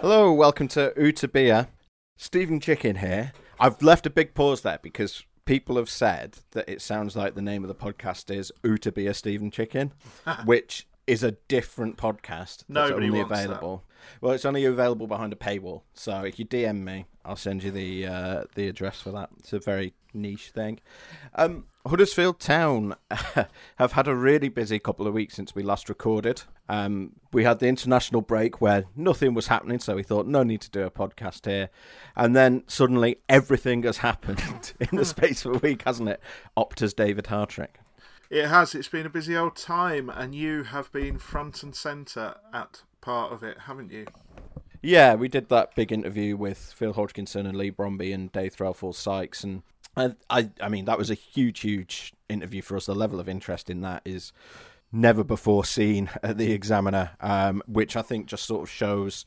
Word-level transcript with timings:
Hello, 0.00 0.32
welcome 0.32 0.66
to 0.68 0.94
Utabia. 0.96 1.68
Stephen 2.16 2.58
Chicken 2.58 2.96
here. 2.96 3.32
I've 3.58 3.82
left 3.82 4.06
a 4.06 4.10
big 4.10 4.32
pause 4.32 4.62
there 4.62 4.78
because 4.82 5.24
people 5.44 5.76
have 5.76 5.90
said 5.90 6.38
that 6.52 6.66
it 6.70 6.80
sounds 6.80 7.16
like 7.16 7.34
the 7.34 7.42
name 7.42 7.62
of 7.62 7.68
the 7.68 7.74
podcast 7.74 8.34
is 8.34 8.50
Utabia 8.64 9.14
Stephen 9.14 9.50
Chicken, 9.50 9.92
which 10.46 10.86
is 11.06 11.22
a 11.22 11.32
different 11.48 11.98
podcast. 11.98 12.64
That's 12.66 12.88
Nobody 12.88 13.08
only 13.08 13.18
wants 13.18 13.30
available. 13.44 13.84
Well, 14.22 14.32
it's 14.32 14.46
only 14.46 14.64
available 14.64 15.06
behind 15.06 15.34
a 15.34 15.36
paywall. 15.36 15.82
So 15.92 16.22
if 16.22 16.38
you 16.38 16.46
DM 16.46 16.82
me, 16.82 17.04
I'll 17.26 17.36
send 17.36 17.62
you 17.62 17.70
the 17.70 18.06
uh, 18.06 18.44
the 18.54 18.68
address 18.68 19.02
for 19.02 19.10
that. 19.12 19.28
It's 19.40 19.52
a 19.52 19.58
very 19.58 19.92
niche 20.14 20.50
thing. 20.50 20.80
Um, 21.34 21.66
Huddersfield 21.86 22.38
Town 22.38 22.94
have 23.76 23.92
had 23.92 24.06
a 24.06 24.14
really 24.14 24.48
busy 24.48 24.78
couple 24.78 25.06
of 25.06 25.14
weeks 25.14 25.34
since 25.34 25.54
we 25.54 25.62
last 25.62 25.88
recorded. 25.88 26.42
Um, 26.68 27.12
we 27.32 27.44
had 27.44 27.58
the 27.58 27.68
international 27.68 28.20
break 28.20 28.60
where 28.60 28.84
nothing 28.94 29.32
was 29.32 29.46
happening, 29.46 29.78
so 29.80 29.96
we 29.96 30.02
thought 30.02 30.26
no 30.26 30.42
need 30.42 30.60
to 30.60 30.70
do 30.70 30.82
a 30.82 30.90
podcast 30.90 31.46
here. 31.46 31.70
And 32.14 32.36
then 32.36 32.64
suddenly 32.66 33.18
everything 33.28 33.82
has 33.84 33.96
happened 34.08 34.74
in 34.78 34.96
the 34.96 35.04
space 35.04 35.44
of 35.44 35.56
a 35.56 35.58
week, 35.58 35.82
hasn't 35.84 36.10
it? 36.10 36.20
Opta's 36.56 36.92
David 36.92 37.24
Hartrick. 37.24 37.80
It 38.28 38.46
has. 38.46 38.74
It's 38.74 38.88
been 38.88 39.06
a 39.06 39.10
busy 39.10 39.36
old 39.36 39.56
time, 39.56 40.10
and 40.10 40.34
you 40.34 40.64
have 40.64 40.92
been 40.92 41.18
front 41.18 41.62
and 41.62 41.74
centre 41.74 42.36
at 42.52 42.82
part 43.00 43.32
of 43.32 43.42
it, 43.42 43.60
haven't 43.60 43.90
you? 43.90 44.06
Yeah, 44.82 45.14
we 45.14 45.28
did 45.28 45.48
that 45.48 45.74
big 45.74 45.92
interview 45.92 46.36
with 46.36 46.58
Phil 46.58 46.94
Hodkinson 46.94 47.46
and 47.46 47.56
Leigh 47.56 47.72
Bromby 47.72 48.14
and 48.14 48.30
Dave 48.30 48.54
Threlfall 48.54 48.94
Sykes, 48.94 49.42
and 49.42 49.62
I, 49.96 50.14
I, 50.28 50.50
I 50.60 50.68
mean, 50.68 50.84
that 50.84 50.98
was 50.98 51.10
a 51.10 51.14
huge, 51.14 51.60
huge 51.60 52.12
interview 52.28 52.62
for 52.62 52.76
us. 52.76 52.86
The 52.86 52.94
level 52.94 53.20
of 53.20 53.28
interest 53.28 53.70
in 53.70 53.80
that 53.82 54.02
is 54.04 54.32
never 54.92 55.24
before 55.24 55.64
seen 55.64 56.10
at 56.22 56.38
the 56.38 56.52
Examiner, 56.52 57.10
um, 57.20 57.62
which 57.66 57.96
I 57.96 58.02
think 58.02 58.26
just 58.26 58.44
sort 58.44 58.62
of 58.62 58.70
shows 58.70 59.24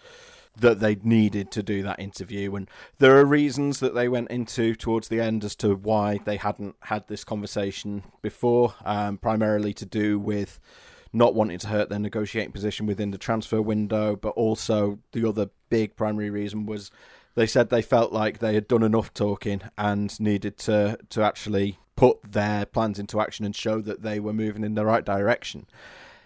that 0.56 0.80
they 0.80 0.96
needed 0.96 1.50
to 1.52 1.64
do 1.64 1.82
that 1.84 2.00
interview. 2.00 2.54
And 2.56 2.70
there 3.00 3.18
are 3.18 3.26
reasons 3.26 3.80
that 3.80 3.96
they 3.96 4.08
went 4.08 4.30
into 4.30 4.76
towards 4.76 5.08
the 5.08 5.20
end 5.20 5.44
as 5.44 5.56
to 5.58 5.76
why 5.76 6.20
they 6.26 6.38
hadn't 6.38 6.76
had 6.82 7.08
this 7.08 7.24
conversation 7.24 8.04
before, 8.22 8.76
um, 8.86 9.18
primarily 9.18 9.74
to 9.74 9.86
do 9.86 10.20
with 10.20 10.60
not 11.12 11.34
wanting 11.34 11.60
to 11.60 11.68
hurt 11.68 11.90
their 11.90 12.00
negotiating 12.00 12.52
position 12.52 12.86
within 12.86 13.12
the 13.12 13.18
transfer 13.18 13.62
window, 13.62 14.16
but 14.16 14.30
also 14.30 15.00
the 15.12 15.28
other 15.28 15.50
big 15.70 15.96
primary 15.96 16.30
reason 16.30 16.66
was 16.66 16.92
they 17.36 17.48
said 17.48 17.70
they 17.70 17.82
felt 17.82 18.12
like 18.12 18.40
they 18.40 18.54
had 18.54 18.68
done 18.68 18.84
enough 18.84 19.14
talking 19.14 19.62
and 19.78 20.20
needed 20.20 20.58
to 20.60 20.98
to 21.10 21.22
actually 21.22 21.80
put 21.96 22.20
their 22.32 22.66
plans 22.66 23.00
into 23.00 23.22
action 23.22 23.46
and 23.46 23.56
show 23.56 23.80
that 23.82 24.02
they 24.02 24.20
were 24.20 24.34
moving 24.34 24.64
in 24.64 24.76
the 24.76 24.86
right 24.86 25.06
direction. 25.06 25.66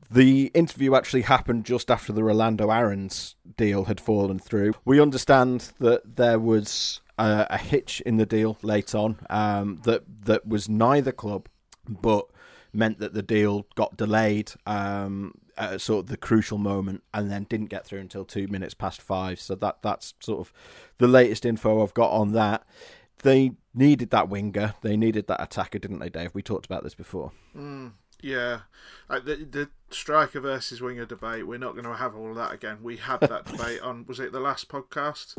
The 0.10 0.52
interview 0.54 0.96
actually 0.96 1.24
happened 1.24 1.66
just 1.66 1.92
after 1.92 2.14
the 2.14 2.24
Rolando 2.24 2.72
Aarons' 2.72 3.36
deal 3.58 3.86
had 3.86 4.00
fallen 4.00 4.40
through. 4.40 4.73
We 4.86 5.02
understand 5.02 5.73
that 5.80 6.16
there 6.16 6.40
was 6.40 7.02
a, 7.17 7.48
a 7.50 7.58
hitch 7.58 8.02
in 8.02 8.16
the 8.16 8.26
deal 8.26 8.58
late 8.62 8.96
on 8.96 9.17
um, 9.30 9.82
that 9.84 10.04
that 10.26 10.48
was 10.48 10.70
neither 10.70 11.12
club, 11.12 11.50
but 11.90 12.28
meant 12.72 13.00
that 13.00 13.14
the 13.14 13.22
deal 13.22 13.66
got 13.76 13.98
delayed 13.98 14.52
um, 14.66 15.34
at 15.58 15.82
sort 15.82 16.06
of 16.06 16.10
the 16.10 16.18
crucial 16.18 16.58
moment 16.58 17.04
and 17.14 17.32
then 17.32 17.44
didn't 17.44 17.68
get 17.68 17.86
through 17.86 18.00
until 18.00 18.26
two 18.26 18.48
minutes 18.48 18.73
past 18.73 19.02
five. 19.02 19.40
So 19.40 19.56
that 19.56 19.78
that's 19.82 20.14
sort 20.20 20.40
of 20.40 20.54
the 20.98 21.08
latest 21.08 21.45
info 21.45 21.82
I've 21.82 21.94
got 21.94 22.12
on 22.12 22.34
that. 22.34 22.66
They 23.23 23.54
needed 23.73 24.12
that 24.12 24.30
winger. 24.30 24.76
They 24.82 24.96
needed 24.96 25.28
that 25.28 25.42
attacker, 25.42 25.80
didn't 25.80 26.00
they, 26.00 26.10
Dave? 26.10 26.32
We 26.34 26.42
talked 26.42 26.66
about 26.66 26.84
this 26.84 26.94
before. 26.94 27.32
Yeah. 28.22 28.62
Uh, 29.10 29.20
the, 29.20 29.36
the 29.36 29.70
striker 29.90 30.40
versus 30.40 30.82
winger 30.82 31.06
debate, 31.06 31.48
we're 31.48 31.58
not 31.58 31.73
going 31.73 31.86
to 31.86 31.96
have 31.96 32.16
all 32.16 32.34
that 32.34 32.54
again. 32.54 32.80
We 32.82 32.98
had 32.98 33.22
that 33.22 33.46
debate 33.52 33.82
on, 33.82 34.06
was 34.08 34.20
it 34.20 34.32
the 34.32 34.40
last 34.40 34.70
podcast? 34.70 35.38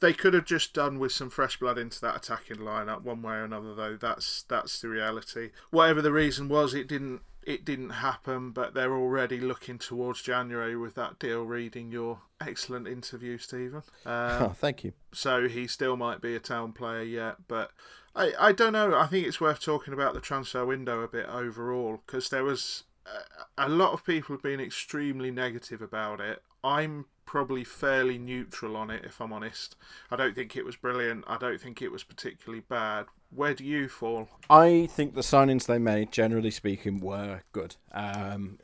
They 0.00 0.12
could 0.12 0.34
have 0.34 0.46
just 0.46 0.74
done 0.74 0.98
with 0.98 1.12
some 1.12 1.30
fresh 1.30 1.58
blood 1.58 1.78
into 1.78 2.00
that 2.00 2.16
attacking 2.16 2.56
lineup 2.56 3.02
one 3.02 3.22
way 3.22 3.34
or 3.34 3.44
another, 3.44 3.74
though. 3.74 3.96
That's 3.96 4.42
that's 4.48 4.80
the 4.80 4.88
reality. 4.88 5.50
Whatever 5.70 6.02
the 6.02 6.12
reason 6.12 6.48
was, 6.48 6.74
it 6.74 6.88
didn't 6.88 7.20
it 7.46 7.64
didn't 7.64 7.90
happen, 7.90 8.50
but 8.50 8.74
they're 8.74 8.94
already 8.94 9.40
looking 9.40 9.78
towards 9.78 10.22
January 10.22 10.76
with 10.76 10.94
that 10.94 11.18
deal 11.18 11.44
reading 11.44 11.90
your 11.90 12.20
excellent 12.40 12.86
interview, 12.88 13.38
Stephen. 13.38 13.82
Um, 14.06 14.42
Oh, 14.42 14.54
thank 14.56 14.84
you. 14.84 14.92
so 15.12 15.48
he 15.48 15.66
still 15.66 15.96
might 15.96 16.20
be 16.20 16.34
a 16.34 16.40
town 16.40 16.72
player 16.72 17.02
yet. 17.02 17.36
But 17.48 17.70
I, 18.14 18.32
I 18.38 18.52
don't 18.52 18.72
know. 18.72 18.94
I 18.94 19.06
think 19.06 19.26
it's 19.26 19.40
worth 19.40 19.60
talking 19.60 19.92
about 19.94 20.14
the 20.14 20.20
transfer 20.20 20.64
window 20.64 21.00
a 21.02 21.08
bit 21.08 21.26
overall 21.28 22.00
because 22.06 22.28
there 22.28 22.44
was 22.44 22.84
a, 23.06 23.66
a 23.66 23.68
lot 23.68 23.92
of 23.92 24.04
people 24.04 24.34
have 24.34 24.42
been 24.42 24.60
extremely 24.60 25.30
negative 25.30 25.80
about 25.82 26.20
it. 26.20 26.42
I'm 26.62 27.06
probably 27.26 27.64
fairly 27.64 28.16
neutral 28.18 28.76
on 28.76 28.90
it, 28.90 29.04
if 29.04 29.20
I'm 29.20 29.32
honest. 29.32 29.76
I 30.10 30.16
don't 30.16 30.34
think 30.34 30.56
it 30.56 30.64
was 30.64 30.76
brilliant. 30.76 31.24
I 31.26 31.36
don't 31.38 31.60
think 31.60 31.82
it 31.82 31.90
was 31.92 32.04
particularly 32.04 32.62
bad. 32.68 33.06
Where 33.34 33.54
do 33.54 33.64
you 33.64 33.88
fall? 33.88 34.28
I 34.48 34.86
think 34.90 35.14
the 35.14 35.20
signings 35.20 35.66
they 35.66 35.78
made, 35.78 36.12
generally 36.12 36.52
speaking, 36.52 37.00
were 37.00 37.40
good. 37.52 37.76
Um, 37.92 38.58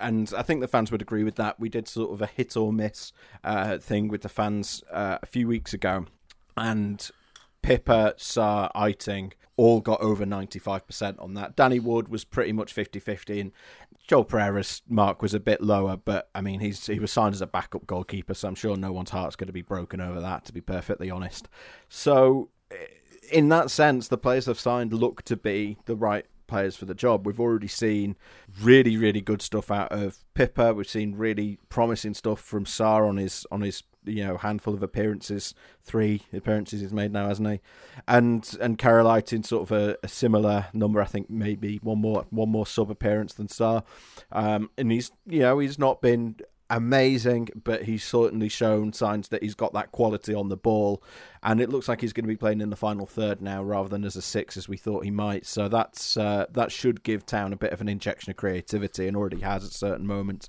and 0.00 0.32
I 0.36 0.42
think 0.42 0.60
the 0.60 0.68
fans 0.68 0.90
would 0.90 1.02
agree 1.02 1.22
with 1.22 1.36
that. 1.36 1.60
We 1.60 1.68
did 1.68 1.86
sort 1.86 2.12
of 2.12 2.20
a 2.20 2.26
hit 2.26 2.56
or 2.56 2.72
miss 2.72 3.12
uh, 3.44 3.78
thing 3.78 4.08
with 4.08 4.22
the 4.22 4.28
fans 4.28 4.82
uh, 4.90 5.18
a 5.22 5.26
few 5.26 5.46
weeks 5.46 5.72
ago. 5.72 6.06
And 6.56 7.08
Pipa, 7.62 8.14
Sarr, 8.16 8.72
Eiting 8.74 9.32
all 9.56 9.80
got 9.80 10.00
over 10.00 10.24
95% 10.24 11.22
on 11.22 11.34
that. 11.34 11.56
Danny 11.56 11.78
Ward 11.78 12.08
was 12.08 12.24
pretty 12.24 12.52
much 12.52 12.72
50 12.72 12.98
50. 12.98 13.40
And 13.40 13.52
Joel 14.06 14.24
Pereira's 14.24 14.82
mark 14.88 15.22
was 15.22 15.34
a 15.34 15.40
bit 15.40 15.62
lower, 15.62 15.96
but 15.96 16.30
I 16.34 16.40
mean, 16.40 16.60
he's 16.60 16.86
he 16.86 17.00
was 17.00 17.10
signed 17.10 17.34
as 17.34 17.40
a 17.40 17.46
backup 17.46 17.86
goalkeeper, 17.86 18.34
so 18.34 18.46
I'm 18.46 18.54
sure 18.54 18.76
no 18.76 18.92
one's 18.92 19.10
heart's 19.10 19.34
going 19.34 19.48
to 19.48 19.52
be 19.52 19.62
broken 19.62 20.00
over 20.00 20.20
that, 20.20 20.44
to 20.44 20.52
be 20.52 20.60
perfectly 20.60 21.10
honest. 21.10 21.48
So 21.88 22.50
in 23.30 23.48
that 23.50 23.70
sense, 23.70 24.08
the 24.08 24.18
players 24.18 24.46
they've 24.46 24.58
signed 24.58 24.92
look 24.92 25.22
to 25.22 25.36
be 25.36 25.78
the 25.86 25.96
right 25.96 26.26
players 26.46 26.76
for 26.76 26.84
the 26.84 26.94
job. 26.94 27.26
We've 27.26 27.40
already 27.40 27.68
seen 27.68 28.16
really, 28.60 28.96
really 28.96 29.20
good 29.20 29.42
stuff 29.42 29.70
out 29.70 29.92
of 29.92 30.18
Pipa. 30.34 30.74
We've 30.74 30.88
seen 30.88 31.16
really 31.16 31.58
promising 31.68 32.14
stuff 32.14 32.40
from 32.40 32.64
Sarr 32.64 33.08
on 33.08 33.16
his 33.16 33.46
on 33.50 33.62
his 33.62 33.82
you 34.04 34.24
know 34.24 34.36
handful 34.36 34.74
of 34.74 34.82
appearances, 34.82 35.54
three 35.82 36.22
appearances 36.32 36.80
he's 36.80 36.92
made 36.92 37.12
now, 37.12 37.28
hasn't 37.28 37.48
he? 37.48 37.60
And 38.06 38.56
and 38.60 38.78
Carel 38.78 39.06
Eiting 39.06 39.32
in 39.34 39.42
sort 39.42 39.62
of 39.62 39.72
a, 39.72 39.96
a 40.02 40.08
similar 40.08 40.66
number. 40.72 41.00
I 41.00 41.06
think 41.06 41.28
maybe 41.28 41.78
one 41.82 41.98
more 41.98 42.26
one 42.30 42.48
more 42.48 42.66
sub 42.66 42.90
appearance 42.90 43.34
than 43.34 43.48
Sarr. 43.48 43.84
Um, 44.32 44.70
and 44.78 44.90
he's 44.92 45.10
you 45.26 45.40
know 45.40 45.58
he's 45.58 45.78
not 45.78 46.00
been 46.00 46.36
amazing, 46.70 47.48
but 47.62 47.84
he's 47.84 48.04
certainly 48.04 48.48
shown 48.48 48.92
signs 48.92 49.28
that 49.28 49.42
he's 49.42 49.54
got 49.54 49.72
that 49.74 49.92
quality 49.92 50.34
on 50.34 50.48
the 50.48 50.56
ball, 50.56 51.02
and 51.42 51.60
it 51.60 51.68
looks 51.68 51.88
like 51.88 52.00
he's 52.00 52.12
going 52.12 52.24
to 52.24 52.28
be 52.28 52.36
playing 52.36 52.60
in 52.60 52.70
the 52.70 52.76
final 52.76 53.06
third 53.06 53.40
now 53.40 53.62
rather 53.62 53.88
than 53.88 54.04
as 54.04 54.16
a 54.16 54.22
six 54.22 54.56
as 54.56 54.68
we 54.68 54.76
thought 54.76 55.04
he 55.04 55.10
might. 55.10 55.46
So 55.46 55.68
that's 55.68 56.16
uh, 56.16 56.46
that 56.50 56.72
should 56.72 57.02
give 57.02 57.24
Town 57.26 57.52
a 57.52 57.56
bit 57.56 57.72
of 57.72 57.80
an 57.80 57.88
injection 57.88 58.30
of 58.30 58.36
creativity, 58.36 59.06
and 59.06 59.16
already 59.16 59.40
has 59.40 59.64
at 59.64 59.72
certain 59.72 60.06
moments. 60.06 60.48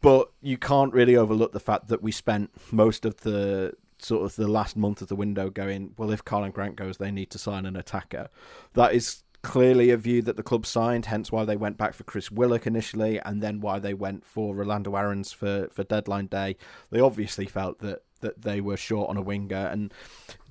But 0.00 0.30
you 0.40 0.56
can't 0.56 0.94
really 0.94 1.16
overlook 1.16 1.52
the 1.52 1.60
fact 1.60 1.88
that 1.88 2.02
we 2.02 2.12
spent 2.12 2.50
most 2.72 3.04
of 3.04 3.18
the 3.18 3.74
sort 3.98 4.24
of 4.24 4.36
the 4.36 4.48
last 4.48 4.76
month 4.76 5.02
of 5.02 5.08
the 5.08 5.16
window 5.16 5.50
going, 5.50 5.92
well, 5.98 6.10
if 6.10 6.24
Karlan 6.24 6.52
Grant 6.54 6.76
goes, 6.76 6.96
they 6.96 7.10
need 7.10 7.30
to 7.30 7.38
sign 7.38 7.66
an 7.66 7.76
attacker. 7.76 8.28
That 8.72 8.94
is 8.94 9.22
clearly 9.42 9.90
a 9.90 9.96
view 9.96 10.22
that 10.22 10.36
the 10.36 10.42
club 10.42 10.66
signed, 10.66 11.06
hence 11.06 11.32
why 11.32 11.44
they 11.44 11.56
went 11.56 11.78
back 11.78 11.94
for 11.94 12.04
Chris 12.04 12.30
Willock 12.30 12.66
initially, 12.66 13.20
and 13.20 13.42
then 13.42 13.60
why 13.60 13.78
they 13.78 13.94
went 13.94 14.24
for 14.24 14.54
Rolando 14.54 14.96
Aarons 14.96 15.32
for, 15.32 15.68
for 15.72 15.84
deadline 15.84 16.26
day. 16.26 16.56
They 16.90 17.00
obviously 17.00 17.46
felt 17.46 17.78
that, 17.80 18.02
that 18.20 18.42
they 18.42 18.60
were 18.60 18.76
short 18.76 19.08
on 19.08 19.16
a 19.16 19.22
winger, 19.22 19.66
and 19.66 19.92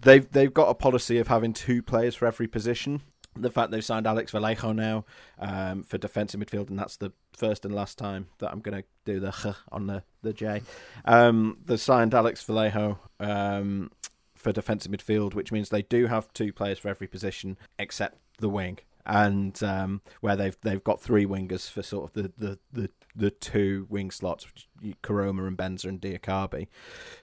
they've 0.02 0.30
they've 0.32 0.54
got 0.54 0.70
a 0.70 0.74
policy 0.74 1.18
of 1.18 1.28
having 1.28 1.54
two 1.54 1.84
players 1.84 2.16
for 2.16 2.26
every 2.26 2.48
position. 2.48 3.02
The 3.36 3.52
fact 3.52 3.70
they've 3.72 3.86
signed 3.86 4.08
Alex 4.08 4.32
Vallejo 4.32 4.72
now 4.74 5.06
um, 5.38 5.84
for 5.84 6.00
defensive 6.00 6.42
midfield, 6.42 6.70
and 6.70 6.80
that's 6.80 6.98
the 6.98 7.12
first 7.38 7.64
and 7.64 7.74
last 7.74 7.98
time 7.98 8.28
that 8.40 8.52
I'm 8.52 8.60
going 8.60 8.82
to 8.82 8.88
do 9.06 9.20
the 9.20 9.56
on 9.72 9.86
the 9.86 10.04
the 10.24 10.34
J. 10.34 10.64
Um, 11.06 11.60
they've 11.66 11.80
signed 11.80 12.16
Alex 12.16 12.44
Vallejo 12.44 13.00
um, 13.20 13.92
for 14.36 14.52
defensive 14.52 14.92
midfield, 14.92 15.36
which 15.36 15.52
means 15.52 15.70
they 15.70 15.84
do 15.84 16.08
have 16.08 16.34
two 16.34 16.52
players 16.52 16.80
for 16.80 16.88
every 16.88 17.08
position 17.08 17.56
except 17.78 18.18
the 18.40 18.50
wing, 18.50 18.80
and 19.06 19.62
um, 19.64 20.02
where 20.22 20.36
they've 20.36 20.58
they've 20.62 20.84
got 20.84 21.02
three 21.02 21.26
wingers 21.26 21.70
for 21.70 21.84
sort 21.84 22.10
of 22.10 22.14
the 22.14 22.32
the, 22.38 22.60
the, 22.72 22.90
the 23.16 23.32
two 23.32 23.88
wing 23.90 24.12
slots, 24.12 24.48
Koroma 25.04 25.48
and 25.48 25.58
Mbenza 25.58 25.86
and 25.86 26.02
Diakhaby. 26.02 26.68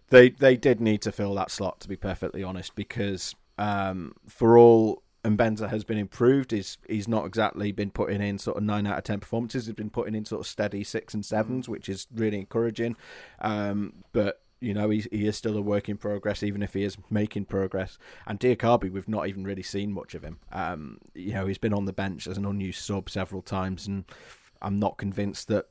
They 0.08 0.30
they 0.30 0.56
did 0.56 0.80
need 0.80 1.02
to 1.02 1.12
fill 1.12 1.34
that 1.34 1.50
slot 1.50 1.80
to 1.80 1.88
be 1.88 1.96
perfectly 1.96 2.42
honest, 2.42 2.74
because 2.74 3.34
um, 3.58 4.14
for 4.28 4.58
all 4.58 5.02
and 5.26 5.36
Mbenza 5.36 5.68
has 5.68 5.82
been 5.82 5.98
improved. 5.98 6.52
He's 6.52 6.78
he's 6.88 7.08
not 7.08 7.26
exactly 7.26 7.72
been 7.72 7.90
putting 7.90 8.22
in 8.22 8.38
sort 8.38 8.56
of 8.56 8.62
nine 8.62 8.86
out 8.86 8.98
of 8.98 9.04
ten 9.04 9.18
performances. 9.18 9.66
He's 9.66 9.74
been 9.74 9.90
putting 9.90 10.14
in 10.14 10.24
sort 10.24 10.40
of 10.40 10.46
steady 10.46 10.84
six 10.84 11.14
and 11.14 11.24
sevens, 11.24 11.68
which 11.68 11.88
is 11.88 12.06
really 12.14 12.38
encouraging. 12.38 12.96
Um, 13.40 14.04
but 14.12 14.40
you 14.60 14.72
know, 14.72 14.90
he, 14.90 15.04
he 15.10 15.26
is 15.26 15.36
still 15.36 15.56
a 15.56 15.60
work 15.60 15.88
in 15.88 15.96
progress, 15.96 16.42
even 16.42 16.62
if 16.62 16.74
he 16.74 16.82
is 16.82 16.96
making 17.10 17.44
progress. 17.44 17.98
And 18.26 18.40
Diakhaby, 18.40 18.90
we've 18.90 19.08
not 19.08 19.28
even 19.28 19.44
really 19.44 19.62
seen 19.62 19.92
much 19.92 20.14
of 20.14 20.22
him. 20.22 20.38
Um, 20.52 20.98
you 21.14 21.34
know, 21.34 21.46
he's 21.46 21.58
been 21.58 21.74
on 21.74 21.84
the 21.84 21.92
bench 21.92 22.26
as 22.26 22.38
an 22.38 22.46
unused 22.46 22.82
sub 22.82 23.10
several 23.10 23.42
times, 23.42 23.86
and 23.86 24.04
I'm 24.62 24.78
not 24.78 24.98
convinced 24.98 25.48
that 25.48 25.66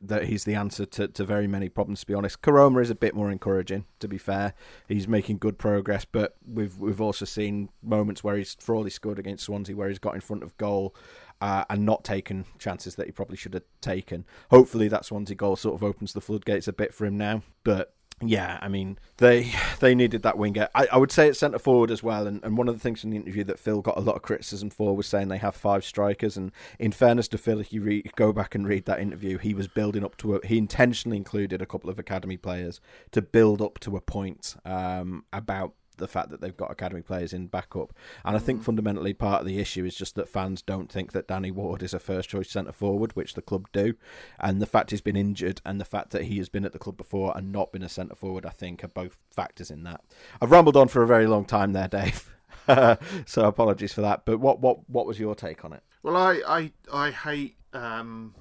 that 0.00 0.26
he's 0.26 0.44
the 0.44 0.54
answer 0.54 0.86
to, 0.86 1.08
to 1.08 1.24
very 1.24 1.48
many 1.48 1.68
problems. 1.68 2.00
To 2.00 2.06
be 2.06 2.14
honest, 2.14 2.40
Koroma 2.40 2.80
is 2.80 2.90
a 2.90 2.94
bit 2.94 3.16
more 3.16 3.32
encouraging. 3.32 3.84
To 3.98 4.06
be 4.06 4.18
fair, 4.18 4.54
he's 4.86 5.08
making 5.08 5.38
good 5.38 5.58
progress, 5.58 6.04
but 6.04 6.36
we've 6.46 6.78
we've 6.78 7.00
also 7.00 7.24
seen 7.24 7.70
moments 7.82 8.22
where 8.22 8.36
he's 8.36 8.56
for 8.60 8.88
scored 8.90 9.18
against 9.18 9.44
Swansea, 9.44 9.74
where 9.74 9.88
he's 9.88 9.98
got 9.98 10.14
in 10.14 10.20
front 10.20 10.42
of 10.42 10.56
goal. 10.56 10.94
Uh, 11.38 11.66
and 11.68 11.84
not 11.84 12.02
taken 12.02 12.46
chances 12.58 12.94
that 12.94 13.04
he 13.04 13.12
probably 13.12 13.36
should 13.36 13.52
have 13.52 13.62
taken. 13.82 14.24
Hopefully, 14.50 14.88
that 14.88 15.04
Swansea 15.04 15.36
goal 15.36 15.54
sort 15.54 15.74
of 15.74 15.82
opens 15.82 16.14
the 16.14 16.20
floodgates 16.22 16.66
a 16.66 16.72
bit 16.72 16.94
for 16.94 17.04
him 17.04 17.18
now. 17.18 17.42
But 17.62 17.94
yeah, 18.22 18.58
I 18.62 18.68
mean 18.68 18.98
they 19.18 19.52
they 19.80 19.94
needed 19.94 20.22
that 20.22 20.38
winger. 20.38 20.68
I, 20.74 20.86
I 20.92 20.96
would 20.96 21.12
say 21.12 21.28
it's 21.28 21.38
centre 21.38 21.58
forward 21.58 21.90
as 21.90 22.02
well. 22.02 22.26
And, 22.26 22.42
and 22.44 22.56
one 22.56 22.68
of 22.68 22.74
the 22.74 22.80
things 22.80 23.04
in 23.04 23.10
the 23.10 23.16
interview 23.16 23.44
that 23.44 23.58
Phil 23.58 23.82
got 23.82 23.96
a 23.96 24.00
lot 24.00 24.16
of 24.16 24.22
criticism 24.22 24.70
for 24.70 24.96
was 24.96 25.06
saying 25.06 25.28
they 25.28 25.38
have 25.38 25.54
five 25.54 25.84
strikers. 25.84 26.36
And 26.36 26.52
in 26.78 26.92
fairness 26.92 27.28
to 27.28 27.38
Phil, 27.38 27.60
if 27.60 27.72
you 27.72 27.82
re- 27.82 28.10
go 28.16 28.32
back 28.32 28.54
and 28.54 28.66
read 28.66 28.86
that 28.86 29.00
interview, 29.00 29.38
he 29.38 29.54
was 29.54 29.68
building 29.68 30.04
up 30.04 30.16
to 30.18 30.36
a, 30.36 30.46
he 30.46 30.58
intentionally 30.58 31.16
included 31.16 31.60
a 31.60 31.66
couple 31.66 31.90
of 31.90 31.98
academy 31.98 32.36
players 32.36 32.80
to 33.12 33.20
build 33.20 33.60
up 33.60 33.78
to 33.80 33.96
a 33.96 34.00
point 34.00 34.56
um, 34.64 35.24
about 35.32 35.74
the 35.96 36.08
fact 36.08 36.30
that 36.30 36.40
they've 36.40 36.56
got 36.56 36.70
academy 36.70 37.02
players 37.02 37.32
in 37.32 37.46
backup. 37.46 37.92
And 38.24 38.36
I 38.36 38.38
think 38.38 38.62
fundamentally 38.62 39.14
part 39.14 39.40
of 39.40 39.46
the 39.46 39.58
issue 39.58 39.84
is 39.84 39.94
just 39.94 40.14
that 40.16 40.28
fans 40.28 40.62
don't 40.62 40.90
think 40.90 41.12
that 41.12 41.28
Danny 41.28 41.50
Ward 41.50 41.82
is 41.82 41.94
a 41.94 41.98
first 41.98 42.28
choice 42.28 42.50
centre 42.50 42.72
forward, 42.72 43.14
which 43.14 43.34
the 43.34 43.42
club 43.42 43.66
do. 43.72 43.94
And 44.38 44.60
the 44.60 44.66
fact 44.66 44.90
he's 44.90 45.00
been 45.00 45.16
injured 45.16 45.60
and 45.64 45.80
the 45.80 45.84
fact 45.84 46.10
that 46.10 46.24
he 46.24 46.38
has 46.38 46.48
been 46.48 46.64
at 46.64 46.72
the 46.72 46.78
club 46.78 46.96
before 46.96 47.32
and 47.36 47.52
not 47.52 47.72
been 47.72 47.82
a 47.82 47.88
centre 47.88 48.14
forward, 48.14 48.46
I 48.46 48.50
think, 48.50 48.84
are 48.84 48.88
both 48.88 49.16
factors 49.30 49.70
in 49.70 49.84
that. 49.84 50.02
I've 50.40 50.50
rambled 50.50 50.76
on 50.76 50.88
for 50.88 51.02
a 51.02 51.06
very 51.06 51.26
long 51.26 51.44
time 51.44 51.72
there, 51.72 51.88
Dave. 51.88 52.32
so 53.26 53.44
apologies 53.44 53.92
for 53.92 54.00
that. 54.02 54.24
But 54.24 54.40
what 54.40 54.60
what 54.60 54.88
what 54.88 55.06
was 55.06 55.18
your 55.18 55.34
take 55.34 55.64
on 55.64 55.72
it? 55.72 55.82
Well, 56.02 56.16
I 56.16 56.42
I, 56.46 56.72
I 56.92 57.10
hate 57.10 57.56
um, 57.72 58.34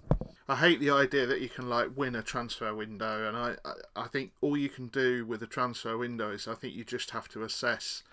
I 0.48 0.58
hate 0.58 0.80
the 0.80 0.92
idea 0.92 1.26
that 1.26 1.42
you 1.42 1.50
can 1.50 1.68
like 1.68 1.90
win 1.96 2.16
a 2.16 2.22
transfer 2.22 2.74
window, 2.74 3.28
and 3.28 3.36
I, 3.36 3.56
I, 3.96 4.08
think 4.08 4.32
all 4.42 4.56
you 4.56 4.70
can 4.70 4.88
do 4.88 5.26
with 5.26 5.42
a 5.42 5.48
transfer 5.48 5.98
window 5.98 6.30
is 6.30 6.48
I 6.48 6.54
think 6.54 6.76
you 6.76 6.84
just 6.84 7.12
have 7.12 7.28
to 7.30 7.44
assess 7.44 8.04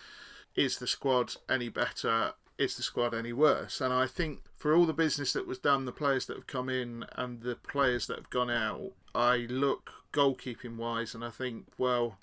is 0.57 0.79
the 0.79 0.87
squad 0.87 1.35
any 1.51 1.69
better, 1.69 2.33
is 2.57 2.77
the 2.77 2.83
squad 2.83 3.13
any 3.13 3.35
worse, 3.35 3.83
and 3.83 3.93
I 3.93 4.07
think 4.07 4.41
for 4.57 4.75
all 4.75 4.87
the 4.87 4.95
business 4.95 5.35
that 5.35 5.47
was 5.47 5.59
done, 5.59 5.85
the 5.85 5.93
players 5.93 6.25
that 6.27 6.37
have 6.37 6.47
come 6.47 6.71
in 6.71 7.05
and 7.17 7.43
the 7.43 7.57
players 7.57 8.07
that 8.07 8.17
have 8.17 8.31
gone 8.31 8.51
out, 8.51 8.93
I 9.15 9.47
look 9.51 9.91
goalkeeping 10.13 10.77
wise, 10.77 11.15
and 11.15 11.25
I 11.25 11.31
think 11.31 11.67
well. 11.77 12.19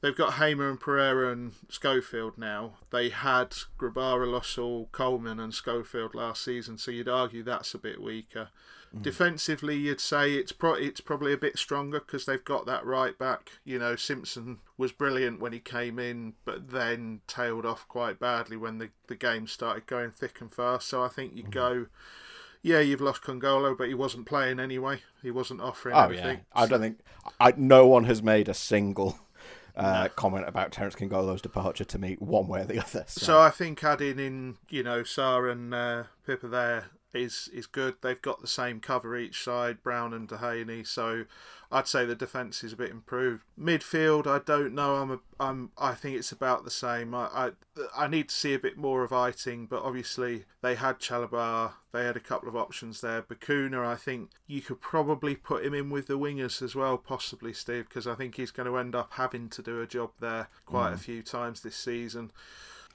They've 0.00 0.16
got 0.16 0.32
Hamer 0.32 0.68
and 0.68 0.80
Pereira 0.80 1.30
and 1.30 1.52
Schofield 1.68 2.36
now. 2.36 2.72
They 2.90 3.10
had 3.10 3.50
Grabara, 3.78 4.26
Lössl, 4.26 4.90
Coleman, 4.90 5.38
and 5.38 5.54
Schofield 5.54 6.16
last 6.16 6.42
season, 6.42 6.76
so 6.76 6.90
you'd 6.90 7.08
argue 7.08 7.44
that's 7.44 7.72
a 7.72 7.78
bit 7.78 8.02
weaker. 8.02 8.48
Mm. 8.96 9.02
Defensively, 9.02 9.76
you'd 9.76 10.00
say 10.00 10.34
it's 10.34 10.52
pro- 10.52 10.74
it's 10.74 11.00
probably 11.00 11.32
a 11.32 11.38
bit 11.38 11.58
stronger 11.58 12.00
because 12.00 12.26
they've 12.26 12.44
got 12.44 12.66
that 12.66 12.84
right 12.84 13.18
back. 13.18 13.52
You 13.64 13.78
know, 13.78 13.96
Simpson 13.96 14.58
was 14.76 14.92
brilliant 14.92 15.40
when 15.40 15.52
he 15.52 15.60
came 15.60 15.98
in, 15.98 16.34
but 16.44 16.70
then 16.70 17.20
tailed 17.26 17.64
off 17.64 17.88
quite 17.88 18.18
badly 18.18 18.56
when 18.56 18.78
the, 18.78 18.90
the 19.06 19.16
game 19.16 19.46
started 19.46 19.86
going 19.86 20.10
thick 20.10 20.40
and 20.40 20.52
fast. 20.52 20.88
So 20.88 21.02
I 21.02 21.08
think 21.08 21.36
you 21.36 21.44
mm. 21.44 21.50
go 21.50 21.86
yeah, 22.62 22.78
you've 22.78 23.00
lost 23.00 23.22
Kongolo, 23.22 23.76
but 23.76 23.88
he 23.88 23.94
wasn't 23.94 24.24
playing 24.24 24.60
anyway. 24.60 25.00
He 25.20 25.30
wasn't 25.30 25.60
offering 25.60 25.96
oh, 25.96 26.04
anything. 26.04 26.38
Yeah. 26.38 26.62
I 26.62 26.66
don't 26.66 26.80
think 26.80 27.00
I, 27.40 27.52
no 27.56 27.86
one 27.86 28.04
has 28.04 28.22
made 28.22 28.48
a 28.48 28.54
single 28.54 29.18
uh, 29.76 30.04
no. 30.04 30.08
comment 30.10 30.48
about 30.48 30.70
Terence 30.70 30.94
Kongolo's 30.94 31.42
departure 31.42 31.84
to 31.84 31.98
me 31.98 32.14
one 32.20 32.46
way 32.46 32.60
or 32.60 32.64
the 32.64 32.78
other. 32.78 33.04
So, 33.08 33.20
so 33.20 33.40
I 33.40 33.50
think 33.50 33.82
adding 33.82 34.18
in, 34.20 34.56
you 34.70 34.84
know, 34.84 35.02
Sarr 35.02 35.50
and 35.50 35.74
uh, 35.74 36.04
Pipa 36.26 36.48
there 36.48 36.84
is 37.14 37.48
is 37.52 37.66
good. 37.66 37.96
They've 38.00 38.20
got 38.20 38.40
the 38.40 38.48
same 38.48 38.80
cover 38.80 39.16
each 39.16 39.42
side, 39.42 39.82
Brown 39.82 40.12
and 40.12 40.28
Duhaney. 40.28 40.86
So 40.86 41.24
I'd 41.70 41.88
say 41.88 42.04
the 42.04 42.14
defence 42.14 42.62
is 42.62 42.74
a 42.74 42.76
bit 42.76 42.90
improved. 42.90 43.44
Midfield, 43.58 44.26
I 44.26 44.40
don't 44.44 44.74
know. 44.74 44.96
I'm 44.96 45.10
a, 45.10 45.18
I'm. 45.40 45.70
I 45.78 45.94
think 45.94 46.16
it's 46.16 46.30
about 46.30 46.64
the 46.64 46.70
same. 46.70 47.14
I, 47.14 47.26
I, 47.34 47.50
I 47.96 48.06
need 48.08 48.28
to 48.28 48.34
see 48.34 48.52
a 48.52 48.58
bit 48.58 48.76
more 48.76 49.04
of 49.04 49.10
Eiting, 49.10 49.68
but 49.68 49.82
obviously 49.82 50.44
they 50.60 50.74
had 50.74 50.98
Chalobah. 50.98 51.72
They 51.92 52.04
had 52.04 52.16
a 52.16 52.20
couple 52.20 52.48
of 52.48 52.56
options 52.56 53.00
there. 53.00 53.22
Bacuna, 53.22 53.86
I 53.86 53.96
think 53.96 54.30
you 54.46 54.60
could 54.60 54.80
probably 54.80 55.34
put 55.34 55.64
him 55.64 55.72
in 55.72 55.88
with 55.88 56.08
the 56.08 56.18
wingers 56.18 56.60
as 56.60 56.74
well, 56.74 56.98
possibly 56.98 57.52
Steve, 57.54 57.88
because 57.88 58.06
I 58.06 58.14
think 58.14 58.34
he's 58.34 58.50
going 58.50 58.68
to 58.68 58.76
end 58.76 58.94
up 58.94 59.12
having 59.12 59.48
to 59.50 59.62
do 59.62 59.80
a 59.80 59.86
job 59.86 60.10
there 60.20 60.48
quite 60.66 60.90
mm. 60.90 60.94
a 60.94 60.98
few 60.98 61.22
times 61.22 61.62
this 61.62 61.76
season. 61.76 62.32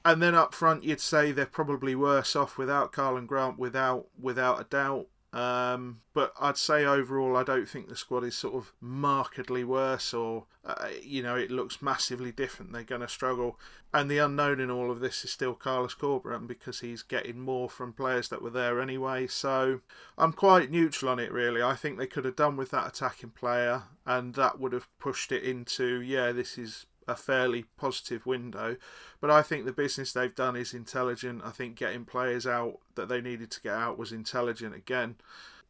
And 0.07 0.21
then 0.21 0.35
up 0.35 0.53
front, 0.53 0.85
you'd 0.85 1.01
say 1.01 1.33
they're 1.33 1.45
probably 1.45 1.93
worse 1.93 2.33
off 2.33 2.57
without 2.57 2.93
Karlan 2.93 3.27
Grant, 3.27 3.59
without 3.59 4.05
without 4.17 4.61
a 4.61 4.63
doubt. 4.63 5.07
Um, 5.33 5.99
but 6.13 6.31
I'd 6.39 6.55
say 6.55 6.85
overall, 6.85 7.35
I 7.35 7.43
don't 7.43 7.67
think 7.67 7.89
the 7.89 7.95
squad 7.97 8.23
is 8.23 8.33
sort 8.37 8.55
of 8.55 8.71
markedly 8.79 9.65
worse 9.65 10.13
or, 10.13 10.45
uh, 10.63 10.87
you 11.03 11.21
know, 11.21 11.35
it 11.35 11.51
looks 11.51 11.81
massively 11.81 12.31
different. 12.31 12.71
They're 12.71 12.83
going 12.83 13.01
to 13.01 13.09
struggle. 13.09 13.59
And 13.93 14.09
the 14.09 14.19
unknown 14.19 14.61
in 14.61 14.71
all 14.71 14.89
of 14.91 15.01
this 15.01 15.25
is 15.25 15.31
still 15.31 15.53
Carlos 15.53 15.93
Corberán 15.93 16.47
because 16.47 16.79
he's 16.79 17.03
getting 17.03 17.41
more 17.41 17.69
from 17.69 17.91
players 17.91 18.29
that 18.29 18.41
were 18.41 18.49
there 18.49 18.79
anyway. 18.79 19.27
So 19.27 19.81
I'm 20.17 20.31
quite 20.31 20.71
neutral 20.71 21.11
on 21.11 21.19
it, 21.19 21.33
really. 21.33 21.61
I 21.61 21.75
think 21.75 21.97
they 21.97 22.07
could 22.07 22.23
have 22.23 22.37
done 22.37 22.55
with 22.55 22.71
that 22.71 22.87
attacking 22.87 23.31
player 23.31 23.83
and 24.05 24.35
that 24.35 24.57
would 24.57 24.71
have 24.71 24.87
pushed 24.99 25.33
it 25.33 25.43
into, 25.43 26.01
yeah, 26.01 26.31
this 26.31 26.57
is 26.57 26.85
a 27.07 27.15
fairly 27.15 27.65
positive 27.77 28.25
window. 28.25 28.77
But 29.21 29.31
I 29.31 29.41
think 29.41 29.65
the 29.65 29.71
business 29.71 30.11
they've 30.11 30.33
done 30.33 30.55
is 30.55 30.73
intelligent. 30.73 31.41
I 31.45 31.51
think 31.51 31.75
getting 31.75 32.05
players 32.05 32.45
out 32.45 32.79
that 32.95 33.09
they 33.09 33.21
needed 33.21 33.51
to 33.51 33.61
get 33.61 33.73
out 33.73 33.97
was 33.97 34.11
intelligent 34.11 34.75
again. 34.75 35.15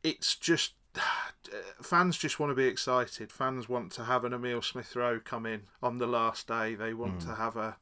It's 0.04 0.36
just 0.36 0.74
fans 1.82 2.18
just 2.18 2.40
want 2.40 2.52
to 2.52 2.56
be 2.56 2.68
excited. 2.68 3.32
Fans 3.32 3.70
want 3.70 3.92
to 3.94 4.06
have 4.06 4.24
an 4.24 4.34
Emile 4.34 4.62
Smith 4.62 4.96
Rowe 4.96 5.20
come 5.20 5.46
in 5.46 5.64
on 5.82 5.98
the 5.98 6.08
last 6.08 6.48
day. 6.48 6.76
They 6.76 6.94
want 6.94 7.20
mm. 7.20 7.26
to 7.26 7.36
have 7.36 7.56
a, 7.56 7.78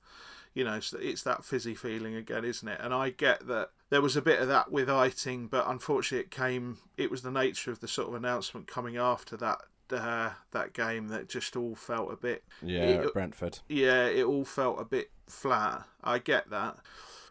you 0.54 0.64
know, 0.64 0.80
it's 1.00 1.24
that 1.24 1.46
fizzy 1.46 1.76
feeling 1.76 2.16
again, 2.16 2.46
isn't 2.46 2.68
it? 2.68 2.80
And 2.82 2.94
I 2.94 3.10
get 3.10 3.48
that 3.48 3.70
there 3.90 4.02
was 4.02 4.16
a 4.16 4.22
bit 4.22 4.40
of 4.40 4.48
that 4.48 4.72
with 4.72 4.88
Eiting, 4.88 5.50
but 5.50 5.68
unfortunately 5.68 6.26
it 6.26 6.32
came. 6.32 6.78
It 6.98 7.12
was 7.12 7.22
the 7.22 7.32
nature 7.32 7.72
of 7.72 7.80
the 7.80 7.88
sort 7.88 8.10
of 8.10 8.16
announcement 8.16 8.68
coming 8.68 8.98
after 8.98 9.38
that 9.38 9.60
uh, 9.92 10.32
that 10.52 10.74
game 10.74 11.08
that 11.10 11.30
just 11.30 11.56
all 11.56 11.76
felt 11.76 12.12
a 12.12 12.16
bit. 12.16 12.44
Yeah, 12.62 12.84
it, 12.84 13.14
Brentford. 13.14 13.60
Yeah, 13.68 14.06
it 14.06 14.24
all 14.24 14.46
felt 14.46 14.80
a 14.80 14.86
bit 14.86 15.12
flat. 15.28 15.84
I 16.04 16.20
get 16.20 16.50
that. 16.50 16.78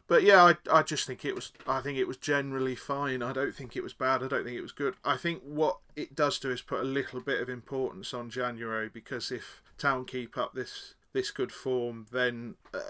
But 0.06 0.22
yeah, 0.22 0.44
I, 0.44 0.56
I 0.70 0.82
just 0.82 1.06
think 1.06 1.24
it 1.24 1.34
was 1.34 1.52
I 1.66 1.80
think 1.80 1.96
it 1.96 2.06
was 2.06 2.18
generally 2.18 2.74
fine. 2.74 3.22
I 3.22 3.32
don't 3.32 3.54
think 3.54 3.74
it 3.74 3.82
was 3.82 3.94
bad. 3.94 4.22
I 4.22 4.28
don't 4.28 4.44
think 4.44 4.56
it 4.56 4.62
was 4.62 4.72
good. 4.72 4.94
I 5.04 5.16
think 5.16 5.42
what 5.42 5.78
it 5.96 6.14
does 6.14 6.38
do 6.38 6.50
is 6.50 6.60
put 6.60 6.80
a 6.80 6.84
little 6.84 7.20
bit 7.20 7.40
of 7.40 7.48
importance 7.48 8.12
on 8.12 8.28
January 8.28 8.90
because 8.92 9.30
if 9.30 9.62
Town 9.78 10.04
keep 10.04 10.36
up 10.36 10.54
this 10.54 10.94
this 11.14 11.30
good 11.30 11.52
form, 11.52 12.06
then 12.12 12.56
uh, 12.74 12.80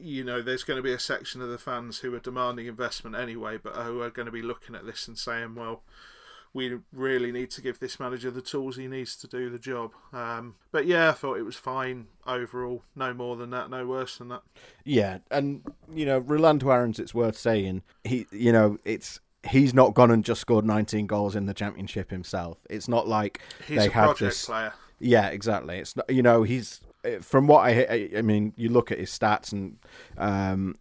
you 0.00 0.24
know 0.24 0.42
there's 0.42 0.64
going 0.64 0.78
to 0.78 0.82
be 0.82 0.92
a 0.92 0.98
section 0.98 1.40
of 1.40 1.48
the 1.48 1.58
fans 1.58 2.00
who 2.00 2.12
are 2.14 2.20
demanding 2.20 2.66
investment 2.66 3.14
anyway, 3.14 3.58
but 3.62 3.74
who 3.76 4.00
are 4.00 4.10
going 4.10 4.26
to 4.26 4.32
be 4.32 4.42
looking 4.42 4.74
at 4.74 4.86
this 4.86 5.06
and 5.06 5.16
saying, 5.16 5.54
well, 5.54 5.82
we 6.56 6.78
really 6.92 7.30
need 7.30 7.50
to 7.50 7.60
give 7.60 7.78
this 7.78 8.00
manager 8.00 8.30
the 8.30 8.40
tools 8.40 8.76
he 8.76 8.88
needs 8.88 9.14
to 9.16 9.28
do 9.28 9.50
the 9.50 9.58
job. 9.58 9.92
Um, 10.12 10.54
but 10.72 10.86
yeah, 10.86 11.10
I 11.10 11.12
thought 11.12 11.38
it 11.38 11.42
was 11.44 11.54
fine 11.54 12.06
overall. 12.26 12.82
No 12.96 13.12
more 13.12 13.36
than 13.36 13.50
that, 13.50 13.70
no 13.70 13.86
worse 13.86 14.16
than 14.18 14.28
that. 14.28 14.42
Yeah, 14.82 15.18
and 15.30 15.62
you 15.94 16.06
know, 16.06 16.18
Rolando 16.18 16.70
Aarons, 16.70 16.98
it's 16.98 17.14
worth 17.14 17.36
saying 17.36 17.82
he, 18.04 18.26
you 18.32 18.52
know, 18.52 18.78
it's 18.84 19.20
he's 19.48 19.74
not 19.74 19.94
gone 19.94 20.10
and 20.10 20.24
just 20.24 20.40
scored 20.40 20.64
19 20.64 21.06
goals 21.06 21.36
in 21.36 21.44
the 21.46 21.54
championship 21.54 22.10
himself. 22.10 22.58
It's 22.70 22.88
not 22.88 23.06
like 23.06 23.40
he's 23.68 23.78
they 23.78 23.86
a 23.86 23.90
had 23.90 24.04
project 24.06 24.20
this. 24.20 24.46
player. 24.46 24.72
Yeah, 24.98 25.28
exactly. 25.28 25.78
It's 25.78 25.94
not, 25.94 26.08
you 26.08 26.22
know, 26.22 26.42
he's 26.42 26.80
from 27.20 27.46
what 27.46 27.60
I, 27.60 28.10
I 28.16 28.22
mean, 28.22 28.52
you 28.56 28.70
look 28.70 28.90
at 28.90 28.98
his 28.98 29.10
stats 29.10 29.52
and 29.52 29.76
um, 30.16 30.76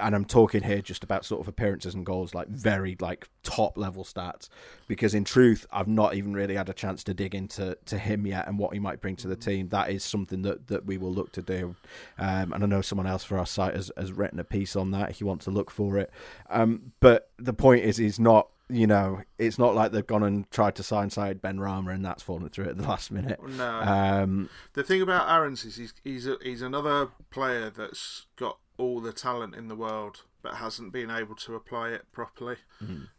and 0.00 0.14
I'm 0.14 0.24
talking 0.24 0.62
here 0.62 0.80
just 0.80 1.04
about 1.04 1.24
sort 1.24 1.40
of 1.40 1.48
appearances 1.48 1.94
and 1.94 2.04
goals, 2.04 2.34
like 2.34 2.48
very 2.48 2.96
like 3.00 3.28
top 3.42 3.76
level 3.76 4.04
stats. 4.04 4.48
Because 4.86 5.14
in 5.14 5.24
truth, 5.24 5.66
I've 5.70 5.88
not 5.88 6.14
even 6.14 6.34
really 6.34 6.56
had 6.56 6.68
a 6.68 6.72
chance 6.72 7.04
to 7.04 7.14
dig 7.14 7.34
into 7.34 7.76
to 7.86 7.98
him 7.98 8.26
yet 8.26 8.48
and 8.48 8.58
what 8.58 8.72
he 8.72 8.78
might 8.78 9.00
bring 9.00 9.16
to 9.16 9.28
the 9.28 9.36
team. 9.36 9.68
That 9.68 9.90
is 9.90 10.04
something 10.04 10.42
that, 10.42 10.68
that 10.68 10.86
we 10.86 10.98
will 10.98 11.12
look 11.12 11.32
to 11.32 11.42
do. 11.42 11.76
Um, 12.18 12.52
and 12.52 12.62
I 12.62 12.66
know 12.66 12.82
someone 12.82 13.06
else 13.06 13.24
for 13.24 13.38
our 13.38 13.46
site 13.46 13.74
has, 13.74 13.90
has 13.96 14.12
written 14.12 14.38
a 14.38 14.44
piece 14.44 14.76
on 14.76 14.90
that 14.92 15.10
if 15.10 15.20
you 15.20 15.26
want 15.26 15.42
to 15.42 15.50
look 15.50 15.70
for 15.70 15.98
it. 15.98 16.10
Um, 16.50 16.92
but 17.00 17.30
the 17.38 17.52
point 17.52 17.84
is, 17.84 17.96
he's 17.96 18.20
not 18.20 18.48
you 18.70 18.86
know, 18.86 19.22
it's 19.38 19.58
not 19.58 19.74
like 19.74 19.92
they've 19.92 20.06
gone 20.06 20.22
and 20.22 20.50
tried 20.50 20.74
to 20.76 20.82
sign 20.82 21.10
Said 21.10 21.40
Benrahma 21.40 21.94
and 21.94 22.04
that's 22.04 22.22
fallen 22.22 22.48
through 22.48 22.66
at 22.68 22.76
the 22.76 22.82
last 22.88 23.10
minute. 23.10 23.40
No. 23.48 23.80
Um, 23.80 24.50
The 24.74 24.82
thing 24.82 25.02
about 25.02 25.28
Aarons 25.28 25.64
is 25.64 25.76
he's 25.76 25.94
he's, 26.04 26.26
a, 26.26 26.36
he's 26.42 26.62
another 26.62 27.08
player 27.30 27.70
that's 27.70 28.26
got 28.36 28.58
all 28.76 29.00
the 29.00 29.12
talent 29.12 29.54
in 29.56 29.68
the 29.68 29.74
world 29.74 30.22
but 30.40 30.54
hasn't 30.54 30.92
been 30.92 31.10
able 31.10 31.34
to 31.34 31.56
apply 31.56 31.90
it 31.90 32.06
properly. 32.12 32.56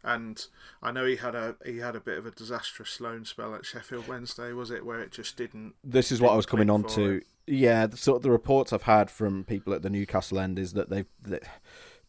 And 0.02 0.42
I 0.82 0.90
know 0.90 1.04
he 1.04 1.16
had 1.16 1.34
a 1.34 1.56
he 1.66 1.78
had 1.78 1.94
a 1.94 2.00
bit 2.00 2.16
of 2.16 2.24
a 2.24 2.30
disastrous 2.30 2.98
loan 2.98 3.26
spell 3.26 3.54
at 3.54 3.66
Sheffield 3.66 4.08
Wednesday, 4.08 4.52
was 4.52 4.70
it, 4.70 4.86
where 4.86 5.00
it 5.00 5.12
just 5.12 5.36
didn't. 5.36 5.74
this 5.84 6.10
is 6.10 6.20
what 6.20 6.32
I 6.32 6.36
was 6.36 6.46
coming 6.46 6.70
on 6.70 6.84
to. 6.84 7.16
it. 7.16 7.26
Yeah, 7.46 7.86
the, 7.86 7.96
sort 7.96 8.16
of 8.16 8.22
the 8.22 8.30
reports 8.30 8.72
I've 8.72 8.84
had 8.84 9.10
from 9.10 9.44
people 9.44 9.74
at 9.74 9.82
the 9.82 9.90
Newcastle 9.90 10.38
end 10.38 10.58
is 10.58 10.72
that 10.74 10.88
they, 10.88 11.04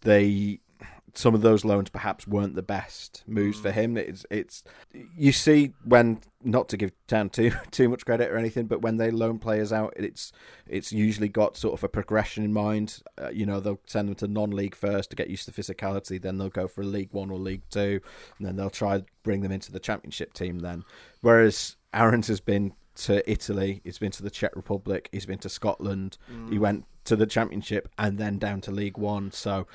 they 0.01 0.59
some 1.13 1.35
of 1.35 1.41
those 1.41 1.65
loans 1.65 1.89
perhaps 1.89 2.25
weren't 2.27 2.55
the 2.55 2.61
best 2.61 3.23
moves 3.27 3.59
Mm. 3.59 3.61
for 3.61 3.71
him. 3.71 3.97
It's 3.97 4.25
it's 4.29 4.63
you 5.17 5.31
see 5.31 5.73
when 5.83 6.21
not 6.43 6.69
to 6.69 6.77
give 6.77 6.91
Town 7.07 7.29
too 7.29 7.51
too 7.71 7.89
much 7.89 8.05
credit 8.05 8.31
or 8.31 8.37
anything, 8.37 8.65
but 8.67 8.81
when 8.81 8.97
they 8.97 9.11
loan 9.11 9.39
players 9.39 9.71
out, 9.73 9.93
it's 9.97 10.31
it's 10.67 10.91
usually 10.91 11.29
got 11.29 11.57
sort 11.57 11.73
of 11.73 11.83
a 11.83 11.89
progression 11.89 12.43
in 12.43 12.53
mind. 12.53 13.01
Uh, 13.21 13.29
you 13.29 13.45
know, 13.45 13.59
they'll 13.59 13.79
send 13.85 14.07
them 14.07 14.15
to 14.15 14.27
non-league 14.27 14.75
first 14.75 15.09
to 15.09 15.15
get 15.15 15.29
used 15.29 15.45
to 15.45 15.51
physicality, 15.51 16.21
then 16.21 16.37
they'll 16.37 16.49
go 16.49 16.67
for 16.67 16.81
a 16.81 16.85
League 16.85 17.09
One 17.11 17.29
or 17.31 17.37
League 17.39 17.63
Two, 17.69 17.99
and 18.37 18.47
then 18.47 18.55
they'll 18.55 18.69
try 18.69 19.03
bring 19.23 19.41
them 19.41 19.51
into 19.51 19.71
the 19.71 19.79
Championship 19.79 20.33
team. 20.33 20.59
Then, 20.59 20.83
whereas 21.21 21.75
Aarons 21.93 22.27
has 22.27 22.39
been 22.39 22.73
to 22.93 23.29
Italy, 23.29 23.81
he's 23.83 23.97
been 23.99 24.11
to 24.11 24.23
the 24.23 24.29
Czech 24.29 24.55
Republic, 24.55 25.07
he's 25.11 25.25
been 25.25 25.39
to 25.39 25.49
Scotland, 25.49 26.17
he 26.49 26.59
went 26.59 26.85
to 27.05 27.15
the 27.15 27.25
Championship 27.25 27.89
and 27.97 28.17
then 28.17 28.37
down 28.37 28.61
to 28.61 28.69
League 28.71 28.97
One. 28.97 29.31
So 29.31 29.65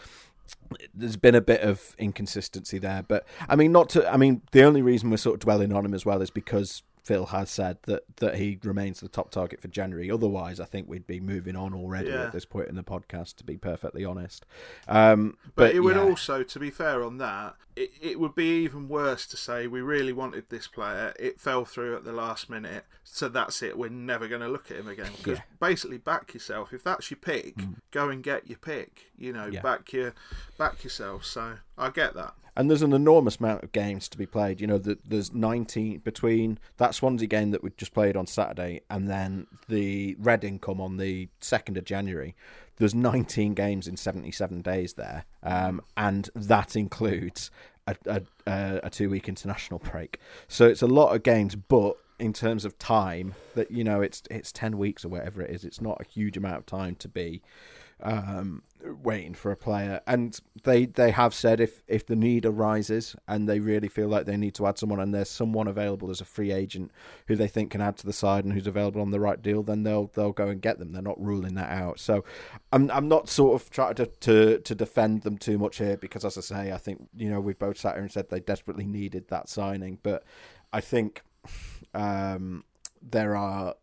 there's 0.94 1.16
been 1.16 1.34
a 1.34 1.40
bit 1.40 1.60
of 1.60 1.94
inconsistency 1.98 2.78
there. 2.78 3.04
But 3.06 3.26
I 3.48 3.56
mean, 3.56 3.72
not 3.72 3.88
to. 3.90 4.10
I 4.10 4.16
mean, 4.16 4.42
the 4.52 4.62
only 4.64 4.82
reason 4.82 5.10
we're 5.10 5.16
sort 5.16 5.34
of 5.34 5.40
dwelling 5.40 5.72
on 5.72 5.84
him 5.84 5.94
as 5.94 6.06
well 6.06 6.22
is 6.22 6.30
because 6.30 6.82
Phil 7.06 7.26
has 7.26 7.48
said 7.48 7.78
that 7.84 8.02
that 8.16 8.34
he 8.34 8.58
remains 8.64 8.98
the 8.98 9.06
top 9.08 9.30
target 9.30 9.60
for 9.60 9.68
January. 9.68 10.10
Otherwise, 10.10 10.58
I 10.58 10.64
think 10.64 10.88
we'd 10.88 11.06
be 11.06 11.20
moving 11.20 11.54
on 11.54 11.72
already 11.72 12.08
Yeah. 12.10 12.24
at 12.24 12.32
this 12.32 12.44
point 12.44 12.66
in 12.68 12.74
the 12.74 12.82
podcast. 12.82 13.36
To 13.36 13.44
be 13.44 13.56
perfectly 13.56 14.04
honest, 14.04 14.44
um, 14.88 15.36
But, 15.44 15.54
but, 15.54 15.74
it 15.76 15.80
would 15.80 15.94
yeah. 15.94 16.02
also, 16.02 16.42
to 16.42 16.58
be 16.58 16.68
fair 16.70 17.04
on 17.04 17.18
that, 17.18 17.54
it, 17.76 17.92
it 18.02 18.18
would 18.18 18.34
be 18.34 18.64
even 18.64 18.88
worse 18.88 19.24
to 19.28 19.36
say 19.36 19.68
we 19.68 19.80
really 19.82 20.12
wanted 20.12 20.48
this 20.48 20.66
player. 20.66 21.14
It 21.16 21.40
fell 21.40 21.64
through 21.64 21.94
at 21.94 22.02
the 22.02 22.12
last 22.12 22.50
minute, 22.50 22.86
so 23.04 23.28
that's 23.28 23.62
it. 23.62 23.78
We're 23.78 23.88
never 23.90 24.26
going 24.26 24.40
to 24.40 24.48
look 24.48 24.72
at 24.72 24.78
him 24.78 24.88
again. 24.88 25.12
Because 25.16 25.38
Yeah. 25.38 25.44
basically, 25.60 25.98
back 25.98 26.34
yourself. 26.34 26.72
If 26.72 26.82
that's 26.82 27.08
your 27.12 27.18
pick, 27.20 27.54
go 27.92 28.08
and 28.08 28.20
get 28.20 28.48
your 28.48 28.58
pick. 28.58 29.12
You 29.16 29.32
know, 29.32 29.48
back 29.62 29.92
your 29.92 30.12
back 30.58 30.82
yourself. 30.82 31.24
So 31.24 31.58
I 31.78 31.90
get 31.90 32.14
that. 32.14 32.34
And 32.56 32.70
there's 32.70 32.82
an 32.82 32.92
enormous 32.92 33.36
amount 33.36 33.62
of 33.62 33.72
games 33.72 34.08
to 34.08 34.18
be 34.18 34.26
played. 34.26 34.60
You 34.60 34.66
know, 34.66 34.78
the, 34.78 34.98
there's 35.04 35.32
19 35.32 35.98
between 35.98 36.58
that 36.78 36.94
Swansea 36.94 37.28
game 37.28 37.50
that 37.50 37.62
we 37.62 37.70
just 37.76 37.92
played 37.92 38.16
on 38.16 38.26
Saturday 38.26 38.80
and 38.88 39.08
then 39.08 39.46
the 39.68 40.16
Reading 40.18 40.58
come 40.58 40.80
on 40.80 40.96
the 40.96 41.28
2nd 41.40 41.76
of 41.76 41.84
January. 41.84 42.34
There's 42.76 42.94
19 42.94 43.54
games 43.54 43.86
in 43.86 43.96
77 43.96 44.62
days 44.62 44.94
there. 44.94 45.24
Um, 45.42 45.82
and 45.96 46.30
that 46.34 46.76
includes 46.76 47.50
a, 47.86 47.96
a, 48.06 48.22
a, 48.46 48.80
a 48.84 48.90
two 48.90 49.10
week 49.10 49.28
international 49.28 49.80
break. 49.80 50.18
So 50.48 50.66
it's 50.66 50.82
a 50.82 50.86
lot 50.86 51.14
of 51.14 51.22
games, 51.22 51.56
but 51.56 51.96
in 52.18 52.32
terms 52.32 52.64
of 52.64 52.78
time, 52.78 53.34
that 53.54 53.70
you 53.70 53.84
know, 53.84 54.00
it's 54.00 54.22
it's 54.30 54.52
10 54.52 54.78
weeks 54.78 55.04
or 55.04 55.08
whatever 55.08 55.42
it 55.42 55.50
is. 55.50 55.64
It's 55.64 55.80
not 55.80 56.00
a 56.00 56.04
huge 56.04 56.36
amount 56.36 56.56
of 56.56 56.66
time 56.66 56.94
to 56.96 57.08
be 57.08 57.42
um, 58.02 58.62
waiting 59.02 59.34
for 59.34 59.50
a 59.50 59.56
player. 59.56 60.00
And 60.06 60.38
they 60.64 60.86
they 60.86 61.10
have 61.10 61.34
said 61.34 61.60
if 61.60 61.82
if 61.86 62.06
the 62.06 62.16
need 62.16 62.44
arises 62.44 63.16
and 63.26 63.48
they 63.48 63.60
really 63.60 63.88
feel 63.88 64.08
like 64.08 64.26
they 64.26 64.36
need 64.36 64.54
to 64.56 64.66
add 64.66 64.78
someone 64.78 65.00
and 65.00 65.14
there's 65.14 65.30
someone 65.30 65.66
available 65.66 66.10
as 66.10 66.20
a 66.20 66.24
free 66.24 66.52
agent 66.52 66.90
who 67.26 67.36
they 67.36 67.48
think 67.48 67.70
can 67.70 67.80
add 67.80 67.96
to 67.98 68.06
the 68.06 68.12
side 68.12 68.44
and 68.44 68.52
who's 68.52 68.66
available 68.66 69.00
on 69.00 69.10
the 69.10 69.20
right 69.20 69.40
deal, 69.42 69.62
then 69.62 69.82
they'll 69.82 70.10
they'll 70.14 70.32
go 70.32 70.48
and 70.48 70.60
get 70.60 70.78
them. 70.78 70.92
They're 70.92 71.02
not 71.02 71.20
ruling 71.20 71.54
that 71.54 71.70
out. 71.70 71.98
So 71.98 72.24
I'm 72.72 72.90
I'm 72.90 73.08
not 73.08 73.28
sort 73.28 73.60
of 73.60 73.70
trying 73.70 73.94
to 73.94 74.06
to, 74.06 74.58
to 74.58 74.74
defend 74.74 75.22
them 75.22 75.38
too 75.38 75.58
much 75.58 75.78
here 75.78 75.96
because 75.96 76.24
as 76.24 76.36
I 76.38 76.42
say, 76.42 76.72
I 76.72 76.78
think 76.78 77.08
you 77.16 77.30
know 77.30 77.40
we've 77.40 77.58
both 77.58 77.78
sat 77.78 77.94
here 77.94 78.02
and 78.02 78.12
said 78.12 78.28
they 78.28 78.40
desperately 78.40 78.86
needed 78.86 79.28
that 79.28 79.48
signing, 79.48 79.98
but 80.02 80.24
I 80.72 80.80
think 80.80 81.22
um, 81.94 82.64
there 83.02 83.36
are 83.36 83.74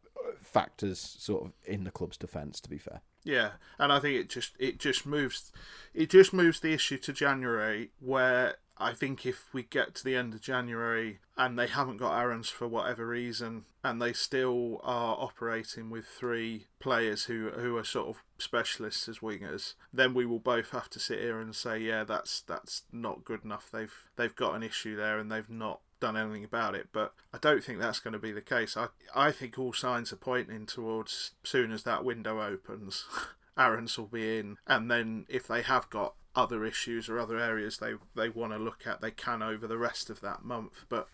factors 0.54 1.16
sort 1.20 1.46
of 1.46 1.52
in 1.66 1.84
the 1.84 1.92
club's 1.92 2.18
defence. 2.18 2.62
To 2.62 2.70
be 2.70 2.78
fair. 2.78 3.02
Yeah, 3.24 3.52
and 3.80 3.92
I 3.92 4.00
think 4.00 4.20
it 4.20 4.30
just 4.30 4.54
it 4.60 4.80
just 4.80 5.06
moves 5.06 5.52
it 5.94 6.10
just 6.10 6.34
moves 6.34 6.60
the 6.60 6.74
issue 6.74 6.98
to 6.98 7.14
January 7.14 7.92
where 8.00 8.56
I 8.78 8.94
think 8.94 9.26
if 9.26 9.54
we 9.54 9.64
get 9.64 9.96
to 9.96 10.04
the 10.04 10.16
end 10.16 10.34
of 10.34 10.42
January 10.42 11.20
and 11.38 11.58
they 11.58 11.68
haven't 11.68 11.98
got 11.98 12.18
Aarons 12.20 12.50
for 12.50 12.68
whatever 12.68 13.08
reason 13.08 13.66
and 13.84 14.02
they 14.02 14.14
still 14.14 14.82
are 14.84 15.16
operating 15.18 15.90
with 15.90 16.06
three 16.06 16.68
players 16.80 17.26
who 17.26 17.50
who 17.52 17.78
are 17.78 17.84
sort 17.84 18.10
of 18.10 18.24
specialists 18.38 19.08
as 19.08 19.20
wingers, 19.20 19.76
then 19.94 20.14
we 20.14 20.26
will 20.26 20.40
both 20.40 20.72
have 20.72 20.90
to 20.90 21.00
sit 21.00 21.20
here 21.20 21.40
and 21.40 21.56
say, 21.56 21.80
yeah, 21.80 22.04
that's 22.04 22.42
that's 22.42 22.84
not 22.92 23.24
good 23.24 23.46
enough. 23.46 23.70
They've 23.72 23.96
they've 24.16 24.36
got 24.36 24.56
an 24.56 24.64
issue 24.64 24.96
there 24.96 25.18
and 25.18 25.32
they've 25.32 25.50
not 25.50 25.80
done 26.04 26.18
anything 26.18 26.44
about 26.44 26.76
it. 26.76 26.90
But 26.92 27.14
I 27.34 27.38
don't 27.38 27.64
think 27.64 27.80
that's 27.80 28.00
going 28.02 28.12
to 28.12 28.20
be 28.20 28.34
the 28.34 28.42
case. 28.42 28.76
I 28.76 28.88
I 29.16 29.32
think 29.32 29.58
all 29.58 29.74
signs 29.74 30.12
are 30.12 30.18
pointing 30.18 30.66
towards 30.66 31.32
soon 31.44 31.72
as 31.72 31.84
that 31.84 32.04
window 32.04 32.42
opens, 32.42 33.06
Aarons 33.58 33.98
will 33.98 34.08
be 34.08 34.38
in, 34.38 34.58
and 34.68 34.92
then 34.92 35.26
if 35.30 35.48
they 35.48 35.62
have 35.62 35.90
got 35.90 36.16
other 36.36 36.66
issues 36.66 37.08
or 37.10 37.20
other 37.20 37.38
areas 37.38 37.78
they 37.78 37.94
they 38.16 38.28
want 38.28 38.52
to 38.52 38.60
look 38.60 38.86
at, 38.86 39.02
they 39.02 39.12
can 39.12 39.42
over 39.42 39.66
the 39.66 39.78
rest 39.78 40.10
of 40.10 40.20
that 40.22 40.44
month. 40.44 40.86
But 40.90 41.08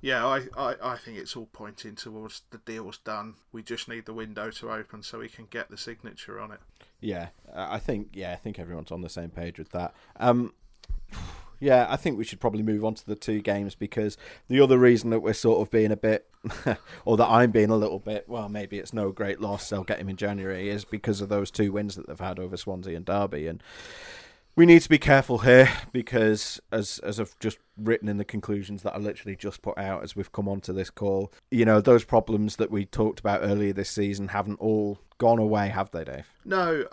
yeah, 0.00 0.26
I, 0.26 0.48
I, 0.56 0.74
I 0.82 0.96
think 0.96 1.18
it's 1.18 1.36
all 1.36 1.48
pointing 1.52 1.94
towards 1.94 2.42
the 2.50 2.58
deal's 2.58 2.98
done. 2.98 3.34
We 3.52 3.62
just 3.62 3.86
need 3.88 4.06
the 4.06 4.14
window 4.14 4.50
to 4.50 4.72
open 4.72 5.02
so 5.02 5.20
we 5.20 5.28
can 5.28 5.46
get 5.48 5.70
the 5.70 5.76
signature 5.76 6.40
on 6.40 6.50
it. 6.50 6.60
Yeah, 7.00 7.28
I 7.54 7.78
think 7.78 8.08
yeah, 8.14 8.32
I 8.32 8.36
think 8.36 8.58
everyone's 8.58 8.90
on 8.90 9.02
the 9.02 9.10
same 9.10 9.30
page 9.30 9.58
with 9.58 9.70
that. 9.72 9.94
Um, 10.16 10.54
yeah, 11.62 11.86
I 11.88 11.96
think 11.96 12.18
we 12.18 12.24
should 12.24 12.40
probably 12.40 12.64
move 12.64 12.84
on 12.84 12.94
to 12.94 13.06
the 13.06 13.14
two 13.14 13.40
games 13.40 13.76
because 13.76 14.16
the 14.48 14.60
other 14.60 14.78
reason 14.78 15.10
that 15.10 15.20
we're 15.20 15.32
sort 15.32 15.62
of 15.62 15.70
being 15.70 15.92
a 15.92 15.96
bit, 15.96 16.28
or 17.04 17.16
that 17.16 17.28
I'm 17.28 17.52
being 17.52 17.70
a 17.70 17.76
little 17.76 18.00
bit, 18.00 18.28
well, 18.28 18.48
maybe 18.48 18.78
it's 18.78 18.92
no 18.92 19.12
great 19.12 19.40
loss. 19.40 19.70
They'll 19.70 19.84
get 19.84 20.00
him 20.00 20.08
in 20.08 20.16
January, 20.16 20.68
is 20.68 20.84
because 20.84 21.20
of 21.20 21.28
those 21.28 21.52
two 21.52 21.70
wins 21.70 21.94
that 21.94 22.08
they've 22.08 22.18
had 22.18 22.40
over 22.40 22.56
Swansea 22.56 22.96
and 22.96 23.04
Derby, 23.04 23.46
and 23.46 23.62
we 24.56 24.66
need 24.66 24.82
to 24.82 24.88
be 24.88 24.98
careful 24.98 25.38
here 25.38 25.70
because, 25.92 26.60
as 26.72 26.98
as 26.98 27.20
I've 27.20 27.38
just 27.38 27.58
written 27.78 28.08
in 28.08 28.16
the 28.16 28.24
conclusions 28.24 28.82
that 28.82 28.94
I 28.94 28.98
literally 28.98 29.36
just 29.36 29.62
put 29.62 29.78
out 29.78 30.02
as 30.02 30.16
we've 30.16 30.32
come 30.32 30.48
onto 30.48 30.72
this 30.72 30.90
call, 30.90 31.32
you 31.52 31.64
know, 31.64 31.80
those 31.80 32.02
problems 32.02 32.56
that 32.56 32.72
we 32.72 32.86
talked 32.86 33.20
about 33.20 33.42
earlier 33.44 33.72
this 33.72 33.88
season 33.88 34.28
haven't 34.28 34.60
all 34.60 34.98
gone 35.18 35.38
away, 35.38 35.68
have 35.68 35.92
they, 35.92 36.02
Dave? 36.02 36.28
No, 36.44 36.86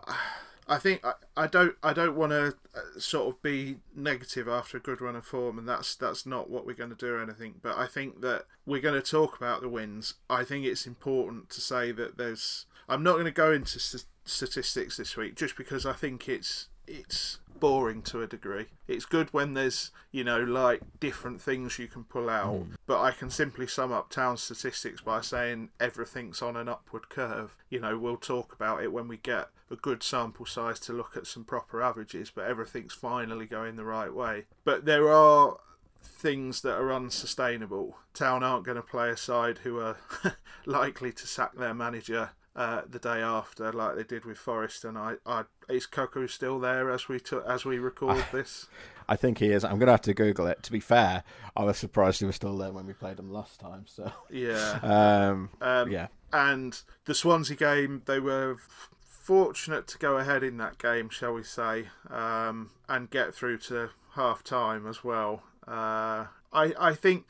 I 0.69 0.77
think 0.77 1.03
I, 1.03 1.13
I 1.35 1.47
don't 1.47 1.75
I 1.81 1.93
don't 1.93 2.15
want 2.15 2.31
to 2.31 2.55
uh, 2.75 2.99
sort 2.99 3.27
of 3.27 3.41
be 3.41 3.77
negative 3.95 4.47
after 4.47 4.77
a 4.77 4.79
good 4.79 5.01
run 5.01 5.15
of 5.15 5.25
form, 5.25 5.57
and 5.57 5.67
that's 5.67 5.95
that's 5.95 6.27
not 6.27 6.49
what 6.49 6.65
we're 6.65 6.73
going 6.73 6.91
to 6.91 6.95
do 6.95 7.15
or 7.15 7.21
anything. 7.21 7.55
But 7.61 7.77
I 7.77 7.87
think 7.87 8.21
that 8.21 8.45
we're 8.67 8.79
going 8.79 9.01
to 9.01 9.11
talk 9.11 9.35
about 9.35 9.61
the 9.61 9.69
wins. 9.69 10.13
I 10.29 10.43
think 10.43 10.65
it's 10.65 10.85
important 10.85 11.49
to 11.49 11.61
say 11.61 11.91
that 11.93 12.17
there's. 12.17 12.67
I'm 12.87 13.03
not 13.03 13.13
going 13.13 13.25
to 13.25 13.31
go 13.31 13.51
into 13.51 13.79
st- 13.79 14.05
statistics 14.25 14.97
this 14.97 15.17
week 15.17 15.35
just 15.35 15.57
because 15.57 15.85
I 15.85 15.93
think 15.93 16.29
it's 16.29 16.69
it's 16.89 17.39
boring 17.59 18.01
to 18.01 18.21
a 18.21 18.27
degree. 18.27 18.67
It's 18.87 19.05
good 19.05 19.31
when 19.33 19.53
there's, 19.53 19.91
you 20.11 20.23
know, 20.23 20.39
like 20.39 20.81
different 20.99 21.41
things 21.41 21.77
you 21.77 21.87
can 21.87 22.03
pull 22.03 22.29
out, 22.29 22.55
hmm. 22.55 22.73
but 22.87 23.01
I 23.01 23.11
can 23.11 23.29
simply 23.29 23.67
sum 23.67 23.91
up 23.91 24.09
town 24.09 24.37
statistics 24.37 25.01
by 25.01 25.21
saying 25.21 25.69
everything's 25.79 26.41
on 26.41 26.55
an 26.55 26.69
upward 26.69 27.09
curve. 27.09 27.55
You 27.69 27.79
know, 27.81 27.97
we'll 27.97 28.17
talk 28.17 28.53
about 28.53 28.81
it 28.81 28.91
when 28.91 29.07
we 29.07 29.17
get 29.17 29.49
a 29.69 29.75
good 29.75 30.01
sample 30.01 30.45
size 30.45 30.79
to 30.81 30.93
look 30.93 31.15
at 31.15 31.27
some 31.27 31.43
proper 31.43 31.81
averages, 31.81 32.31
but 32.33 32.45
everything's 32.45 32.93
finally 32.93 33.45
going 33.45 33.75
the 33.75 33.85
right 33.85 34.13
way. 34.13 34.45
But 34.63 34.85
there 34.85 35.11
are 35.11 35.57
things 36.01 36.61
that 36.61 36.77
are 36.77 36.91
unsustainable. 36.91 37.97
Town 38.13 38.43
aren't 38.43 38.65
going 38.65 38.77
to 38.77 38.81
play 38.81 39.09
a 39.09 39.17
side 39.17 39.59
who 39.59 39.79
are 39.79 39.97
likely 40.65 41.11
to 41.11 41.27
sack 41.27 41.55
their 41.55 41.73
manager 41.73 42.31
uh, 42.59 42.81
the 42.89 42.99
day 42.99 43.21
after, 43.21 43.71
like 43.71 43.95
they 43.95 44.03
did 44.03 44.25
with 44.25 44.37
Forest. 44.37 44.83
And 44.83 44.97
I, 44.97 45.13
I 45.25 45.43
is 45.69 45.87
Cocu 45.87 46.29
still 46.29 46.59
there 46.59 46.91
as 46.91 47.07
we 47.07 47.17
took 47.17 47.47
as 47.47 47.63
we 47.63 47.79
record 47.79 48.25
this? 48.33 48.67
I 49.07 49.15
think 49.15 49.37
he 49.37 49.47
is. 49.47 49.63
I'm 49.63 49.79
going 49.79 49.87
to 49.87 49.93
have 49.93 50.01
to 50.01 50.13
Google 50.13 50.45
it. 50.45 50.61
To 50.63 50.71
be 50.71 50.81
fair, 50.81 51.23
I 51.55 51.63
was 51.63 51.77
surprised 51.77 52.19
he 52.19 52.25
was 52.25 52.35
still 52.35 52.55
there 52.57 52.71
when 52.71 52.85
we 52.85 52.93
played 52.93 53.17
him 53.17 53.31
last 53.31 53.59
time. 53.59 53.85
So, 53.87 54.11
Yeah. 54.29 54.79
um, 54.83 55.49
Um, 55.61 55.89
yeah, 55.89 56.07
And 56.31 56.79
the 57.05 57.15
Swansea 57.15 57.55
game, 57.55 58.03
they 58.05 58.19
were 58.19 58.57
fortunate 59.01 59.87
to 59.87 59.97
go 59.97 60.17
ahead 60.17 60.43
in 60.43 60.57
that 60.57 60.77
game, 60.77 61.09
shall 61.09 61.33
we 61.33 61.43
say, 61.43 61.87
um, 62.11 62.71
and 62.87 63.09
get 63.09 63.33
through 63.33 63.59
to 63.59 63.89
half 64.15 64.43
time 64.43 64.85
as 64.85 65.03
well. 65.03 65.43
Uh, 65.67 66.27
I 66.51 66.73
I 66.77 66.93
think, 66.93 67.25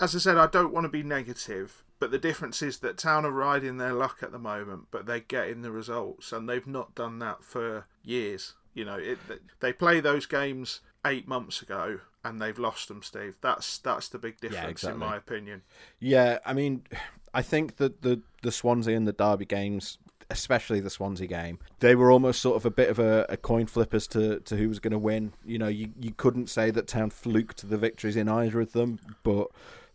as 0.00 0.14
I 0.14 0.18
said, 0.18 0.36
I 0.36 0.46
don't 0.46 0.72
want 0.72 0.84
to 0.84 0.88
be 0.90 1.02
negative, 1.02 1.82
but 1.98 2.10
the 2.10 2.18
difference 2.18 2.62
is 2.62 2.78
that 2.78 2.98
Town 2.98 3.24
are 3.24 3.30
riding 3.30 3.78
their 3.78 3.92
luck 3.92 4.18
at 4.22 4.32
the 4.32 4.38
moment, 4.38 4.86
but 4.90 5.06
they're 5.06 5.20
getting 5.20 5.62
the 5.62 5.70
results, 5.70 6.32
and 6.32 6.48
they've 6.48 6.66
not 6.66 6.94
done 6.94 7.18
that 7.20 7.42
for 7.42 7.86
years. 8.02 8.54
You 8.74 8.84
know, 8.84 8.96
it, 8.96 9.18
they 9.60 9.72
play 9.72 10.00
those 10.00 10.26
games 10.26 10.80
eight 11.06 11.26
months 11.26 11.62
ago 11.62 12.00
and 12.26 12.42
they've 12.42 12.58
lost 12.58 12.88
them, 12.88 13.02
Steve. 13.02 13.34
That's 13.40 13.78
that's 13.78 14.08
the 14.08 14.18
big 14.18 14.40
difference 14.40 14.82
exactly. 14.82 15.02
in 15.02 15.10
my 15.10 15.16
opinion. 15.16 15.62
Yeah, 16.00 16.38
I 16.44 16.52
mean, 16.52 16.82
I 17.32 17.42
think 17.42 17.76
that 17.76 18.02
the 18.02 18.20
the 18.42 18.52
Swansea 18.52 18.96
and 18.96 19.06
the 19.06 19.12
Derby 19.12 19.46
games, 19.46 19.98
especially 20.30 20.80
the 20.80 20.90
Swansea 20.90 21.26
game, 21.26 21.58
they 21.80 21.94
were 21.94 22.10
almost 22.10 22.42
sort 22.42 22.56
of 22.56 22.66
a 22.66 22.70
bit 22.70 22.90
of 22.90 22.98
a, 22.98 23.26
a 23.28 23.36
coin 23.36 23.66
flip 23.66 23.94
as 23.94 24.06
to, 24.08 24.40
to 24.40 24.56
who 24.56 24.68
was 24.68 24.78
going 24.78 24.92
to 24.92 24.98
win. 24.98 25.32
You 25.44 25.58
know, 25.58 25.68
you, 25.68 25.90
you 26.00 26.12
couldn't 26.12 26.50
say 26.50 26.70
that 26.70 26.88
Town 26.88 27.10
fluked 27.10 27.68
the 27.68 27.78
victories 27.78 28.16
in 28.16 28.28
either 28.28 28.60
of 28.60 28.72
them, 28.72 28.98
but 29.22 29.48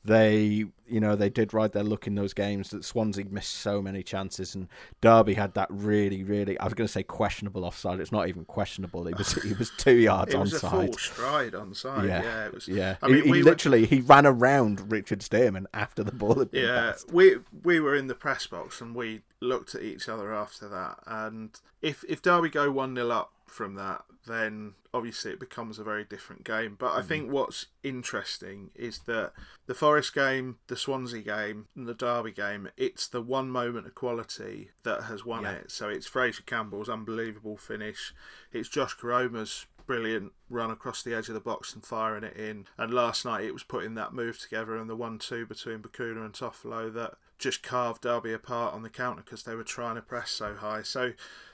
they 0.03 0.65
you 0.88 1.00
know 1.00 1.15
they 1.15 1.29
did 1.29 1.53
ride 1.53 1.74
their 1.74 1.84
luck 1.84 2.08
in 2.08 2.15
those 2.15 2.34
games 2.34 2.72
that 2.72 2.84
Swansea 2.84 3.25
missed 3.29 3.53
so 3.53 3.81
many 3.81 4.01
chances 4.01 4.55
and 4.55 4.67
Derby 5.00 5.36
had 5.36 5.53
that 5.53 5.67
really 5.70 6.24
really 6.24 6.58
I 6.60 6.63
was 6.63 6.74
going 6.74 6.88
to 6.88 6.91
say 6.91 7.03
questionable 7.03 7.65
offside. 7.65 8.00
It's 8.00 8.12
not 8.12 8.27
even 8.27 8.46
questionable. 8.46 9.08
It 9.08 9.17
was 9.17 9.34
he 9.43 9.53
was 9.53 9.72
2 9.77 9.93
yards 9.93 10.34
it 10.34 10.39
was 10.39 10.53
onside. 10.53 10.63
a 10.63 10.70
full 10.70 10.93
stride 10.98 11.53
onside 11.53 12.08
yeah, 12.08 12.24
yeah 12.24 12.46
it 12.48 12.53
was 12.53 12.67
yeah. 12.67 12.96
I 13.01 13.08
mean, 13.08 13.17
he, 13.17 13.24
he 13.24 13.31
we 13.31 13.43
literally 13.43 13.81
were... 13.81 13.88
he 13.88 14.01
ran 14.01 14.25
around 14.25 14.91
Richard 14.91 15.20
Stearman 15.20 15.65
after 15.74 16.03
the 16.03 16.12
ball 16.12 16.39
had 16.39 16.51
been 16.51 16.65
yeah 16.65 16.91
passed. 16.91 17.12
we 17.12 17.38
we 17.63 17.79
were 17.79 17.96
in 17.96 18.08
the 18.08 18.15
press 18.15 18.48
box 18.48 18.81
and 18.81 18.96
we 18.96 19.22
looked 19.39 19.75
at 19.75 19.84
each 19.84 20.10
other 20.10 20.34
after 20.34 20.67
that 20.67 20.98
and 21.05 21.62
if 21.81 22.03
if 22.08 22.22
Derby 22.22 22.50
go 22.50 22.72
1-0 22.72 23.12
up 23.12 23.31
from 23.51 23.75
that, 23.75 24.03
then 24.28 24.74
obviously 24.94 25.32
it 25.32 25.40
becomes 25.40 25.80
a 25.80 25.84
very 25.84 26.04
different 26.04 26.44
game. 26.44 26.75
But 26.78 26.92
I 26.92 27.00
mm-hmm. 27.00 27.08
think 27.08 27.32
what's 27.32 27.68
interesting 27.84 28.70
is 28.75 29.00
that 29.00 29.34
the 29.66 29.74
Forest 29.74 30.13
game, 30.13 30.58
the 30.68 30.75
Swansea 30.75 31.22
game, 31.22 31.68
and 31.75 31.88
the 31.88 31.94
Derby 31.94 32.32
game, 32.32 32.70
it's 32.78 33.08
the 33.08 33.22
one 33.22 33.50
moment 33.50 33.88
of 33.88 33.96
quality 33.96 34.72
that 34.84 35.04
has 35.04 35.25
won 35.25 35.44
yeah. 35.44 35.54
it. 35.54 35.72
So 35.72 35.90
it's 35.90 36.08
Fraser 36.08 36.44
Campbell's 36.44 36.90
unbelievable 36.90 37.58
finish, 37.58 38.13
it's 38.51 38.70
Josh 38.70 38.94
Koroma's 38.94 39.66
brilliant 39.88 40.32
run 40.50 40.72
across 40.72 41.04
the 41.04 41.13
edge 41.13 41.28
of 41.28 41.34
the 41.34 41.40
box 41.40 41.74
and 41.74 41.84
firing 41.84 42.24
it 42.24 42.38
in. 42.38 42.66
And 42.78 42.94
last 42.94 43.25
night 43.25 43.44
it 43.44 43.54
was 43.54 43.63
putting 43.63 43.96
that 43.96 44.13
move 44.13 44.40
together 44.40 44.78
and 44.78 44.90
the 44.90 44.96
one-two 44.96 45.46
between 45.48 45.80
Bacuna 45.80 46.24
and 46.24 46.34
Toffolo 46.34 46.94
that 46.94 47.16
just 47.38 47.63
carved 47.63 48.04
Derby 48.04 48.32
apart 48.32 48.74
on 48.74 48.84
the 48.84 48.90
counter 48.90 49.24
because 49.24 49.44
they 49.44 49.56
were 49.56 49.63
trying 49.63 49.96
to 49.96 50.01
press 50.01 50.30
so 50.30 50.56
high. 50.56 50.84
So 50.84 51.13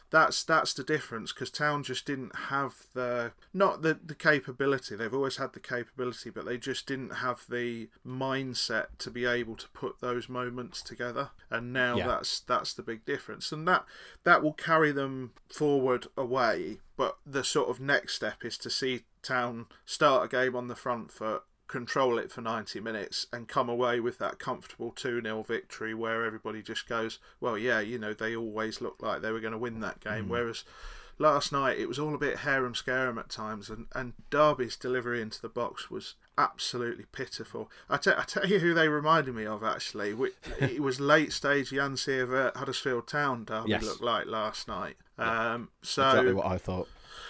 that's 0.09 0.43
that's 0.43 0.73
the 0.73 0.83
difference 0.83 1.33
because 1.33 1.49
Town 1.49 1.83
just 1.83 2.05
didn't 2.05 2.35
have 2.35 2.85
the 2.93 3.33
not 3.53 3.81
the 3.81 3.99
the 4.03 4.15
capability. 4.15 4.95
They've 4.95 5.13
always 5.13 5.37
had 5.37 5.53
the 5.53 5.59
capability, 5.59 6.29
but 6.29 6.45
they 6.45 6.57
just 6.57 6.87
didn't 6.87 7.15
have 7.15 7.45
the 7.49 7.89
mindset 8.05 8.87
to 8.99 9.11
be 9.11 9.25
able 9.25 9.55
to 9.55 9.67
put 9.69 9.99
those 9.99 10.29
moments 10.29 10.81
together. 10.81 11.31
And 11.49 11.73
now 11.73 11.97
yeah. 11.97 12.07
that's 12.07 12.39
that's 12.39 12.73
the 12.73 12.83
big 12.83 13.05
difference, 13.05 13.51
and 13.51 13.67
that 13.67 13.85
that 14.23 14.41
will 14.41 14.53
carry 14.53 14.91
them 14.91 15.31
forward 15.49 16.07
away. 16.15 16.79
But 16.95 17.17
the 17.25 17.43
sort 17.43 17.69
of 17.69 17.79
next 17.79 18.15
step 18.15 18.43
is 18.45 18.57
to 18.59 18.69
see 18.69 19.03
Town 19.21 19.65
start 19.85 20.25
a 20.25 20.27
game 20.29 20.55
on 20.55 20.67
the 20.67 20.75
front 20.75 21.11
foot 21.11 21.43
control 21.67 22.17
it 22.17 22.31
for 22.31 22.41
90 22.41 22.79
minutes 22.79 23.27
and 23.31 23.47
come 23.47 23.69
away 23.69 23.99
with 23.99 24.17
that 24.19 24.39
comfortable 24.39 24.91
2 24.91 25.21
0 25.21 25.43
victory 25.43 25.93
where 25.93 26.23
everybody 26.25 26.61
just 26.61 26.87
goes, 26.87 27.19
well, 27.39 27.57
yeah, 27.57 27.79
you 27.79 27.97
know, 27.99 28.13
they 28.13 28.35
always 28.35 28.81
looked 28.81 29.03
like 29.03 29.21
they 29.21 29.31
were 29.31 29.39
going 29.39 29.53
to 29.53 29.57
win 29.59 29.79
that 29.81 29.99
game. 29.99 30.25
Mm. 30.25 30.29
Whereas 30.29 30.63
last 31.19 31.51
night 31.51 31.79
it 31.79 31.87
was 31.87 31.99
all 31.99 32.13
a 32.13 32.19
bit 32.19 32.39
harum 32.39 32.75
scarum 32.75 33.17
at 33.17 33.29
times, 33.29 33.69
and, 33.69 33.87
and 33.93 34.13
Derby's 34.29 34.75
delivery 34.75 35.21
into 35.21 35.41
the 35.41 35.49
box 35.49 35.89
was 35.89 36.15
absolutely 36.37 37.05
pitiful. 37.11 37.71
I, 37.89 37.97
te- 37.97 38.11
I 38.11 38.23
tell 38.23 38.45
you 38.45 38.59
who 38.59 38.73
they 38.73 38.87
reminded 38.87 39.35
me 39.35 39.45
of 39.45 39.63
actually. 39.63 40.15
it 40.59 40.81
was 40.81 40.99
late 40.99 41.33
stage 41.33 41.71
Jan 41.71 41.95
Siewert 41.95 42.55
Huddersfield 42.55 43.07
Town 43.07 43.45
Derby 43.45 43.71
yes. 43.71 43.83
looked 43.83 44.01
like 44.01 44.27
last 44.27 44.67
night. 44.67 44.97
Um, 45.17 45.69
so 45.81 46.07
exactly 46.07 46.33
what 46.33 46.45
I 46.45 46.57
thought. 46.57 46.87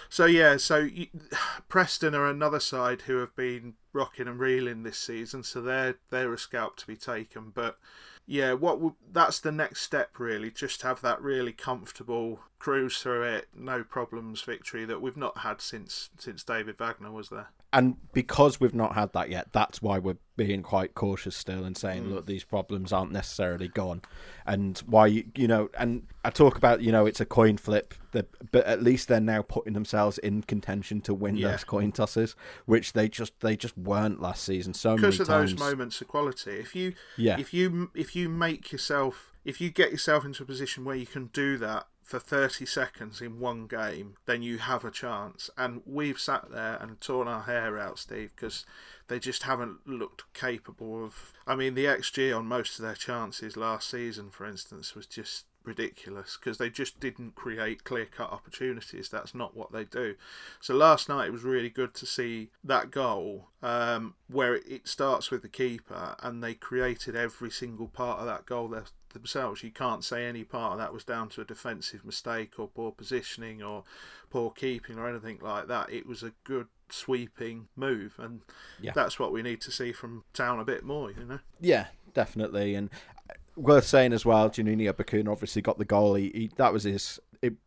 So 0.10 0.25
yeah, 0.25 0.58
so 0.58 0.77
you, 0.79 1.08
Preston 1.70 2.15
are 2.15 2.27
another 2.27 2.60
side 2.60 3.01
who 3.01 3.17
have 3.17 3.36
been 3.36 3.75
rocking 3.94 4.27
and 4.27 4.39
reeling 4.39 4.84
this 4.84 4.98
season, 4.98 5.44
so 5.44 5.62
they're 5.62 5.96
they're 6.10 6.34
a 6.34 6.38
scalp 6.38 6.78
to 6.78 6.88
be 6.88 6.95
taken. 6.95 7.52
But 7.54 7.78
yeah, 8.26 8.54
what 8.54 8.80
that's 9.12 9.39
the 9.39 9.52
next 9.52 9.82
step 9.82 10.19
really. 10.19 10.52
Just 10.52 10.82
have 10.82 11.02
that 11.02 11.21
really 11.21 11.54
comfortable 11.54 12.41
cruise 12.60 12.98
through 13.00 13.24
it, 13.24 13.48
no 13.56 13.84
problems 13.84 14.41
victory 14.41 14.86
that 14.86 15.02
we've 15.02 15.17
not 15.17 15.39
had 15.39 15.62
since 15.62 16.10
since 16.17 16.43
David 16.43 16.78
Wagner 16.78 17.12
was 17.12 17.30
there 17.30 17.50
and 17.74 17.98
because 18.13 18.60
we've 18.60 18.74
not 18.74 18.96
had 18.96 19.12
that 19.13 19.30
yet, 19.30 19.52
that's 19.52 19.82
why 19.82 20.00
we're 20.00 20.17
being 20.38 20.63
quite 20.63 20.96
cautious 20.96 21.36
still 21.36 21.65
and 21.65 21.76
saying, 21.76 22.06
mm. 22.06 22.13
look, 22.13 22.26
these 22.26 22.46
problems 22.46 22.93
aren't 22.93 23.12
necessarily 23.12 23.67
gone, 23.67 24.02
and 24.46 24.80
why 24.86 25.08
you, 25.08 25.26
you 25.36 25.48
know, 25.48 25.70
and 25.78 26.08
I 26.24 26.30
talk 26.30 26.58
about 26.58 26.82
you 26.82 26.93
know 26.93 27.06
it's 27.06 27.20
a 27.20 27.26
coin 27.26 27.58
flip, 27.58 27.93
but 28.12 28.30
at 28.65 28.82
least 28.82 29.10
they're 29.10 29.20
now 29.20 29.41
putting 29.41 29.74
themselves 29.74 30.17
in 30.20 30.43
contention 30.43 31.02
to 31.02 31.13
win 31.13 31.36
yeah. 31.36 31.52
those 31.52 31.65
coin 31.65 31.91
tosses, 31.91 32.36
which 32.65 32.93
they 32.93 33.10
just 33.10 33.38
they 33.41 33.58
just 33.58 33.78
weren't 33.78 34.22
last 34.22 34.43
season. 34.43 34.74
So 34.74 34.96
because 34.96 35.20
of 35.20 35.28
times. 35.28 35.52
those 35.52 35.60
moments 35.60 36.00
of 36.00 36.08
quality, 36.08 36.52
if 36.52 36.74
you 36.74 36.93
yeah. 37.17 37.38
if 37.38 37.54
you 37.54 37.91
if 37.93 38.15
you 38.15 38.30
make 38.30 38.72
yourself 38.72 39.34
if 39.43 39.60
you 39.62 39.70
get 39.70 39.91
yourself 39.91 40.26
into 40.26 40.43
a 40.43 40.46
position 40.46 40.86
where 40.86 40.96
you 40.96 41.06
can 41.06 41.28
do 41.28 41.58
that 41.58 41.88
for 42.08 42.20
30 42.20 42.65
seconds 42.65 43.20
in 43.20 43.38
one 43.38 43.67
game, 43.67 44.15
then 44.26 44.41
you 44.41 44.60
have 44.60 44.86
a 44.86 44.91
chance. 44.91 45.50
And 45.58 45.82
we've 45.86 46.17
sat 46.17 46.50
there 46.50 46.78
and 46.80 47.02
torn 47.02 47.28
our 47.28 47.41
hair 47.41 47.78
out, 47.78 48.00
Steve, 48.00 48.32
because 48.34 48.65
they 49.10 49.20
just 49.20 49.43
haven't 49.43 49.86
looked 49.86 50.24
capable 50.34 51.04
of. 51.04 51.34
I 51.46 51.56
mean, 51.56 51.76
the 51.76 51.84
XG 51.84 52.36
on 52.36 52.46
most 52.46 52.80
of 52.80 52.86
their 52.86 52.96
chances 52.96 53.58
last 53.58 53.89
season, 53.89 54.30
for 54.30 54.46
instance, 54.46 54.96
was 54.96 55.06
just 55.06 55.48
ridiculous 55.65 56.38
because 56.39 56.58
they 56.58 56.70
just 56.70 56.98
didn't 57.02 57.36
create 57.36 57.84
clear 57.84 58.06
cut 58.06 58.32
opportunities. 58.32 59.10
That's 59.10 59.36
not 59.36 59.54
what 59.54 59.74
they 59.74 59.84
do. 59.84 60.15
So 60.62 60.74
last 60.74 61.10
night 61.10 61.28
it 61.28 61.34
was 61.34 61.43
really 61.43 61.70
good 61.70 61.93
to 61.96 62.06
see 62.06 62.52
that 62.63 62.89
goal 62.89 63.50
um, 63.62 64.13
where 64.30 64.56
it 64.56 64.88
starts 64.88 65.30
with 65.30 65.41
the 65.41 65.50
keeper 65.50 66.15
and 66.24 66.41
they 66.41 66.54
created 66.54 67.17
every 67.17 67.52
single 67.52 67.89
part 67.89 68.20
of 68.20 68.26
that 68.28 68.46
goal 68.46 68.70
themselves. 69.17 69.63
You 69.63 69.71
can't 69.71 70.03
say 70.03 70.25
any 70.25 70.43
part 70.43 70.73
of 70.73 70.80
that 70.80 70.93
was 70.93 71.03
down 71.03 71.30
to 71.30 71.41
a 71.41 71.45
defensive 71.45 72.06
mistake 72.06 72.53
or 72.58 72.67
poor 72.67 72.91
positioning 72.91 73.63
or 73.63 73.84
poor 74.30 74.51
keeping 74.51 74.97
or 74.97 75.10
anything 75.10 75.39
like 75.41 75.67
that. 75.67 75.91
It 75.91 76.06
was 76.06 76.23
a 76.23 76.34
good 76.43 76.67
sweeping 76.89 77.67
move, 77.75 78.15
and 78.17 78.41
yeah. 78.82 78.91
that's 78.93 79.19
what 79.19 79.32
we 79.32 79.41
need 79.41 79.62
to 79.62 79.71
see 79.71 79.91
from 79.91 80.23
Town 80.34 80.60
a 80.60 80.65
bit 80.65 80.84
more. 80.84 81.12
You 81.12 81.25
know. 81.25 81.39
Yeah, 81.60 81.88
definitely, 82.13 82.75
and 82.75 82.89
uh, 83.30 83.34
worth 83.56 83.86
saying 83.86 84.13
as 84.13 84.25
well. 84.25 84.49
Juninho 84.49 84.93
Bacuna 84.93 85.32
obviously 85.32 85.62
got 85.62 85.77
the 85.77 85.86
goal. 85.86 86.15
He, 86.15 86.30
he, 86.34 86.51
that 86.58 86.73
was 86.73 86.84
his 86.84 87.19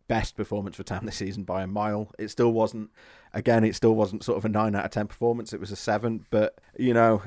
best 0.09 0.37
performance 0.37 0.77
for 0.77 0.83
Town 0.83 1.07
this 1.07 1.17
season 1.17 1.45
by 1.45 1.63
a 1.63 1.67
mile. 1.67 2.13
It 2.19 2.29
still 2.29 2.53
wasn't. 2.53 2.91
Again, 3.33 3.65
it 3.65 3.77
still 3.77 3.95
wasn't 3.95 4.25
sort 4.25 4.39
of 4.39 4.45
a 4.45 4.49
nine 4.49 4.75
out 4.75 4.85
of 4.85 4.91
ten 4.91 5.07
performance. 5.07 5.53
It 5.53 5.61
was 5.61 5.71
a 5.71 5.77
seven, 5.77 6.27
but 6.31 6.59
you 6.77 6.95
know. 6.95 7.23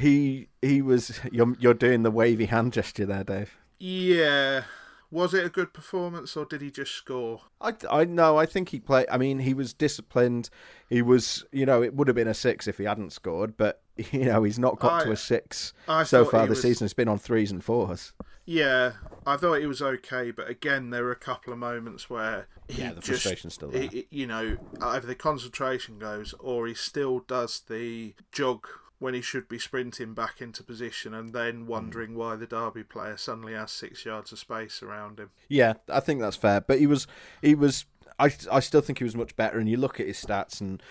he 0.00 0.48
he 0.62 0.82
was 0.82 1.20
you're 1.30 1.54
you're 1.58 1.74
doing 1.74 2.02
the 2.02 2.10
wavy 2.10 2.46
hand 2.46 2.72
gesture 2.72 3.06
there, 3.06 3.24
Dave. 3.24 3.56
Yeah. 3.78 4.64
Was 5.12 5.34
it 5.34 5.44
a 5.44 5.48
good 5.48 5.72
performance 5.72 6.36
or 6.36 6.44
did 6.44 6.62
he 6.62 6.70
just 6.70 6.92
score? 6.92 7.40
I, 7.60 7.74
I 7.90 8.04
know. 8.04 8.38
I 8.38 8.46
think 8.46 8.68
he 8.68 8.78
played. 8.78 9.06
I 9.10 9.18
mean, 9.18 9.40
he 9.40 9.54
was 9.54 9.72
disciplined. 9.72 10.50
He 10.88 11.02
was, 11.02 11.44
you 11.50 11.66
know, 11.66 11.82
it 11.82 11.94
would 11.94 12.06
have 12.06 12.14
been 12.14 12.28
a 12.28 12.34
six 12.34 12.68
if 12.68 12.78
he 12.78 12.84
hadn't 12.84 13.12
scored, 13.12 13.56
but 13.56 13.82
you 14.12 14.24
know, 14.24 14.44
he's 14.44 14.58
not 14.58 14.78
got 14.78 15.02
I, 15.02 15.04
to 15.04 15.12
a 15.12 15.16
six 15.16 15.72
I 15.88 16.04
so 16.04 16.24
far 16.24 16.42
this 16.42 16.56
was, 16.56 16.62
season. 16.62 16.84
It's 16.84 16.94
been 16.94 17.08
on 17.08 17.18
threes 17.18 17.50
and 17.50 17.62
fours. 17.62 18.12
Yeah, 18.46 18.92
I 19.26 19.36
thought 19.36 19.60
he 19.60 19.66
was 19.66 19.82
okay, 19.82 20.30
but 20.30 20.48
again, 20.48 20.90
there 20.90 21.04
were 21.04 21.12
a 21.12 21.16
couple 21.16 21.52
of 21.52 21.58
moments 21.58 22.08
where 22.08 22.46
he 22.68 22.82
yeah, 22.82 22.92
the 22.92 23.02
frustration's 23.02 23.54
still 23.54 23.70
there. 23.70 23.82
He, 23.82 24.06
you 24.10 24.26
know, 24.26 24.56
either 24.80 25.06
the 25.06 25.14
concentration 25.14 25.98
goes 25.98 26.34
or 26.38 26.66
he 26.66 26.74
still 26.74 27.20
does 27.20 27.62
the 27.68 28.14
jog 28.32 28.66
when 29.00 29.14
he 29.14 29.22
should 29.22 29.48
be 29.48 29.58
sprinting 29.58 30.12
back 30.12 30.40
into 30.40 30.62
position 30.62 31.14
and 31.14 31.32
then 31.32 31.66
wondering 31.66 32.14
why 32.14 32.36
the 32.36 32.46
Derby 32.46 32.84
player 32.84 33.16
suddenly 33.16 33.54
has 33.54 33.72
six 33.72 34.04
yards 34.04 34.30
of 34.30 34.38
space 34.38 34.82
around 34.82 35.18
him. 35.18 35.30
Yeah, 35.48 35.74
I 35.88 36.00
think 36.00 36.20
that's 36.20 36.36
fair. 36.36 36.60
But 36.60 36.78
he 36.78 36.86
was, 36.86 37.06
he 37.42 37.54
was. 37.54 37.86
I, 38.18 38.30
I 38.52 38.60
still 38.60 38.82
think 38.82 38.98
he 38.98 39.04
was 39.04 39.16
much 39.16 39.34
better. 39.34 39.58
And 39.58 39.68
you 39.68 39.78
look 39.78 39.98
at 39.98 40.06
his 40.06 40.22
stats, 40.22 40.60
and 40.60 40.82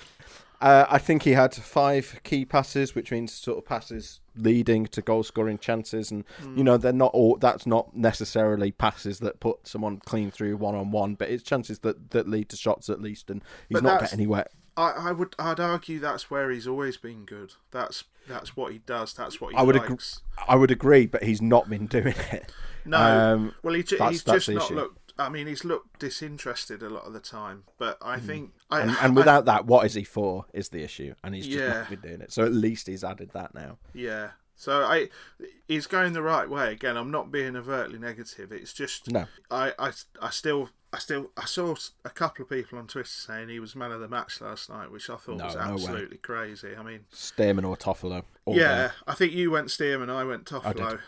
uh, 0.60 0.88
I 0.90 0.98
think 0.98 1.22
he 1.22 1.34
had 1.34 1.54
five 1.54 2.20
key 2.24 2.46
passes, 2.46 2.96
which 2.96 3.12
means 3.12 3.32
sort 3.32 3.60
of 3.60 3.66
passes 3.66 4.20
leading 4.36 4.88
to 4.88 5.04
goal 5.04 5.22
scoring 5.22 5.60
chances. 5.60 6.10
And 6.10 6.26
mm. 6.42 6.58
you 6.58 6.64
know, 6.64 6.78
they're 6.78 6.92
not 6.92 7.14
all. 7.14 7.38
That's 7.38 7.68
not 7.68 7.96
necessarily 7.96 8.72
passes 8.72 9.20
that 9.20 9.40
put 9.40 9.68
someone 9.68 9.98
clean 10.00 10.32
through 10.32 10.58
one 10.58 10.74
on 10.74 10.90
one, 10.90 11.14
but 11.14 11.30
it's 11.30 11.44
chances 11.44 11.78
that 11.80 12.10
that 12.10 12.28
lead 12.28 12.50
to 12.50 12.58
shots 12.58 12.90
at 12.90 13.00
least. 13.00 13.30
And 13.30 13.44
he's 13.68 13.76
but 13.76 13.84
not 13.84 14.00
getting 14.02 14.20
anywhere 14.20 14.48
I, 14.80 15.10
I 15.10 15.12
would 15.12 15.36
I'd 15.38 15.60
argue 15.60 16.00
that's 16.00 16.32
where 16.32 16.50
he's 16.52 16.68
always 16.68 16.98
been 16.98 17.26
good. 17.26 17.54
That's 17.72 18.06
that's 18.28 18.56
what 18.56 18.72
he 18.72 18.78
does. 18.80 19.14
That's 19.14 19.42
what 19.42 19.52
he 19.52 19.58
I 19.58 19.62
would 19.64 19.76
agree. 19.76 19.90
likes. 19.90 20.22
I 20.48 20.56
would 20.56 20.72
agree, 20.72 21.06
but 21.06 21.24
he's 21.24 21.42
not 21.42 21.70
been 21.70 21.86
doing 21.88 22.16
it. 22.32 22.52
No, 22.86 22.98
Um, 22.98 23.54
well, 23.62 23.74
he, 23.74 23.82
that's- 23.82 24.10
he's 24.12 24.24
that's 24.24 24.46
just 24.46 24.56
not 24.56 24.66
issue. 24.66 24.76
looked. 24.76 25.14
I 25.20 25.28
mean, 25.28 25.48
he's 25.48 25.66
looked 25.66 26.00
disinterested 26.00 26.82
a 26.82 26.90
lot 26.90 27.04
of 27.04 27.12
the 27.12 27.20
time. 27.20 27.64
But 27.78 27.98
I 28.02 28.20
think, 28.22 28.52
I, 28.72 28.82
and, 28.82 28.92
and 28.92 28.98
I- 29.00 29.10
without 29.10 29.46
that, 29.46 29.66
what 29.66 29.86
is 29.86 29.94
he 29.96 30.04
for? 30.06 30.46
Is 30.54 30.70
the 30.70 30.82
issue, 30.84 31.14
and 31.24 31.36
he's 31.36 31.46
just 31.46 31.58
Yeah. 31.60 31.74
not 31.80 31.90
been 31.90 32.00
doing 32.00 32.22
it. 32.22 32.32
So 32.32 32.46
at 32.46 32.54
least 32.54 32.88
he's 32.88 33.04
added 33.04 33.32
that 33.34 33.54
now. 33.54 33.78
yeah. 33.94 34.30
So 34.56 34.84
I, 34.84 35.08
he's 35.70 35.88
going 35.88 36.12
the 36.12 36.22
right 36.22 36.50
way. 36.50 36.74
Again, 36.74 36.98
I'm 36.98 37.12
not 37.12 37.32
being 37.32 37.56
overtly 37.56 37.98
negative. 37.98 38.52
It's 38.52 38.74
just, 38.74 39.10
No. 39.10 39.26
I, 39.50 39.72
I, 39.80 39.92
I 40.22 40.30
still, 40.32 40.70
I 40.92 40.98
still, 40.98 41.30
I 41.38 41.46
saw 41.46 41.76
a 42.04 42.10
couple 42.10 42.44
of 42.44 42.50
people 42.50 42.80
on 42.80 42.88
Twitter 42.88 43.08
saying 43.08 43.50
he 43.50 43.60
was 43.60 43.76
man 43.76 43.92
of 43.92 44.00
the 44.00 44.08
match 44.08 44.42
last 44.42 44.70
night, 44.70 44.92
which 44.92 45.10
I 45.10 45.18
thought 45.18 45.38
No, 45.38 45.46
was 45.46 45.56
no 45.56 45.62
way. 45.62 45.74
absolutely 45.74 46.18
crazy. 46.18 46.76
I 46.76 46.82
mean, 46.82 47.06
Stearman 47.14 47.64
or 47.68 47.78
Toffolo. 47.78 48.24
yeah, 48.48 48.88
day. 48.88 48.94
I 49.08 49.14
think 49.14 49.34
you 49.34 49.52
went 49.52 49.68
Stearman, 49.68 50.10
I 50.10 50.24
went 50.24 50.52
I 50.52 50.74
did. 50.74 50.82
Toffolo. 50.82 51.00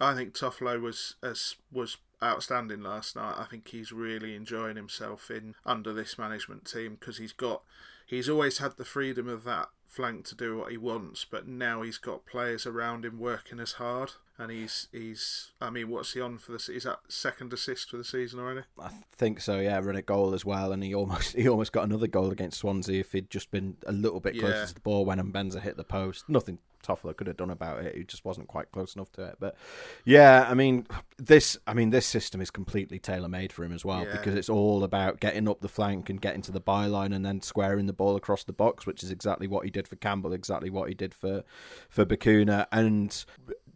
I 0.00 0.14
think 0.14 0.34
Toffolo 0.34 0.80
was 0.80 1.14
as 1.22 1.54
was 1.72 1.98
outstanding 2.22 2.82
last 2.82 3.14
night. 3.16 3.34
I 3.38 3.44
think 3.44 3.68
he's 3.68 3.92
really 3.92 4.34
enjoying 4.34 4.76
himself 4.76 5.30
in 5.30 5.54
under 5.64 5.92
this 5.92 6.18
management 6.18 6.64
team 6.64 6.96
because 6.98 7.18
he's 7.18 7.32
got 7.32 7.62
he's 8.06 8.28
always 8.28 8.58
had 8.58 8.76
the 8.76 8.84
freedom 8.84 9.28
of 9.28 9.44
that 9.44 9.68
flank 9.86 10.24
to 10.26 10.34
do 10.34 10.58
what 10.58 10.70
he 10.70 10.76
wants, 10.76 11.24
but 11.24 11.46
now 11.46 11.82
he's 11.82 11.96
got 11.98 12.26
players 12.26 12.66
around 12.66 13.04
him 13.04 13.18
working 13.18 13.60
as 13.60 13.72
hard. 13.74 14.12
And 14.38 14.50
he's 14.50 14.88
he's 14.92 15.52
I 15.60 15.70
mean, 15.70 15.88
what's 15.88 16.12
he 16.12 16.20
on 16.20 16.36
for 16.38 16.52
this? 16.52 16.68
Is 16.68 16.84
that 16.84 16.98
second 17.08 17.52
assist 17.52 17.90
for 17.90 17.96
the 17.96 18.04
season 18.04 18.38
already? 18.38 18.62
I 18.78 18.90
think 19.16 19.40
so. 19.40 19.58
Yeah, 19.60 19.78
run 19.78 19.96
a 19.96 20.02
goal 20.02 20.34
as 20.34 20.44
well, 20.44 20.72
and 20.72 20.82
he 20.84 20.94
almost 20.94 21.32
he 21.36 21.48
almost 21.48 21.72
got 21.72 21.84
another 21.84 22.06
goal 22.06 22.30
against 22.30 22.58
Swansea 22.58 23.00
if 23.00 23.12
he'd 23.12 23.30
just 23.30 23.50
been 23.50 23.76
a 23.86 23.92
little 23.92 24.20
bit 24.20 24.38
closer 24.38 24.54
Yeah. 24.58 24.64
to 24.66 24.74
the 24.74 24.80
ball 24.80 25.04
when 25.06 25.18
Mbenza 25.18 25.60
hit 25.62 25.76
the 25.78 25.84
post. 25.84 26.28
Nothing 26.28 26.58
Toffolo 26.86 27.16
could 27.16 27.26
have 27.26 27.38
done 27.38 27.50
about 27.50 27.82
it. 27.84 27.96
He 27.96 28.04
just 28.04 28.24
wasn't 28.24 28.46
quite 28.46 28.70
close 28.70 28.94
enough 28.94 29.10
to 29.12 29.24
it. 29.24 29.36
But 29.40 29.56
yeah, 30.04 30.46
I 30.48 30.52
mean 30.54 30.86
this. 31.16 31.56
I 31.66 31.72
mean 31.72 31.88
this 31.88 32.06
system 32.06 32.42
is 32.42 32.50
completely 32.50 32.98
tailor 32.98 33.28
made 33.28 33.52
for 33.54 33.64
him 33.64 33.72
as 33.72 33.84
well 33.86 34.04
Yeah. 34.04 34.12
because 34.12 34.34
it's 34.34 34.50
all 34.50 34.84
about 34.84 35.18
getting 35.18 35.48
up 35.48 35.62
the 35.62 35.68
flank 35.68 36.10
and 36.10 36.20
getting 36.20 36.42
to 36.42 36.52
the 36.52 36.60
byline 36.60 37.14
and 37.14 37.24
then 37.24 37.40
squaring 37.40 37.86
the 37.86 37.92
ball 37.94 38.14
across 38.16 38.44
the 38.44 38.52
box, 38.52 38.86
which 38.86 39.02
is 39.02 39.10
exactly 39.10 39.46
what 39.48 39.64
he 39.64 39.70
did 39.70 39.88
for 39.88 39.96
Campbell, 39.96 40.34
exactly 40.34 40.68
what 40.68 40.88
he 40.90 40.94
did 40.94 41.14
for 41.14 41.42
for 41.88 42.04
Bacuna, 42.04 42.66
and 42.70 43.24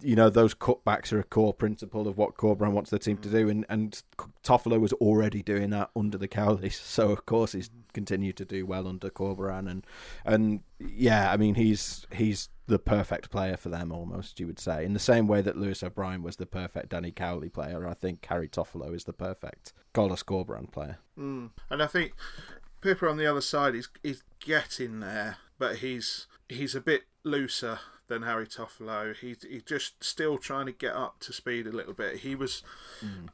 you 0.03 0.17
know 0.17 0.31
those 0.31 0.55
cutbacks 0.55 1.13
are 1.13 1.21
a 1.21 1.25
core 1.25 1.55
principle 1.55 2.09
of 2.09 2.17
what 2.17 2.37
Corberan 2.37 2.73
wants 2.73 2.91
the 2.91 2.99
team 2.99 3.17
to 3.19 3.29
do, 3.29 3.49
and 3.49 3.67
and 3.69 4.03
Toffolo 4.45 4.81
was 4.81 4.93
already 4.95 5.43
doing 5.43 5.71
that 5.71 5.91
under 5.97 6.19
the 6.19 6.29
Cowleys, 6.29 6.75
so 6.83 7.11
of 7.11 7.27
course 7.27 7.53
he's 7.53 7.71
continued 7.93 8.37
to 8.37 8.45
do 8.45 8.67
well 8.67 8.87
under 8.87 9.11
Corberan, 9.11 9.71
and 9.71 9.87
and 10.25 10.61
yeah, 10.79 11.31
I 11.33 11.37
mean 11.37 11.55
he's 11.55 12.07
he's 12.13 12.49
the 12.67 12.79
perfect 12.79 13.31
player 13.31 13.57
for 13.57 13.69
them 13.69 13.91
almost 13.91 14.39
you 14.39 14.47
would 14.47 14.61
say 14.61 14.85
in 14.85 14.93
the 14.93 15.01
same 15.01 15.27
way 15.27 15.43
that 15.43 15.57
Lewis 15.57 15.83
O'Brien 15.83 16.23
was 16.23 16.37
the 16.37 16.47
perfect 16.47 16.91
Danny 16.91 17.11
Cowley 17.11 17.49
player. 17.49 17.87
I 17.87 17.95
think 17.95 18.25
Harry 18.27 18.49
Toffolo 18.49 18.95
is 18.95 19.05
the 19.05 19.13
perfect 19.13 19.73
Carlos 19.93 20.23
Corberan 20.23 20.71
player. 20.71 20.99
Mm. 21.19 21.51
And 21.69 21.83
I 21.83 21.87
think 21.89 22.13
Pipa 22.81 23.11
on 23.11 23.17
the 23.17 23.27
other 23.27 23.41
side 23.41 23.75
is 23.75 23.89
is 24.03 24.23
getting 24.39 25.01
there, 25.01 25.39
but 25.59 25.77
he's 25.77 26.27
he's 26.49 26.75
a 26.75 26.81
bit 26.81 27.03
looser 27.25 27.81
than 28.11 28.23
Harry 28.23 28.47
Toffolo. 28.47 29.17
He's 29.17 29.43
he's 29.49 29.63
just 29.63 30.05
still 30.05 30.37
trying 30.37 30.67
to 30.67 30.73
get 30.73 30.95
up 30.95 31.21
to 31.21 31.33
speed 31.33 31.67
a 31.67 31.73
little 31.73 31.95
bit. 31.95 32.19
He 32.19 32.35
was 32.35 32.63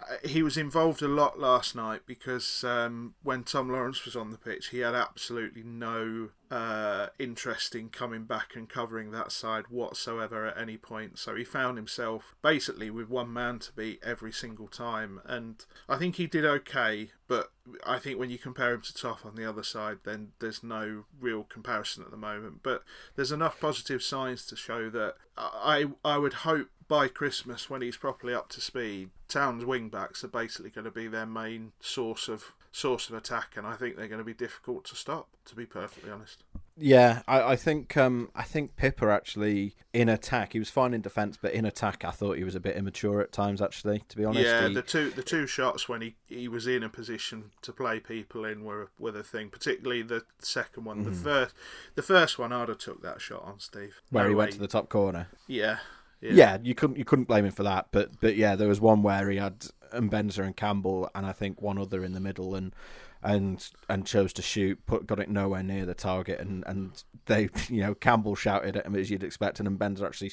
uh, 0.00 0.28
he 0.28 0.42
was 0.42 0.56
involved 0.56 1.02
a 1.02 1.08
lot 1.08 1.40
last 1.40 1.74
night 1.74 2.02
because 2.06 2.62
um, 2.62 3.14
when 3.24 3.42
Tom 3.42 3.68
Lawrence 3.68 4.04
was 4.04 4.14
on 4.14 4.30
the 4.30 4.38
pitch, 4.38 4.68
he 4.68 4.78
had 4.78 4.94
absolutely 4.94 5.64
no 5.64 6.28
uh, 6.50 7.08
interest 7.18 7.74
in 7.74 7.88
coming 7.88 8.24
back 8.24 8.54
and 8.54 8.68
covering 8.68 9.10
that 9.10 9.32
side 9.32 9.64
whatsoever 9.68 10.46
at 10.46 10.58
any 10.58 10.76
point. 10.76 11.18
So 11.18 11.34
he 11.34 11.44
found 11.44 11.76
himself 11.76 12.34
basically 12.42 12.90
with 12.90 13.08
one 13.08 13.32
man 13.32 13.58
to 13.60 13.72
beat 13.72 14.00
every 14.04 14.32
single 14.32 14.68
time, 14.68 15.20
and 15.24 15.64
I 15.88 15.96
think 15.96 16.16
he 16.16 16.26
did 16.26 16.44
okay. 16.44 17.10
But 17.28 17.50
I 17.84 17.98
think 17.98 18.18
when 18.18 18.30
you 18.30 18.38
compare 18.38 18.74
him 18.74 18.82
to 18.82 18.94
Toff 18.94 19.26
on 19.26 19.34
the 19.34 19.48
other 19.48 19.64
side, 19.64 19.98
then 20.04 20.32
there's 20.38 20.62
no 20.62 21.04
real 21.20 21.42
comparison 21.44 22.04
at 22.04 22.10
the 22.10 22.16
moment. 22.16 22.62
But 22.62 22.84
there's 23.16 23.32
enough 23.32 23.60
positive 23.60 24.02
signs 24.02 24.46
to 24.46 24.56
show 24.56 24.88
that 24.90 25.14
I 25.36 25.86
I 26.04 26.18
would 26.18 26.34
hope 26.34 26.68
by 26.88 27.08
Christmas 27.08 27.68
when 27.68 27.82
he's 27.82 27.96
properly 27.96 28.34
up 28.34 28.48
to 28.50 28.60
speed, 28.60 29.10
Town's 29.28 29.64
wing 29.64 29.88
backs 29.88 30.22
are 30.22 30.28
basically 30.28 30.70
going 30.70 30.84
to 30.84 30.90
be 30.90 31.08
their 31.08 31.26
main 31.26 31.72
source 31.80 32.28
of 32.28 32.52
source 32.76 33.08
of 33.08 33.14
attack, 33.16 33.54
and 33.56 33.66
I 33.66 33.74
think 33.74 33.96
they're 33.96 34.06
going 34.08 34.18
to 34.18 34.24
be 34.24 34.34
difficult 34.34 34.84
to 34.86 34.96
stop. 34.96 35.28
To 35.46 35.54
be 35.54 35.64
perfectly 35.64 36.10
honest. 36.10 36.42
Yeah, 36.76 37.22
I, 37.28 37.52
I 37.52 37.56
think 37.56 37.96
um, 37.96 38.30
I 38.34 38.42
think 38.42 38.74
Pipa 38.76 39.06
actually 39.14 39.76
in 39.92 40.08
attack 40.08 40.52
he 40.54 40.58
was 40.58 40.68
fine 40.70 40.92
in 40.92 41.00
defence, 41.00 41.38
but 41.40 41.52
in 41.52 41.64
attack 41.64 42.04
I 42.04 42.10
thought 42.10 42.36
he 42.36 42.42
was 42.44 42.56
a 42.56 42.60
bit 42.60 42.76
immature 42.76 43.20
at 43.20 43.30
times. 43.32 43.62
Actually, 43.62 44.02
to 44.08 44.16
be 44.16 44.24
honest, 44.24 44.44
Yeah, 44.44 44.66
He- 44.68 44.74
the 44.74 44.82
two 44.82 45.10
the 45.10 45.22
two 45.22 45.46
shots 45.46 45.88
when 45.88 46.00
he, 46.02 46.16
he 46.26 46.48
was 46.48 46.66
in 46.66 46.82
a 46.82 46.88
position 46.88 47.52
to 47.62 47.72
play 47.72 48.00
people 48.00 48.44
in 48.44 48.64
were 48.64 48.90
were 48.98 49.12
the 49.12 49.22
thing. 49.22 49.48
Particularly 49.50 50.02
the 50.02 50.24
second 50.40 50.84
one. 50.84 50.98
Mm-hmm. 51.04 51.10
The 51.10 51.16
first 51.16 51.54
the 51.94 52.02
first 52.02 52.38
one 52.40 52.52
I'd 52.52 52.68
have 52.68 52.78
took 52.78 53.00
that 53.02 53.20
shot 53.20 53.44
on 53.44 53.60
Steve. 53.60 54.00
where 54.10 54.24
No 54.24 54.30
he 54.30 54.34
went 54.34 54.52
to 54.52 54.58
the 54.58 54.66
top 54.68 54.88
corner. 54.88 55.28
yeah. 55.46 55.78
Yeah. 56.20 56.58
you 56.62 56.74
couldn't 56.74 56.96
you 56.96 57.04
couldn't 57.04 57.28
blame 57.28 57.44
him 57.44 57.52
for 57.52 57.62
that. 57.62 57.86
But 57.92 58.20
but 58.20 58.36
yeah, 58.36 58.56
there 58.56 58.66
was 58.68 58.80
one 58.80 59.02
where 59.04 59.30
he 59.30 59.36
had 59.36 59.66
Mbenza 59.92 60.44
and 60.44 60.56
Campbell, 60.56 61.08
and 61.14 61.26
I 61.26 61.32
think 61.32 61.60
one 61.62 61.78
other 61.78 62.04
in 62.04 62.12
the 62.12 62.20
middle, 62.20 62.54
and 62.54 62.74
and 63.22 63.66
and 63.88 64.06
chose 64.06 64.32
to 64.34 64.42
shoot, 64.42 64.84
put 64.86 65.06
got 65.06 65.18
it 65.20 65.28
nowhere 65.30 65.62
near 65.62 65.84
the 65.86 65.94
target, 65.94 66.40
and 66.40 66.64
and 66.66 67.02
they 67.26 67.48
you 67.68 67.80
know 67.80 67.94
Campbell 67.94 68.34
shouted 68.34 68.76
at 68.76 68.86
him 68.86 68.94
as 68.96 69.10
you'd 69.10 69.24
expect, 69.24 69.60
and 69.60 69.68
Mbenza 69.78 70.02
actually 70.06 70.32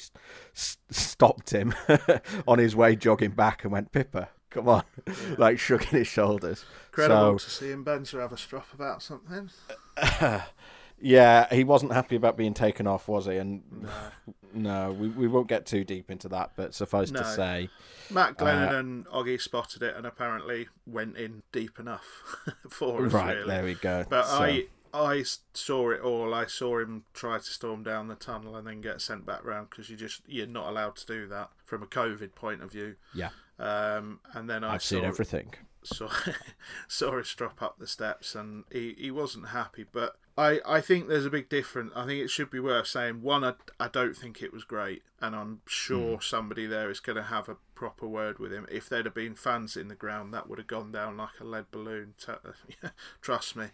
s- 0.54 0.78
stopped 0.90 1.50
him 1.50 1.74
on 2.48 2.58
his 2.58 2.76
way 2.76 2.96
jogging 2.96 3.30
back 3.32 3.64
and 3.64 3.72
went 3.72 3.92
Pipa. 3.92 4.28
Come 4.50 4.68
on, 4.68 4.84
like 5.38 5.58
shrugging 5.58 5.88
his 5.98 6.06
shoulders. 6.06 6.64
Incredible 6.90 7.38
So- 7.38 7.44
to 7.44 7.50
see 7.50 7.70
him 7.70 7.84
Mbenza 7.84 8.20
have 8.20 8.32
a 8.32 8.36
strop 8.36 8.66
about 8.72 9.02
something. 9.02 9.50
Yeah, 11.00 11.52
he 11.54 11.64
wasn't 11.64 11.92
happy 11.92 12.16
about 12.16 12.36
being 12.36 12.54
taken 12.54 12.86
off, 12.86 13.08
was 13.08 13.26
he? 13.26 13.36
And 13.36 13.62
no, 14.54 14.92
we, 14.98 15.08
we 15.08 15.28
won't 15.28 15.48
get 15.48 15.66
too 15.66 15.84
deep 15.84 16.10
into 16.10 16.28
that, 16.28 16.52
but 16.56 16.74
suffice 16.74 17.10
to 17.10 17.24
say, 17.24 17.68
Matt 18.10 18.36
Glennon 18.38 18.72
Uh, 18.72 18.76
and 18.78 19.06
Oggy 19.08 19.40
spotted 19.40 19.82
it 19.82 19.96
and 19.96 20.06
apparently 20.06 20.68
went 20.86 21.16
in 21.16 21.42
deep 21.52 21.78
enough 21.78 22.04
for 22.70 23.06
us. 23.06 23.12
right, 23.12 23.34
really. 23.36 23.48
there 23.48 23.64
we 23.64 23.74
go. 23.74 24.04
But 24.08 24.26
So- 24.26 24.38
I 24.44 24.66
I 24.96 25.24
saw 25.54 25.90
it 25.90 26.00
all. 26.02 26.32
I 26.32 26.46
saw 26.46 26.78
him 26.78 27.02
try 27.14 27.38
to 27.38 27.42
storm 27.44 27.82
down 27.82 28.06
the 28.06 28.14
tunnel 28.14 28.54
and 28.54 28.64
then 28.64 28.80
get 28.80 29.00
sent 29.00 29.26
back 29.26 29.44
round 29.44 29.68
because 29.70 29.90
you 29.90 29.96
just 29.96 30.22
you're 30.28 30.46
not 30.46 30.68
allowed 30.68 30.94
to 30.96 31.06
do 31.06 31.26
that 31.26 31.50
from 31.64 31.82
a 31.82 31.86
COVID 31.86 32.36
point 32.36 32.62
of 32.62 32.70
view. 32.70 32.94
yeah, 33.12 33.30
Um, 33.58 34.20
and 34.34 34.48
then 34.48 34.62
I 34.62 34.74
I've 34.74 34.84
saw 34.84 34.94
seen 34.94 35.04
everything. 35.04 35.52
saw 35.82 36.08
saw 36.86 37.18
us 37.18 37.34
drop 37.34 37.60
up 37.60 37.80
the 37.80 37.88
steps 37.88 38.36
and 38.36 38.64
he, 38.70 38.94
he 38.96 39.10
wasn't 39.10 39.48
happy. 39.48 39.84
But 39.90 40.14
I, 40.36 40.60
I 40.66 40.80
think 40.80 41.08
there's 41.08 41.26
a 41.26 41.30
big 41.30 41.48
difference. 41.48 41.92
I 41.94 42.06
think 42.06 42.20
it 42.20 42.28
should 42.28 42.50
be 42.50 42.58
worth 42.58 42.88
saying. 42.88 43.22
One, 43.22 43.44
I, 43.44 43.54
I 43.78 43.86
don't 43.86 44.16
think 44.16 44.42
it 44.42 44.52
was 44.52 44.64
great, 44.64 45.02
and 45.20 45.34
I'm 45.34 45.60
sure 45.66 46.16
hmm. 46.16 46.22
somebody 46.22 46.66
there 46.66 46.90
is 46.90 46.98
going 46.98 47.16
to 47.16 47.22
have 47.22 47.48
a 47.48 47.56
proper 47.76 48.08
word 48.08 48.40
with 48.40 48.52
him. 48.52 48.66
If 48.70 48.88
there'd 48.88 49.06
have 49.06 49.14
been 49.14 49.36
fans 49.36 49.76
in 49.76 49.86
the 49.86 49.94
ground, 49.94 50.34
that 50.34 50.48
would 50.48 50.58
have 50.58 50.66
gone 50.66 50.90
down 50.90 51.16
like 51.16 51.40
a 51.40 51.44
lead 51.44 51.70
balloon. 51.70 52.14
Trust 53.22 53.54
me. 53.54 53.66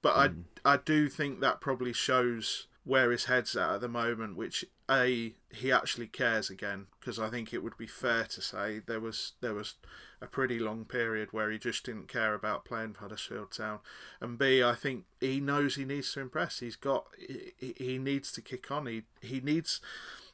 But 0.00 0.16
I 0.16 0.28
hmm. 0.28 0.40
I 0.64 0.76
do 0.76 1.08
think 1.08 1.40
that 1.40 1.60
probably 1.60 1.92
shows 1.92 2.68
where 2.86 3.10
his 3.10 3.24
head's 3.24 3.56
at 3.56 3.74
at 3.74 3.80
the 3.80 3.88
moment, 3.88 4.36
which 4.36 4.64
a 4.88 5.34
he 5.50 5.72
actually 5.72 6.06
cares 6.06 6.48
again 6.48 6.86
because 7.00 7.18
I 7.18 7.28
think 7.28 7.52
it 7.52 7.62
would 7.62 7.76
be 7.76 7.88
fair 7.88 8.24
to 8.24 8.40
say 8.40 8.80
there 8.86 9.00
was 9.00 9.32
there 9.40 9.54
was 9.54 9.74
a 10.22 10.26
pretty 10.26 10.60
long 10.60 10.84
period 10.84 11.32
where 11.32 11.50
he 11.50 11.58
just 11.58 11.84
didn't 11.84 12.06
care 12.06 12.32
about 12.32 12.64
playing 12.64 12.94
for 12.94 13.00
Huddersfield 13.00 13.50
Town, 13.50 13.80
and 14.20 14.38
b 14.38 14.62
I 14.62 14.76
think 14.76 15.04
he 15.20 15.40
knows 15.40 15.74
he 15.74 15.84
needs 15.84 16.12
to 16.12 16.20
impress. 16.20 16.60
He's 16.60 16.76
got 16.76 17.06
he, 17.18 17.74
he 17.76 17.98
needs 17.98 18.30
to 18.32 18.40
kick 18.40 18.70
on. 18.70 18.86
He 18.86 19.02
he 19.20 19.40
needs. 19.40 19.80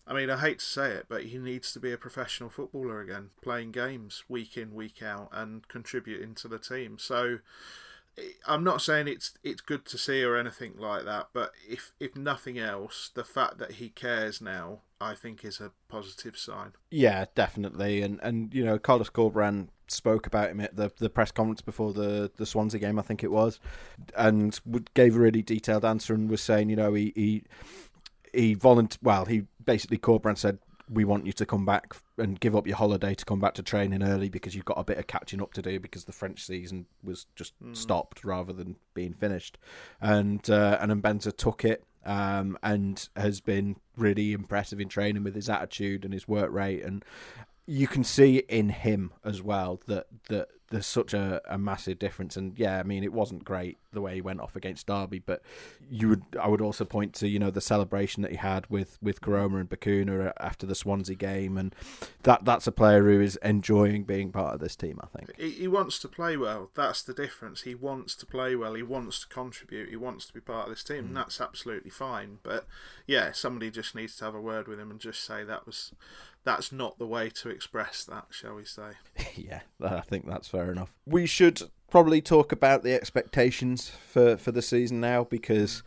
I 0.07 0.13
mean, 0.13 0.29
I 0.29 0.37
hate 0.37 0.59
to 0.59 0.65
say 0.65 0.91
it, 0.91 1.07
but 1.09 1.23
he 1.23 1.39
needs 1.39 1.73
to 1.73 1.81
be 1.81 1.93
a 1.93 1.97
professional 1.97 2.51
footballer 2.51 3.01
again, 3.01 3.31
playing 3.41 3.71
games 3.71 4.25
week 4.29 4.57
in, 4.57 4.75
week 4.75 5.01
out, 5.01 5.29
and 5.33 5.67
contributing 5.69 6.35
to 6.35 6.49
the 6.49 6.59
team. 6.59 6.99
So, 6.99 7.39
I'm 8.47 8.63
not 8.63 8.83
saying 8.83 9.09
it's 9.09 9.33
it's 9.43 9.61
good 9.61 9.87
to 9.87 9.99
see 9.99 10.23
or 10.23 10.37
anything 10.37 10.75
like 10.77 11.05
that, 11.05 11.29
but 11.33 11.53
if 11.69 11.93
if 11.99 12.15
nothing 12.15 12.59
else, 12.59 13.11
the 13.15 13.25
fact 13.25 13.59
that 13.59 13.73
he 13.73 13.89
cares 13.89 14.41
now, 14.41 14.81
I 15.01 15.15
think, 15.15 15.45
is 15.45 15.61
a 15.61 15.73
positive 15.89 16.37
sign. 16.37 16.73
Yeah, 16.91 17.27
definitely. 17.35 18.03
And 18.03 18.21
and 18.23 18.53
you 18.53 18.65
know, 18.65 18.79
Carlos 18.79 19.09
Corberan 19.09 19.69
spoke 19.89 20.27
about 20.27 20.51
him 20.51 20.61
at 20.61 20.77
the 20.77 20.93
the 20.99 21.09
press 21.09 21.31
conference 21.31 21.63
before 21.63 21.93
the 21.93 22.31
the 22.37 22.45
Swansea 22.45 22.81
game, 22.81 22.99
I 22.99 23.03
think 23.03 23.25
it 23.25 23.31
was, 23.31 23.61
and 24.17 24.59
gave 24.95 25.17
a 25.17 25.21
really 25.21 25.43
detailed 25.43 25.85
answer 25.85 26.15
and 26.15 26.29
was 26.29 26.43
saying, 26.43 26.69
you 26.69 26.77
know, 26.77 26.93
he 26.93 27.13
he 27.15 27.45
he 28.35 28.55
volunt 28.55 28.99
well, 29.03 29.25
he 29.25 29.45
basically 29.65 29.99
Corberan 29.99 30.37
said. 30.37 30.59
We 30.91 31.05
want 31.07 31.25
you 31.25 31.33
to 31.35 31.47
come 31.47 31.65
back 31.65 31.95
and 32.23 32.41
give 32.41 32.57
up 32.57 32.67
your 32.67 32.77
holiday 32.77 33.15
to 33.15 33.25
come 33.25 33.41
back 33.41 33.55
to 33.55 33.63
training 33.63 34.03
early 34.03 34.29
because 34.29 34.55
you've 34.55 34.65
got 34.65 34.79
a 34.79 34.85
bit 34.85 34.99
of 34.99 35.07
catching 35.07 35.43
up 35.43 35.53
to 35.55 35.63
do 35.63 35.79
because 35.79 36.05
the 36.05 36.13
French 36.13 36.45
season 36.45 36.87
was 37.03 37.27
just 37.37 37.55
stopped 37.73 38.25
rather 38.25 38.53
than 38.53 38.77
being 38.95 39.13
finished. 39.13 39.59
And 40.01 40.49
uh, 40.49 40.79
and 40.81 41.03
Mbenza 41.03 41.37
took 41.37 41.65
it 41.65 41.85
um, 42.05 42.59
and 42.63 43.09
has 43.17 43.41
been 43.41 43.77
really 43.97 44.33
impressive 44.33 44.81
in 44.81 44.89
training 44.89 45.25
with 45.25 45.35
his 45.35 45.49
attitude 45.49 46.05
and 46.05 46.15
his 46.15 46.27
work 46.27 46.51
rate 46.51 46.83
and 46.83 47.05
you 47.67 47.87
can 47.87 48.03
see 48.03 48.39
in 48.49 48.71
him 48.71 49.13
as 49.25 49.41
well 49.41 49.81
that 49.87 50.07
that 50.29 50.49
there's 50.73 50.87
such 50.87 51.15
a, 51.15 51.41
a 51.49 51.57
massive 51.57 51.99
difference 51.99 52.37
and 52.37 52.59
yeah 52.59 52.79
i 52.79 52.83
mean 52.83 53.05
it 53.05 53.13
wasn't 53.13 53.45
great 53.45 53.79
the 53.93 54.01
way 54.01 54.15
he 54.15 54.21
went 54.21 54.41
off 54.41 54.57
against 54.57 54.87
derby 54.87 55.19
but 55.19 55.43
you 55.91 56.09
would 56.09 56.23
i 56.41 56.49
would 56.49 56.61
also 56.61 56.85
point 56.85 57.13
to 57.13 57.29
you 57.29 57.39
know 57.39 57.51
the 57.51 57.61
celebration 57.61 58.23
that 58.23 58.31
he 58.31 58.37
had 58.39 58.67
with 58.69 58.99
with 59.01 59.21
Koroma 59.21 59.61
and 59.61 59.71
Bacuna 59.71 60.33
after 60.41 60.67
the 60.67 60.75
swansea 60.75 61.15
game 61.15 61.57
and 61.57 61.75
that 62.25 62.45
that's 62.45 62.67
a 62.67 62.73
player 62.73 63.05
who 63.05 63.21
is 63.21 63.37
enjoying 63.45 64.05
being 64.05 64.33
part 64.33 64.55
of 64.55 64.61
this 64.61 64.75
team 64.75 64.99
i 65.03 65.07
think 65.17 65.39
He, 65.39 65.51
he 65.51 65.69
wants 65.69 65.99
to 66.01 66.09
play 66.09 66.37
well. 66.37 66.71
That's 66.75 67.03
the 67.03 67.15
difference. 67.15 67.63
He 67.63 67.75
wants 67.75 68.15
to 68.17 68.27
play 68.27 68.55
well. 68.57 68.75
He 68.75 68.83
wants 68.83 69.21
to 69.21 69.29
contribute. 69.29 69.91
He 69.91 69.97
wants 69.97 70.27
to 70.27 70.33
be 70.33 70.41
part 70.41 70.69
of 70.69 70.75
this 70.75 70.85
team. 70.85 70.99
Hmm. 70.99 71.07
And 71.09 71.17
that's 71.17 71.41
absolutely 71.41 71.91
fine. 71.91 72.39
But 72.43 72.67
yeah, 73.07 73.33
somebody 73.33 73.71
just 73.71 73.95
needs 73.95 74.17
to 74.17 74.25
have 74.25 74.35
a 74.35 74.41
word 74.41 74.69
with 74.69 74.81
him 74.81 74.91
and 74.91 75.01
just 75.01 75.25
say 75.25 75.45
that 75.45 75.67
was 75.67 75.93
that's 76.45 76.73
not 76.73 76.99
the 76.99 77.07
way 77.07 77.31
to 77.31 77.49
express 77.49 78.05
that, 78.05 78.27
shall 78.31 78.55
we 78.55 78.65
say? 78.65 78.93
yeah, 79.35 79.61
I 79.81 80.01
think 80.01 80.27
that's 80.27 80.49
fair 80.49 80.71
enough. 80.71 80.93
We 81.07 81.27
should 81.27 81.63
probably 81.91 82.21
talk 82.21 82.53
about 82.53 82.83
the 82.83 82.95
expectations 82.95 83.91
for, 84.09 84.37
for 84.37 84.53
the 84.53 84.63
season 84.63 85.01
now 85.01 85.25
because 85.25 85.83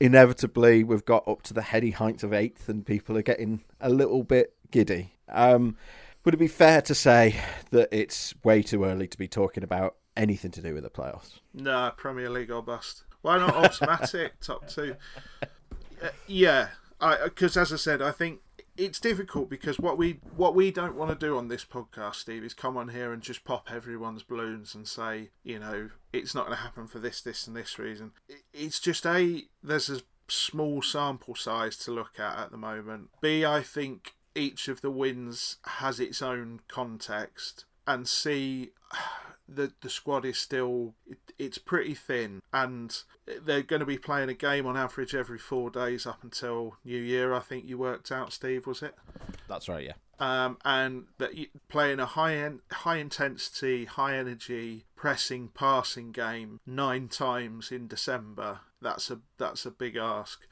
inevitably 0.00 0.84
we've 0.84 1.04
got 1.04 1.26
up 1.26 1.42
to 1.42 1.54
the 1.54 1.62
heady 1.62 1.90
heights 1.90 2.22
of 2.22 2.32
eighth 2.32 2.68
and 2.68 2.84
people 2.84 3.16
are 3.16 3.22
getting 3.22 3.62
a 3.80 3.88
little 3.88 4.22
bit 4.22 4.54
giddy. 4.70 5.14
Um, 5.28 5.76
would 6.24 6.34
it 6.34 6.38
be 6.38 6.48
fair 6.48 6.82
to 6.82 6.94
say 6.94 7.36
that 7.70 7.88
it's 7.92 8.34
way 8.44 8.62
too 8.62 8.84
early 8.84 9.06
to 9.08 9.18
be 9.18 9.28
talking 9.28 9.62
about 9.62 9.96
anything 10.16 10.50
to 10.52 10.62
do 10.62 10.74
with 10.74 10.82
the 10.82 10.90
playoffs? 10.90 11.40
No, 11.54 11.92
Premier 11.96 12.28
League 12.28 12.50
or 12.50 12.62
bust. 12.62 13.04
Why 13.22 13.38
not 13.38 13.54
automatic 13.54 14.40
top 14.40 14.68
two? 14.68 14.96
Uh, 16.02 16.08
yeah, 16.26 16.68
because 17.24 17.56
as 17.56 17.72
I 17.72 17.76
said, 17.76 18.02
I 18.02 18.10
think 18.10 18.40
it's 18.76 19.00
difficult 19.00 19.48
because 19.48 19.78
what 19.78 19.98
we 19.98 20.20
what 20.36 20.54
we 20.54 20.70
don't 20.70 20.96
want 20.96 21.10
to 21.18 21.26
do 21.26 21.36
on 21.36 21.48
this 21.48 21.64
podcast, 21.64 22.16
Steve, 22.16 22.44
is 22.44 22.54
come 22.54 22.76
on 22.76 22.88
here 22.88 23.12
and 23.12 23.22
just 23.22 23.44
pop 23.44 23.70
everyone's 23.72 24.22
balloons 24.22 24.74
and 24.74 24.86
say, 24.86 25.30
you 25.42 25.58
know, 25.58 25.90
it's 26.12 26.34
not 26.34 26.46
going 26.46 26.56
to 26.56 26.62
happen 26.62 26.86
for 26.86 26.98
this, 26.98 27.20
this, 27.20 27.46
and 27.46 27.56
this 27.56 27.78
reason. 27.78 28.12
It's 28.52 28.80
just 28.80 29.06
a 29.06 29.42
there's 29.62 29.90
a 29.90 30.02
small 30.28 30.82
sample 30.82 31.34
size 31.34 31.76
to 31.78 31.90
look 31.90 32.18
at 32.18 32.38
at 32.38 32.50
the 32.50 32.56
moment. 32.56 33.10
B, 33.20 33.44
I 33.44 33.62
think 33.62 34.14
each 34.34 34.68
of 34.68 34.80
the 34.80 34.90
wins 34.90 35.56
has 35.64 35.98
its 35.98 36.20
own 36.20 36.60
context, 36.68 37.64
and 37.86 38.06
C, 38.06 38.72
the 39.48 39.72
the 39.80 39.90
squad 39.90 40.24
is 40.24 40.38
still 40.38 40.94
it, 41.06 41.18
it's 41.38 41.58
pretty 41.58 41.94
thin, 41.94 42.42
and 42.52 43.02
they're 43.44 43.62
going 43.62 43.80
to 43.80 43.86
be 43.86 43.98
playing 43.98 44.28
a 44.28 44.34
game 44.34 44.66
on 44.66 44.76
average 44.76 45.14
every 45.14 45.38
four 45.38 45.70
days 45.70 46.06
up 46.06 46.22
until 46.22 46.76
New 46.84 47.00
Year. 47.00 47.32
I 47.34 47.40
think 47.40 47.64
you 47.66 47.78
worked 47.78 48.10
out, 48.12 48.32
Steve, 48.32 48.66
was 48.66 48.82
it? 48.82 48.94
That's 49.48 49.68
right, 49.68 49.84
yeah. 49.84 49.92
um, 50.18 50.58
and 50.64 51.06
that 51.18 51.34
you, 51.36 51.46
playing 51.68 52.00
a 52.00 52.06
high 52.06 52.34
en- 52.34 52.60
high 52.70 52.96
intensity, 52.96 53.84
high 53.84 54.16
energy, 54.16 54.84
pressing, 54.96 55.48
passing 55.48 56.12
game 56.12 56.60
nine 56.66 57.08
times 57.08 57.70
in 57.70 57.86
December. 57.86 58.60
That's 58.80 59.10
a 59.10 59.20
that's 59.38 59.64
a 59.66 59.70
big 59.70 59.96
ask. 59.96 60.46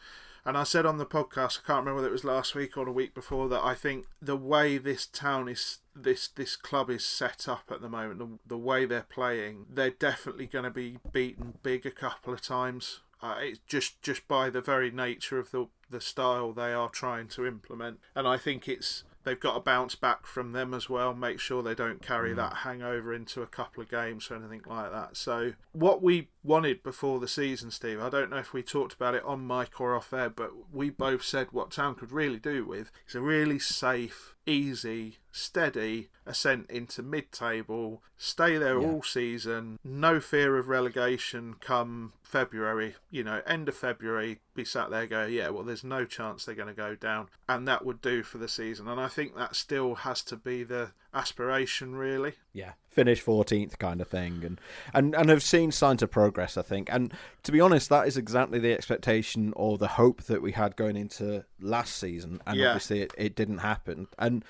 And 0.46 0.58
I 0.58 0.64
said 0.64 0.84
on 0.84 0.98
the 0.98 1.06
podcast, 1.06 1.60
I 1.60 1.66
can't 1.66 1.80
remember 1.80 1.96
whether 1.96 2.08
it 2.08 2.12
was 2.12 2.24
last 2.24 2.54
week 2.54 2.76
or 2.76 2.84
the 2.84 2.90
week 2.92 3.14
before, 3.14 3.48
that 3.48 3.64
I 3.64 3.74
think 3.74 4.06
the 4.20 4.36
way 4.36 4.76
this 4.76 5.06
town 5.06 5.48
is, 5.48 5.78
this 5.96 6.28
this 6.28 6.54
club 6.54 6.90
is 6.90 7.04
set 7.04 7.48
up 7.48 7.64
at 7.70 7.80
the 7.80 7.88
moment, 7.88 8.18
the, 8.18 8.28
the 8.46 8.58
way 8.58 8.84
they're 8.84 9.06
playing, 9.08 9.66
they're 9.72 9.90
definitely 9.90 10.46
going 10.46 10.64
to 10.64 10.70
be 10.70 10.98
beaten 11.12 11.54
big 11.62 11.86
a 11.86 11.90
couple 11.90 12.34
of 12.34 12.42
times. 12.42 13.00
Uh, 13.22 13.36
it's 13.40 13.60
just 13.66 14.02
just 14.02 14.28
by 14.28 14.50
the 14.50 14.60
very 14.60 14.90
nature 14.90 15.38
of 15.38 15.50
the 15.50 15.68
the 15.88 16.00
style 16.00 16.52
they 16.52 16.74
are 16.74 16.90
trying 16.90 17.28
to 17.28 17.46
implement, 17.46 18.00
and 18.14 18.28
I 18.28 18.36
think 18.36 18.68
it's 18.68 19.04
they've 19.24 19.40
got 19.40 19.54
to 19.54 19.60
bounce 19.60 19.94
back 19.94 20.26
from 20.26 20.52
them 20.52 20.72
as 20.72 20.88
well. 20.88 21.14
Make 21.14 21.40
sure 21.40 21.62
they 21.62 21.74
don't 21.74 22.00
carry 22.00 22.32
mm. 22.32 22.36
that 22.36 22.58
hangover 22.58 23.12
into 23.12 23.42
a 23.42 23.46
couple 23.46 23.82
of 23.82 23.90
games 23.90 24.30
or 24.30 24.36
anything 24.36 24.62
like 24.66 24.92
that. 24.92 25.16
So 25.16 25.54
what 25.72 26.02
we 26.02 26.28
wanted 26.42 26.82
before 26.82 27.18
the 27.18 27.28
season, 27.28 27.70
Steve, 27.70 28.00
I 28.00 28.08
don't 28.08 28.30
know 28.30 28.38
if 28.38 28.52
we 28.52 28.62
talked 28.62 28.94
about 28.94 29.14
it 29.14 29.24
on 29.24 29.46
mic 29.46 29.80
or 29.80 29.94
off 29.96 30.12
air, 30.12 30.30
but 30.30 30.50
we 30.72 30.90
both 30.90 31.24
said 31.24 31.48
what 31.50 31.70
Town 31.70 31.94
could 31.94 32.12
really 32.12 32.38
do 32.38 32.64
with 32.64 32.90
is 33.08 33.14
a 33.14 33.20
really 33.20 33.58
safe, 33.58 34.34
easy, 34.46 35.18
steady 35.36 36.08
ascent 36.26 36.70
into 36.70 37.02
mid-table, 37.02 38.00
stay 38.16 38.56
there 38.56 38.78
all 38.78 39.02
season, 39.02 39.80
no 39.82 40.20
fear 40.20 40.56
of 40.56 40.68
relegation 40.68 41.56
come 41.60 42.12
February, 42.22 42.94
you 43.10 43.24
know, 43.24 43.42
end 43.44 43.68
of 43.68 43.74
February, 43.74 44.38
be 44.54 44.64
sat 44.64 44.90
there 44.90 45.06
go, 45.06 45.26
yeah, 45.26 45.48
well, 45.48 45.64
there's 45.64 45.82
no 45.82 46.04
chance 46.04 46.44
they're 46.44 46.54
going 46.54 46.68
to 46.68 46.72
go 46.72 46.94
down, 46.94 47.26
and 47.48 47.66
that 47.66 47.84
would 47.84 48.00
do 48.00 48.22
for 48.22 48.38
the 48.38 48.46
season. 48.48 48.86
And 48.86 49.00
I 49.00 49.08
think 49.08 49.36
that 49.36 49.56
still 49.56 49.96
has 49.96 50.22
to 50.22 50.36
be 50.36 50.62
the 50.62 50.92
aspiration, 51.12 51.96
really. 51.96 52.34
yeah, 52.52 52.72
finish 52.88 53.20
fourteenth 53.20 53.78
kind 53.80 54.00
of 54.00 54.06
thing, 54.06 54.42
and 54.44 54.60
and 54.92 55.14
and 55.16 55.28
have 55.28 55.42
seen 55.42 55.72
signs 55.72 56.00
of 56.02 56.10
progress. 56.12 56.56
I 56.56 56.62
think, 56.62 56.88
and 56.92 57.12
to 57.42 57.50
be 57.52 57.60
honest, 57.60 57.88
that 57.88 58.06
is 58.06 58.16
exactly 58.16 58.60
the 58.60 58.72
expectation 58.72 59.52
or 59.56 59.78
the 59.78 59.88
hope 59.88 60.22
that 60.24 60.42
we 60.42 60.52
had 60.52 60.76
going 60.76 60.96
into 60.96 61.44
last 61.60 61.96
season, 61.96 62.40
and 62.46 62.56
Yeah. 62.56 62.68
obviously 62.68 63.02
it, 63.02 63.12
it 63.18 63.34
didn't 63.34 63.58
happen. 63.58 64.06
And 64.18 64.44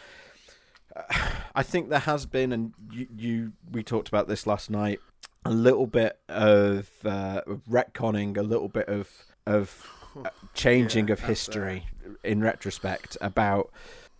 I 1.54 1.62
think 1.62 1.88
there 1.88 2.00
has 2.00 2.26
been, 2.26 2.52
and 2.52 2.72
you, 2.90 3.07
you 3.16 3.52
we 3.70 3.83
talked 3.83 4.09
about 4.09 4.28
this 4.28 4.46
last 4.46 4.70
night, 4.70 5.00
a 5.44 5.50
little 5.50 5.87
bit 5.87 6.18
of 6.28 6.90
uh, 7.04 7.42
retconning, 7.70 8.37
a 8.37 8.42
little 8.42 8.68
bit 8.68 8.88
of 8.88 9.11
of 9.46 9.88
uh, 10.24 10.30
changing 10.54 11.09
Yeah, 11.09 11.14
of 11.14 11.20
that's 11.20 11.28
history 11.28 11.87
in 12.22 12.40
retrospect 12.40 13.16
about 13.20 13.70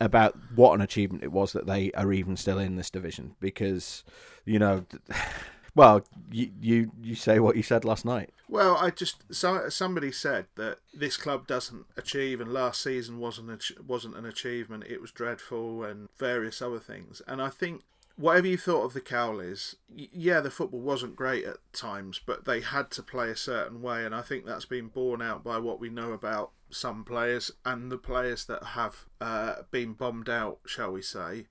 about 0.00 0.37
what 0.54 0.74
an 0.74 0.80
achievement 0.80 1.22
it 1.22 1.32
was 1.32 1.52
that 1.52 1.66
they 1.66 1.90
are 1.92 2.12
even 2.12 2.37
still 2.37 2.58
in 2.58 2.76
this 2.76 2.90
division 2.90 3.37
because 3.40 4.04
you 4.44 4.58
know 4.58 4.84
well 5.74 6.02
you 6.30 6.50
you, 6.60 6.90
you 7.00 7.14
say 7.14 7.38
what 7.38 7.56
you 7.56 7.62
said 7.62 7.84
last 7.84 8.04
night 8.04 8.30
Well, 8.48 8.76
I 8.76 8.90
just 8.90 9.22
so, 9.35 9.68
somebody 9.68 10.12
said 10.12 10.46
that 10.57 10.78
this 10.92 11.16
club 11.16 11.46
doesn't 11.46 11.87
achieve, 11.96 12.40
and 12.40 12.52
last 12.52 12.83
season 12.83 13.18
wasn't 13.18 13.62
wasn't 13.87 14.16
an 14.16 14.26
achievement. 14.26 14.85
It 14.88 15.00
was 15.00 15.11
dreadful, 15.11 15.83
and 15.85 16.09
various 16.18 16.61
other 16.61 16.78
things. 16.78 17.22
And 17.26 17.40
I 17.40 17.48
think 17.48 17.83
whatever 18.16 18.46
you 18.46 18.57
thought 18.59 18.85
of 18.85 18.92
the 18.92 19.00
Cowleys, 19.00 19.74
y- 19.88 20.09
yeah, 20.12 20.40
the 20.40 20.50
football 20.50 20.80
wasn't 20.80 21.16
great 21.16 21.44
at 21.44 21.57
times, 21.72 22.20
but 22.24 22.44
they 22.44 22.61
had 22.61 22.90
to 22.92 23.02
play 23.02 23.30
a 23.30 23.37
certain 23.37 23.80
way, 23.83 24.04
and 24.04 24.14
I 24.14 24.22
think 24.22 24.44
that's 24.46 24.66
been 24.66 24.88
borne 24.88 25.22
out 25.22 25.42
by 25.42 25.59
what 25.59 25.80
we 25.80 25.88
know 25.88 26.12
about 26.12 26.50
some 26.70 27.04
players 27.04 27.50
and 27.64 27.90
the 27.90 27.98
players 27.98 28.44
that 28.46 28.62
have 28.62 29.07
uh, 29.20 29.62
been 29.70 29.92
bombed 29.94 30.28
out, 30.28 30.59
shall 30.66 30.92
we 30.92 31.02
say. 31.02 31.46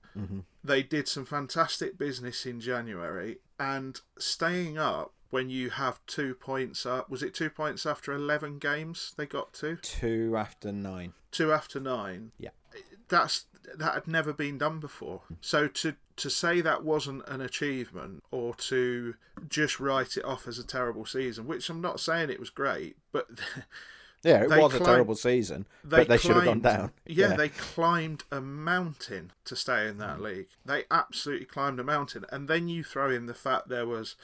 They 0.62 0.82
did 0.82 1.08
some 1.08 1.24
fantastic 1.26 1.98
business 1.98 2.46
in 2.46 2.60
January, 2.60 3.38
and 3.58 4.00
staying 4.18 4.78
up 4.78 5.12
when 5.34 5.50
you 5.50 5.68
have 5.70 5.98
two 6.06 6.32
points 6.36 6.86
up. 6.86 7.10
Was 7.10 7.20
it 7.24 7.34
two 7.34 7.50
points 7.50 7.84
after 7.84 8.12
11 8.12 8.60
games 8.60 9.12
they 9.16 9.26
got 9.26 9.52
to? 9.54 9.76
two 9.82 10.36
after 10.36 10.70
nine 10.70 11.12
Two 11.32 11.52
after 11.52 11.80
nine. 11.80 12.30
yeah 12.38 12.50
That's 13.08 13.46
that 13.76 13.94
had 13.94 14.06
never 14.06 14.32
been 14.32 14.58
done 14.58 14.78
before. 14.78 15.22
So 15.40 15.66
to 15.66 15.96
to 16.16 16.30
say 16.30 16.60
that 16.60 16.84
wasn't 16.84 17.28
an 17.28 17.40
achievement 17.40 18.22
or 18.30 18.54
to 18.54 19.14
just 19.48 19.80
write 19.80 20.16
it 20.16 20.24
off 20.24 20.46
as 20.46 20.60
a 20.60 20.64
terrible 20.64 21.04
season, 21.04 21.48
which 21.48 21.68
I'm 21.68 21.80
not 21.80 21.98
saying 21.98 22.30
it 22.30 22.38
was 22.38 22.50
great, 22.50 22.96
but 23.10 23.26
yeah 24.22 24.44
it 24.44 24.48
They 24.50 24.60
was 24.60 24.74
a 24.74 24.78
terrible 24.80 25.16
season 25.16 25.66
but 25.82 26.06
they 26.08 26.16
should 26.16 26.36
have 26.36 26.44
gone 26.44 26.60
climbed- 26.60 26.78
down 26.78 26.92
Yeah, 27.06 27.34
they 27.34 27.48
climbed 27.48 28.22
a 28.30 28.40
mountain 28.40 29.32
to 29.46 29.56
stay 29.56 29.88
in 29.88 29.98
that 29.98 30.18
mm. 30.18 30.22
league. 30.22 30.48
They 30.64 30.84
absolutely 30.92 31.46
climbed 31.46 31.80
a 31.80 31.84
mountain. 31.84 32.24
And 32.30 32.46
then 32.48 32.68
you 32.68 32.84
throw 32.84 33.10
in 33.10 33.26
the 33.26 33.34
fact 33.34 33.68
there 33.68 33.86
was 33.86 34.14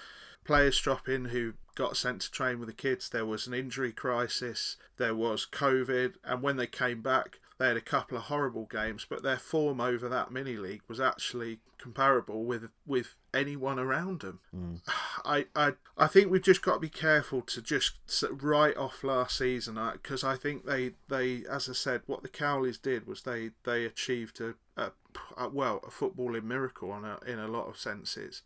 players 0.44 0.81
dropping 0.81 1.26
who 1.26 1.55
got 1.74 1.96
sent 1.96 2.22
to 2.22 2.31
train 2.31 2.59
with 2.59 2.68
the 2.68 2.74
kids. 2.74 3.09
There 3.09 3.26
was 3.26 3.46
an 3.46 3.55
injury 3.55 3.92
crisis. 3.92 4.76
There 4.96 5.14
was 5.14 5.46
COVID. 5.50 6.14
And 6.24 6.42
when 6.42 6.57
they 6.57 6.66
came 6.66 7.00
back, 7.00 7.38
they 7.59 7.68
had 7.68 7.76
a 7.76 7.83
couple 7.83 8.16
of 8.16 8.24
horrible 8.24 8.66
games. 8.66 9.07
But 9.09 9.22
their 9.22 9.38
form 9.38 9.81
over 9.81 10.09
that 10.09 10.31
mini 10.31 10.57
league 10.57 10.83
was 10.88 11.00
actually 11.00 11.61
comparable 11.79 12.44
with 12.44 12.68
with 12.87 13.14
anyone 13.33 13.79
around 13.79 14.20
them. 14.20 14.40
Hmm. 14.50 14.74
I, 15.24 15.46
I 15.55 15.72
I 15.96 16.07
think 16.07 16.31
we've 16.31 16.42
just 16.42 16.62
got 16.62 16.74
to 16.74 16.81
be 16.81 16.88
careful 16.88 17.42
to 17.42 17.62
just 17.62 17.92
write 18.31 18.76
off 18.76 19.05
last 19.05 19.38
season 19.38 19.79
uh, 19.79 19.92
because 19.92 20.24
I 20.24 20.37
think 20.37 20.66
they 20.66 20.92
they 21.09 21.44
as 21.50 21.68
I 21.68 21.72
said 21.72 22.03
what 22.07 22.22
the 22.22 22.29
Cowleys 22.29 22.81
did 22.81 23.07
was 23.07 23.22
they 23.22 23.50
they 23.64 23.85
achieved 23.85 24.40
a, 24.40 24.55
a, 24.76 24.92
a 25.37 25.48
well 25.48 25.81
a 25.87 25.90
footballing 25.90 26.44
miracle 26.44 26.90
on 26.90 27.05
a, 27.05 27.18
in 27.26 27.38
a 27.38 27.48
lot 27.48 27.68
of 27.68 27.79
senses. 27.79 28.42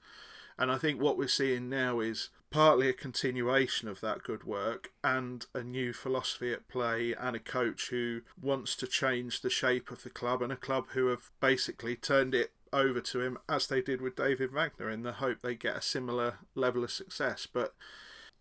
And 0.58 0.70
I 0.70 0.78
think 0.78 1.00
what 1.00 1.18
we're 1.18 1.28
seeing 1.28 1.68
now 1.68 2.00
is 2.00 2.30
partly 2.50 2.88
a 2.88 2.92
continuation 2.92 3.88
of 3.88 4.00
that 4.00 4.22
good 4.22 4.44
work 4.44 4.92
and 5.02 5.44
a 5.54 5.62
new 5.62 5.92
philosophy 5.92 6.52
at 6.52 6.68
play 6.68 7.12
and 7.12 7.34
a 7.34 7.40
coach 7.40 7.88
who 7.90 8.20
wants 8.40 8.76
to 8.76 8.86
change 8.86 9.40
the 9.40 9.50
shape 9.50 9.90
of 9.90 10.04
the 10.04 10.10
club 10.10 10.40
and 10.40 10.52
a 10.52 10.56
club 10.56 10.86
who 10.90 11.08
have 11.08 11.30
basically 11.40 11.96
turned 11.96 12.32
it 12.34 12.52
over 12.72 13.00
to 13.00 13.20
him 13.20 13.38
as 13.48 13.66
they 13.66 13.80
did 13.80 14.00
with 14.00 14.16
David 14.16 14.52
Wagner 14.52 14.88
in 14.88 15.02
the 15.02 15.14
hope 15.14 15.38
they 15.42 15.54
get 15.54 15.76
a 15.76 15.82
similar 15.82 16.38
level 16.54 16.84
of 16.84 16.90
success. 16.92 17.48
But 17.52 17.74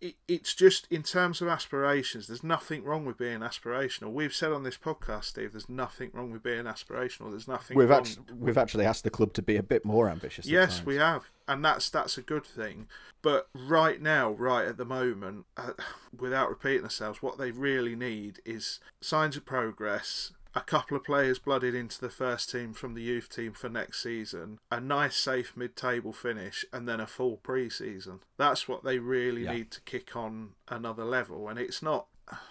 it, 0.04 0.16
it's 0.28 0.52
just 0.54 0.86
in 0.90 1.02
terms 1.02 1.40
of 1.40 1.48
aspirations, 1.48 2.26
there's 2.26 2.44
nothing 2.44 2.84
wrong 2.84 3.06
with 3.06 3.16
being 3.16 3.38
aspirational. 3.40 4.12
We've 4.12 4.34
said 4.34 4.52
on 4.52 4.62
this 4.62 4.76
podcast, 4.76 5.24
Steve, 5.24 5.52
there's 5.52 5.68
nothing 5.68 6.10
wrong 6.12 6.30
with 6.30 6.42
being 6.42 6.64
aspirational. 6.64 7.30
There's 7.30 7.48
nothing. 7.48 7.74
We've 7.74 7.90
actually 7.90 8.26
we've 8.38 8.58
actually 8.58 8.84
asked 8.84 9.04
the 9.04 9.10
club 9.10 9.32
to 9.32 9.42
be 9.42 9.56
a 9.56 9.62
bit 9.62 9.82
more 9.82 10.10
ambitious. 10.10 10.46
Yes, 10.46 10.76
times. 10.76 10.86
we 10.86 10.96
have, 10.96 11.30
and 11.48 11.64
that's 11.64 11.88
that's 11.88 12.18
a 12.18 12.22
good 12.22 12.44
thing. 12.44 12.86
But 13.22 13.48
right 13.54 14.00
now, 14.02 14.32
right 14.32 14.66
at 14.66 14.76
the 14.76 14.84
moment, 14.84 15.46
uh, 15.56 15.70
without 16.18 16.50
repeating 16.50 16.84
ourselves, 16.84 17.22
what 17.22 17.38
they 17.38 17.50
really 17.50 17.96
need 17.96 18.40
is 18.44 18.80
signs 19.00 19.38
of 19.38 19.46
progress. 19.46 20.32
A 20.56 20.60
couple 20.60 20.96
of 20.96 21.02
players 21.04 21.38
blooded 21.38 21.74
into 21.74 22.00
the 22.00 22.10
first 22.10 22.50
team 22.50 22.74
from 22.74 22.94
the 22.94 23.02
youth 23.02 23.28
team 23.28 23.52
for 23.52 23.68
next 23.68 24.02
season, 24.02 24.58
a 24.70 24.80
nice, 24.80 25.16
safe 25.16 25.56
mid-table 25.56 26.12
finish, 26.12 26.64
and 26.72 26.88
then 26.88 27.00
a 27.00 27.06
full 27.06 27.38
pre-season. 27.38 28.20
That's 28.36 28.68
what 28.68 28.84
they 28.84 28.98
really 29.00 29.44
Yeah. 29.44 29.52
need 29.54 29.70
to 29.72 29.80
kick 29.80 30.14
on 30.14 30.54
another 30.68 31.04
level. 31.04 31.48
And 31.48 31.58
it's 31.58 31.82
not 31.82 32.06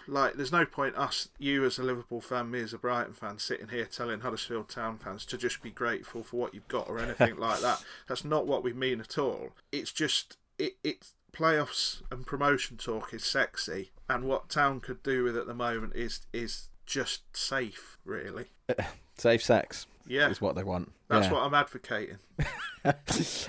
like 0.06 0.34
there's 0.34 0.52
no 0.52 0.64
point 0.66 0.96
us, 0.96 1.28
you 1.38 1.64
as 1.64 1.78
a 1.78 1.82
Liverpool 1.82 2.20
fan, 2.20 2.50
me 2.50 2.60
as 2.60 2.72
a 2.74 2.78
Brighton 2.78 3.14
fan, 3.14 3.38
sitting 3.38 3.68
here 3.68 3.86
telling 3.86 4.20
Huddersfield 4.20 4.68
Town 4.68 4.98
fans 4.98 5.24
to 5.26 5.38
just 5.38 5.62
be 5.62 5.70
grateful 5.70 6.22
for 6.22 6.36
what 6.36 6.54
you've 6.54 6.68
got 6.68 6.88
or 6.88 6.98
anything 6.98 7.36
like 7.36 7.60
that. 7.60 7.82
That's 8.06 8.24
not 8.24 8.46
what 8.46 8.62
we 8.62 8.72
mean 8.72 9.00
at 9.00 9.18
all. 9.18 9.52
It's 9.72 9.90
just 9.92 10.36
it 10.58 10.76
it's 10.84 11.14
playoffs 11.32 12.02
and 12.12 12.24
promotion 12.26 12.76
talk 12.76 13.12
is 13.12 13.24
sexy, 13.24 13.90
and 14.08 14.24
what 14.24 14.48
Town 14.48 14.80
could 14.80 15.02
do 15.02 15.24
with 15.24 15.36
at 15.36 15.46
the 15.46 15.54
moment 15.54 15.94
is 15.96 16.20
is 16.32 16.68
just 16.86 17.36
safe, 17.36 17.98
really. 18.04 18.46
Safe 19.16 19.42
sex. 19.42 19.86
Yeah. 20.06 20.28
is 20.28 20.40
what 20.40 20.54
they 20.56 20.64
want. 20.64 20.92
That's 21.08 21.26
Yeah. 21.28 21.32
what 21.34 21.42
I'm 21.44 21.54
advocating. 21.54 22.18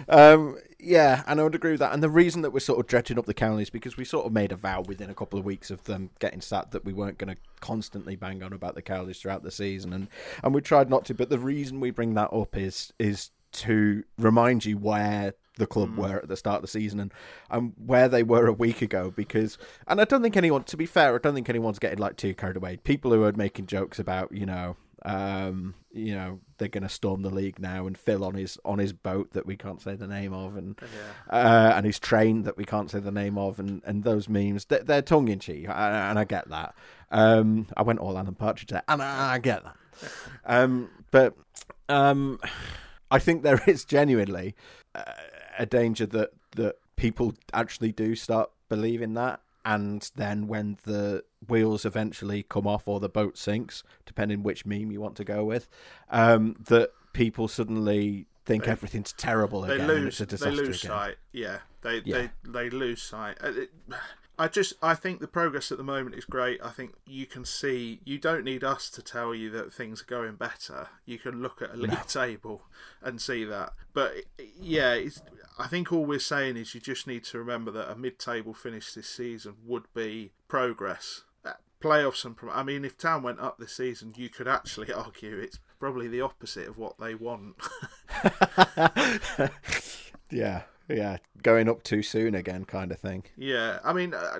Um, 0.08 0.58
yeah, 0.80 1.24
and 1.28 1.40
I 1.40 1.44
would 1.44 1.56
agree 1.56 1.72
with 1.72 1.80
that. 1.82 1.94
And 1.94 2.02
the 2.02 2.10
reason 2.10 2.42
that 2.44 2.52
we're 2.52 2.60
sort 2.60 2.80
of 2.80 2.88
dredging 2.88 3.18
up 3.18 3.26
the 3.26 3.34
Cowley 3.34 3.64
is 3.64 3.70
because 3.70 3.98
we 3.98 4.06
sort 4.06 4.26
of 4.26 4.32
made 4.32 4.52
a 4.52 4.56
vow 4.56 4.82
within 4.82 5.10
a 5.10 5.14
couple 5.14 5.38
of 5.40 5.44
weeks 5.44 5.70
of 5.72 5.84
them 5.86 6.12
getting 6.20 6.40
sat 6.40 6.72
that 6.72 6.86
we 6.86 6.94
weren't 6.94 7.18
going 7.18 7.36
to 7.36 7.42
constantly 7.60 8.16
bang 8.16 8.42
on 8.44 8.54
about 8.54 8.76
the 8.76 8.82
Cowleys 8.82 9.18
throughout 9.20 9.44
the 9.44 9.52
season, 9.52 9.92
and 9.92 10.08
and 10.44 10.54
we 10.54 10.62
tried 10.62 10.90
not 10.90 11.04
to. 11.06 11.14
But 11.14 11.30
the 11.30 11.40
reason 11.40 11.80
we 11.80 11.90
bring 11.92 12.14
that 12.14 12.32
up 12.32 12.56
is 12.56 12.94
is 13.00 13.32
to 13.54 14.04
remind 14.18 14.64
you 14.66 14.78
where 14.78 15.34
the 15.58 15.68
club 15.68 15.98
were 15.98 16.18
at 16.18 16.28
the 16.28 16.38
start 16.38 16.58
of 16.58 16.62
the 16.64 16.68
season 16.68 17.00
and 17.00 17.14
and 17.50 17.74
where 17.78 18.08
they 18.08 18.24
were 18.24 18.48
a 18.48 18.54
week 18.54 18.82
ago 18.82 19.12
because 19.16 19.58
and 19.88 20.02
I 20.02 20.06
don't 20.06 20.22
think 20.22 20.36
anyone 20.38 20.64
to 20.64 20.78
be 20.78 20.86
fair 20.86 21.16
I 21.16 21.18
don't 21.18 21.34
think 21.34 21.50
anyone's 21.50 21.80
getting 21.80 22.00
like 22.00 22.18
too 22.18 22.34
carried 22.34 22.58
away 22.58 22.78
people 22.78 23.12
who 23.12 23.24
are 23.24 23.32
making 23.34 23.68
jokes 23.68 24.00
about 24.00 24.32
you 24.32 24.46
know 24.46 24.76
um, 25.06 25.76
you 25.94 26.16
know 26.16 26.40
they're 26.58 26.68
going 26.68 26.84
to 26.84 26.90
storm 26.90 27.22
the 27.22 27.30
league 27.30 27.60
now, 27.60 27.86
and 27.86 27.98
Phil 27.98 28.24
on 28.24 28.34
his 28.34 28.58
on 28.66 28.80
his 28.80 28.92
boat 28.92 29.32
that 29.34 29.46
we 29.46 29.56
can't 29.56 29.82
say 29.82 29.96
the 29.96 30.08
name 30.08 30.34
of, 30.34 30.58
and 30.58 30.80
uh, 31.30 31.74
and 31.76 31.86
his 31.86 32.00
train 32.00 32.42
that 32.44 32.58
we 32.58 32.66
can't 32.66 32.90
say 32.90 33.00
the 33.00 33.12
name 33.12 33.38
of, 33.38 33.60
and, 33.60 33.82
and 33.86 34.04
those 34.04 34.28
memes 34.28 34.66
they're, 34.66 34.84
they're 34.84 35.02
tongue 35.04 35.28
in 35.28 35.40
cheek, 35.40 35.68
and 35.70 36.20
I 36.20 36.24
get 36.24 36.50
that. 36.50 36.74
Um, 37.12 37.68
I 37.78 37.84
went 37.84 38.00
all 38.00 38.18
Alan 38.18 38.34
Partridge 38.34 38.72
there, 38.72 38.84
and 38.88 39.02
I 39.02 39.38
get 39.40 39.64
that. 39.64 39.76
Um, 40.48 40.90
but 41.10 41.34
um, 41.88 42.40
I 43.10 43.18
think 43.18 43.42
there 43.44 43.62
is 43.66 43.86
genuinely 43.86 44.54
uh, 44.94 45.04
a 45.58 45.66
danger 45.66 46.06
that 46.08 46.32
that 46.56 46.76
people 46.96 47.34
actually 47.54 47.92
do 47.92 48.16
start 48.16 48.50
believing 48.70 49.14
that 49.16 49.42
and 49.66 50.10
then 50.16 50.48
when 50.48 50.78
the 50.86 51.24
wheels 51.48 51.86
eventually 51.86 52.44
come 52.44 52.68
off 52.68 52.88
or 52.88 53.00
the 53.00 53.10
boat 53.10 53.36
sinks, 53.38 53.84
depending 54.06 54.44
which 54.44 54.66
meme 54.66 54.92
you 54.92 55.02
want 55.02 55.16
to 55.16 55.24
go 55.24 55.44
with, 55.44 55.68
um, 56.12 56.56
that 56.68 56.92
people 57.14 57.48
suddenly 57.48 58.28
think 58.46 58.68
everything's 58.68 59.12
terrible 59.14 59.62
They 59.62 59.74
again 59.76 59.90
and 59.90 60.00
lose. 60.04 60.22
it's 60.22 60.22
a 60.22 60.26
They 60.26 60.30
disaster 60.52 60.52
lose 60.56 60.84
again. 60.84 60.92
sight. 60.98 61.16
Yeah, 61.32 61.58
they 61.82 62.02
Yeah. 62.06 62.28
they 62.44 62.52
they 62.52 62.70
lose 62.70 63.02
sight. 63.02 63.38
Uh, 63.42 63.52
I 64.38 64.48
just 64.50 64.74
I 64.84 64.94
think 64.94 65.20
the 65.20 65.28
progress 65.28 65.72
at 65.72 65.78
the 65.80 65.84
moment 65.84 66.16
is 66.16 66.26
great. 66.26 66.60
I 66.64 66.70
think 66.70 66.94
you 67.08 67.26
can 67.26 67.44
see 67.46 68.02
you 68.06 68.20
don't 68.20 68.44
need 68.44 68.64
us 68.64 68.90
to 68.92 69.02
tell 69.02 69.34
you 69.34 69.50
that 69.52 69.74
things 69.74 70.02
are 70.04 70.06
going 70.06 70.36
better. 70.36 70.90
You 71.06 71.18
can 71.18 71.42
look 71.42 71.62
at 71.64 71.74
a 71.74 71.78
league 71.78 72.06
table 72.08 72.62
and 73.02 73.20
see 73.20 73.46
that. 73.46 73.74
But 73.94 74.14
yeah, 74.60 74.94
it's, 74.94 75.22
I 75.58 75.68
think 75.68 75.92
all 75.92 76.06
we're 76.06 76.20
saying 76.20 76.58
is 76.58 76.76
you 76.76 76.82
just 76.82 77.08
need 77.08 77.24
to 77.26 77.38
remember 77.40 77.72
that 77.72 77.92
a 77.92 77.96
mid-table 77.96 78.54
finish 78.54 78.94
this 78.94 79.08
season 79.08 79.56
would 79.66 79.86
be 79.94 80.32
progress. 80.48 81.24
Uh, 81.46 81.54
Playoffs 81.82 82.26
and 82.26 82.36
prom- 82.36 82.52
I 82.54 82.64
mean, 82.64 82.84
if 82.84 82.98
Town 82.98 83.24
went 83.24 83.40
up 83.40 83.58
this 83.58 83.76
season, 83.76 84.14
you 84.18 84.30
could 84.30 84.48
actually 84.48 84.92
argue 84.94 85.38
it's 85.38 85.60
probably 85.80 86.08
the 86.08 86.22
opposite 86.22 86.68
of 86.68 86.78
what 86.78 86.98
they 87.00 87.16
want. 87.16 87.56
Yeah, 90.32 90.64
yeah, 90.88 91.18
going 91.42 91.70
up 91.70 91.84
too 91.84 92.02
soon 92.02 92.36
again, 92.36 92.66
kind 92.66 92.92
of 92.92 93.00
thing. 93.00 93.24
Yeah, 93.38 93.80
I 93.84 93.94
mean, 93.94 94.14
uh, 94.14 94.40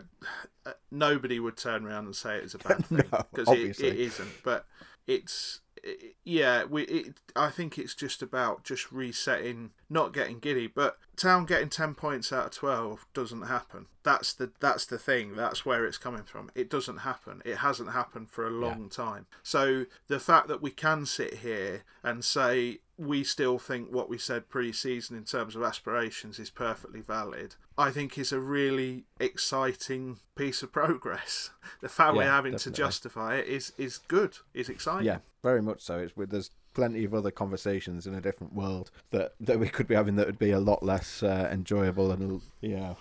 uh, 0.66 0.74
nobody 0.92 1.40
would 1.40 1.58
turn 1.58 1.86
around 1.86 2.06
and 2.06 2.16
say 2.16 2.38
it's 2.38 2.54
a 2.54 2.58
bad 2.58 2.86
thing 2.88 3.04
No, 3.12 3.26
because 3.34 3.50
it, 3.50 3.80
it 3.80 4.00
isn't. 4.00 4.44
But 4.44 4.66
it's 5.08 5.62
it, 5.86 6.16
yeah, 6.24 6.66
we. 6.66 6.84
It, 6.84 7.22
I 7.36 7.50
think 7.50 7.78
it's 7.78 7.94
just 7.94 8.22
about 8.22 8.64
just 8.64 8.92
resetting, 8.92 9.72
not 9.90 10.14
getting 10.14 10.40
giddy. 10.40 10.68
But 10.68 10.98
Town 11.16 11.46
getting 11.46 11.70
ten 11.70 11.94
points 11.94 12.34
out 12.34 12.48
of 12.48 12.52
twelve 12.52 13.06
doesn't 13.14 13.44
happen. 13.44 13.86
That's 14.04 14.34
the 14.34 14.52
that's 14.60 14.86
the 14.86 14.98
thing. 14.98 15.36
That's 15.36 15.66
where 15.66 15.86
it's 15.86 15.98
coming 15.98 16.24
from. 16.24 16.52
It 16.56 16.70
doesn't 16.70 16.98
happen. 16.98 17.42
It 17.46 17.58
hasn't 17.58 17.92
happened 17.92 18.30
for 18.30 18.46
a 18.48 18.52
long 18.52 18.90
time. 18.90 19.28
So 19.44 19.86
the 20.08 20.20
fact 20.20 20.48
that 20.48 20.62
we 20.62 20.72
can 20.72 21.06
sit 21.06 21.36
here 21.36 21.84
and 22.04 22.26
say 22.26 22.80
we 22.98 23.24
still 23.24 23.60
think 23.60 23.92
what 23.92 24.10
we 24.10 24.18
said 24.18 24.50
pre-season 24.50 25.18
in 25.18 25.26
terms 25.26 25.56
of 25.56 25.64
aspirations 25.64 26.40
is 26.40 26.50
perfectly 26.50 27.02
valid. 27.02 27.56
I 27.78 27.92
think 27.92 28.18
is 28.18 28.32
a 28.32 28.40
really 28.40 29.04
exciting 29.20 30.18
piece 30.36 30.64
of 30.64 30.72
progress. 30.72 31.52
The 31.82 31.90
fact 31.90 32.16
we're 32.16 32.24
Yeah, 32.24 32.36
having 32.36 32.56
to 32.56 32.72
justify 32.72 33.36
it 33.36 33.48
is 33.48 33.74
is 33.78 33.98
good. 33.98 34.38
Is 34.54 34.70
exciting. 34.70 35.06
Yeah, 35.06 35.20
very 35.44 35.62
much 35.62 35.82
so. 35.82 36.00
It's 36.00 36.14
there's 36.16 36.52
plenty 36.74 37.06
of 37.06 37.14
other 37.14 37.32
conversations 37.32 38.06
in 38.06 38.14
a 38.14 38.22
different 38.22 38.54
world 38.54 38.92
that 39.12 39.34
that 39.40 39.60
we 39.60 39.68
could 39.68 39.88
be 39.88 39.96
having 39.96 40.16
that 40.16 40.26
would 40.26 40.40
be 40.40 40.52
a 40.52 40.60
lot 40.60 40.84
less 40.84 41.24
uh, 41.24 41.50
enjoyable 41.52 42.12
and 42.12 42.42
you 42.62 42.78
know 42.78 42.98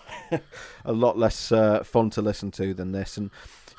a 0.85 0.93
lot 0.93 1.17
less 1.19 1.53
uh, 1.53 1.83
fun 1.85 2.11
to 2.11 2.23
listen 2.23 2.51
to 2.51 2.75
than 2.75 2.93
this. 2.93 3.17
And 3.17 3.31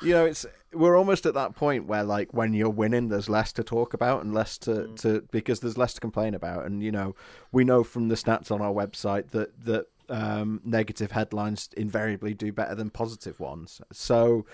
you 0.02 0.12
know, 0.12 0.24
it's 0.24 0.46
we're 0.72 0.96
almost 0.96 1.26
at 1.26 1.34
that 1.34 1.54
point 1.56 1.86
where 1.86 2.04
like 2.04 2.32
when 2.34 2.52
you're 2.52 2.68
winning, 2.70 3.08
there's 3.08 3.28
less 3.28 3.52
to 3.54 3.64
talk 3.64 3.94
about 3.94 4.22
and 4.22 4.34
less 4.34 4.58
to, 4.58 4.88
to 4.96 5.26
because 5.30 5.60
there's 5.60 5.78
less 5.78 5.94
to 5.94 6.00
complain 6.00 6.34
about. 6.34 6.66
And 6.66 6.82
you 6.82 6.92
know, 6.92 7.14
we 7.52 7.64
know 7.64 7.82
from 7.82 8.08
the 8.08 8.14
stats 8.14 8.50
on 8.50 8.60
our 8.60 8.72
website 8.72 9.30
that 9.30 9.64
that 9.64 9.86
um, 10.08 10.60
negative 10.64 11.12
headlines 11.12 11.68
invariably 11.76 12.34
do 12.34 12.52
better 12.52 12.74
than 12.74 12.90
positive 12.90 13.40
ones. 13.40 13.80
So, 13.92 14.46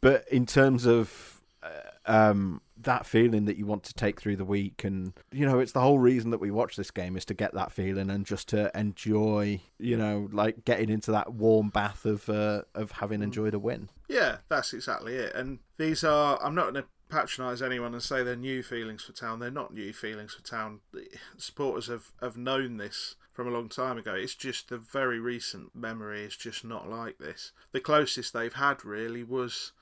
but 0.00 0.26
in 0.28 0.46
terms 0.46 0.86
of 0.86 1.42
uh, 1.62 1.68
um, 2.06 2.62
that 2.78 3.04
feeling 3.04 3.44
that 3.44 3.56
you 3.56 3.66
want 3.66 3.82
to 3.84 3.94
take 3.94 4.20
through 4.20 4.36
the 4.36 4.44
week, 4.44 4.84
and 4.84 5.12
you 5.32 5.46
know, 5.46 5.58
it's 5.58 5.72
the 5.72 5.80
whole 5.80 5.98
reason 5.98 6.30
that 6.30 6.40
we 6.40 6.50
watch 6.50 6.76
this 6.76 6.90
game 6.90 7.16
is 7.16 7.24
to 7.26 7.34
get 7.34 7.54
that 7.54 7.72
feeling 7.72 8.10
and 8.10 8.24
just 8.24 8.48
to 8.48 8.70
enjoy, 8.78 9.60
you 9.78 9.96
know, 9.96 10.28
like 10.32 10.64
getting 10.64 10.88
into 10.88 11.12
that 11.12 11.32
warm 11.34 11.68
bath 11.68 12.04
of 12.06 12.28
uh, 12.28 12.62
of 12.74 12.92
having 12.92 13.22
enjoyed 13.22 13.54
a 13.54 13.58
win. 13.58 13.88
Yeah, 14.08 14.38
that's 14.48 14.72
exactly 14.72 15.14
it. 15.14 15.34
And 15.34 15.60
these 15.78 16.02
are, 16.02 16.42
I'm 16.42 16.54
not 16.54 16.72
going 16.72 16.82
to 16.82 16.88
patronise 17.08 17.60
anyone 17.62 17.92
and 17.92 18.02
say 18.02 18.22
they're 18.22 18.36
new 18.36 18.62
feelings 18.62 19.04
for 19.04 19.12
Town. 19.12 19.38
They're 19.38 19.50
not 19.50 19.74
new 19.74 19.92
feelings 19.92 20.34
for 20.34 20.42
Town. 20.42 20.80
The 20.92 21.06
Supporters 21.36 21.88
have, 21.88 22.12
have 22.20 22.36
known 22.36 22.78
this 22.78 23.16
from 23.40 23.48
a 23.48 23.56
long 23.56 23.70
time 23.70 23.96
ago. 23.96 24.12
It's 24.12 24.34
just 24.34 24.68
the 24.68 24.76
very 24.76 25.18
recent 25.18 25.74
memory 25.74 26.24
is 26.24 26.36
just 26.36 26.62
not 26.62 26.90
like 26.90 27.16
this. 27.16 27.52
The 27.72 27.80
closest 27.80 28.34
they've 28.34 28.52
had 28.52 28.84
really 28.84 29.24
was. 29.24 29.72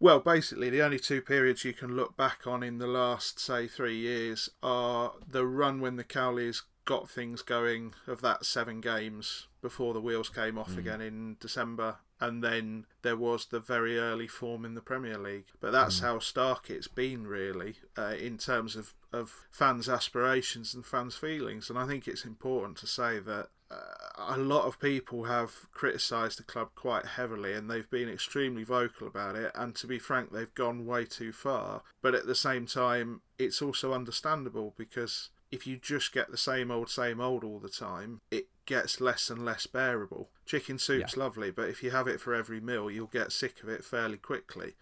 Well, 0.00 0.20
basically, 0.20 0.70
the 0.70 0.80
only 0.80 0.98
two 0.98 1.20
periods 1.20 1.66
you 1.66 1.74
can 1.74 1.96
look 1.96 2.16
back 2.16 2.46
on 2.46 2.62
in 2.62 2.78
the 2.78 2.86
last, 2.86 3.38
say, 3.38 3.68
three 3.68 3.98
years 3.98 4.48
are 4.62 5.12
the 5.30 5.44
run 5.44 5.82
when 5.82 5.96
the 5.96 6.04
Cowleys 6.04 6.62
got 6.86 7.10
things 7.10 7.42
going 7.42 7.92
of 8.06 8.22
that 8.22 8.46
seven 8.46 8.80
games 8.80 9.48
before 9.60 9.92
the 9.92 10.00
wheels 10.00 10.30
came 10.30 10.56
off 10.56 10.72
hmm. 10.72 10.78
again 10.78 11.02
in 11.02 11.36
December, 11.40 11.96
and 12.24 12.42
then 12.42 12.86
there 13.02 13.16
was 13.16 13.46
the 13.46 13.60
very 13.60 13.98
early 13.98 14.26
form 14.26 14.64
in 14.64 14.74
the 14.74 14.80
Premier 14.80 15.18
League. 15.18 15.48
But 15.60 15.72
that's 15.72 16.00
how 16.00 16.18
stark 16.18 16.70
it's 16.70 16.88
been, 16.88 17.26
really, 17.26 17.76
uh, 17.98 18.14
in 18.18 18.38
terms 18.38 18.76
of, 18.76 18.94
of 19.12 19.46
fans' 19.50 19.90
aspirations 19.90 20.74
and 20.74 20.86
fans' 20.86 21.16
feelings. 21.16 21.68
And 21.68 21.78
I 21.78 21.86
think 21.86 22.08
it's 22.08 22.24
important 22.24 22.78
to 22.78 22.86
say 22.86 23.18
that 23.18 23.48
uh, 23.70 23.74
a 24.16 24.38
lot 24.38 24.64
of 24.64 24.80
people 24.80 25.24
have 25.24 25.70
criticised 25.72 26.38
the 26.38 26.44
club 26.44 26.70
quite 26.74 27.04
heavily 27.04 27.52
and 27.52 27.70
they've 27.70 27.90
been 27.90 28.08
extremely 28.08 28.64
vocal 28.64 29.06
about 29.06 29.36
it. 29.36 29.52
And 29.54 29.74
to 29.76 29.86
be 29.86 29.98
frank, 29.98 30.32
they've 30.32 30.54
gone 30.54 30.86
way 30.86 31.04
too 31.04 31.32
far. 31.32 31.82
But 32.00 32.14
at 32.14 32.26
the 32.26 32.34
same 32.34 32.66
time, 32.66 33.20
it's 33.38 33.60
also 33.60 33.92
understandable 33.92 34.74
because 34.78 35.28
if 35.50 35.66
you 35.66 35.76
just 35.76 36.12
get 36.12 36.30
the 36.30 36.38
same 36.38 36.70
old, 36.70 36.88
same 36.88 37.20
old 37.20 37.44
all 37.44 37.58
the 37.58 37.68
time, 37.68 38.22
it 38.30 38.46
gets 38.66 39.00
less 39.00 39.30
and 39.30 39.44
less 39.44 39.66
bearable. 39.66 40.28
Chicken 40.46 40.78
soup's 40.78 41.16
lovely, 41.16 41.50
but 41.50 41.68
if 41.68 41.82
you 41.82 41.90
have 41.90 42.06
it 42.06 42.20
for 42.20 42.34
every 42.34 42.60
meal, 42.60 42.90
you'll 42.90 43.06
get 43.06 43.32
sick 43.32 43.62
of 43.62 43.68
it 43.68 43.84
fairly 43.84 44.18
quickly. 44.18 44.74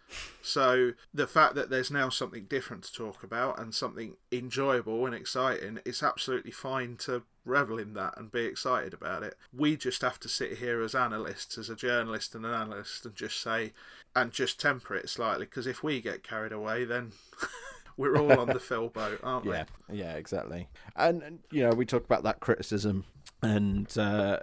So 0.43 0.93
the 1.15 1.27
fact 1.27 1.55
that 1.55 1.71
there's 1.71 1.91
now 1.91 2.09
something 2.09 2.45
different 2.45 2.85
to 2.85 2.93
talk 2.93 3.23
about 3.23 3.61
and 3.61 3.75
something 3.75 4.17
enjoyable 4.33 5.07
and 5.07 5.15
exciting, 5.15 5.81
it's 5.85 6.03
absolutely 6.03 6.51
fine 6.51 6.97
to 6.99 7.23
revel 7.45 7.79
in 7.79 7.95
that 7.95 8.17
and 8.17 8.31
be 8.31 8.45
excited 8.45 8.95
about 8.95 9.23
it. 9.23 9.37
We 9.57 9.77
just 9.77 10.03
have 10.03 10.21
to 10.21 10.29
sit 10.29 10.59
here 10.59 10.83
as 10.83 10.95
analysts, 10.95 11.59
as 11.59 11.71
a 11.71 11.77
journalist 11.77 12.35
and 12.35 12.45
an 12.45 12.55
analyst, 12.55 13.05
and 13.05 13.15
just 13.15 13.41
say, 13.41 13.73
and 14.15 14.33
just 14.33 14.61
temper 14.61 14.95
it 14.95 15.09
slightly, 15.09 15.47
because 15.47 15.67
if 15.67 15.83
we 15.83 16.01
get 16.01 16.23
carried 16.23 16.53
away, 16.53 16.85
then 16.85 17.13
we're 17.97 18.17
all 18.17 18.39
on 18.39 18.49
the 18.49 18.61
Phil 18.61 18.89
boat, 18.89 19.21
aren't 19.23 19.47
we? 19.47 19.53
Yeah, 19.53 19.65
yeah, 19.91 20.13
exactly. 20.15 20.69
And, 20.97 21.23
and 21.23 21.39
you 21.51 21.63
know, 21.63 21.71
we 21.71 21.87
talk 21.87 22.05
about 22.05 22.23
that 22.25 22.41
criticism, 22.41 23.05
and 23.43 23.99
uh, 23.99 24.39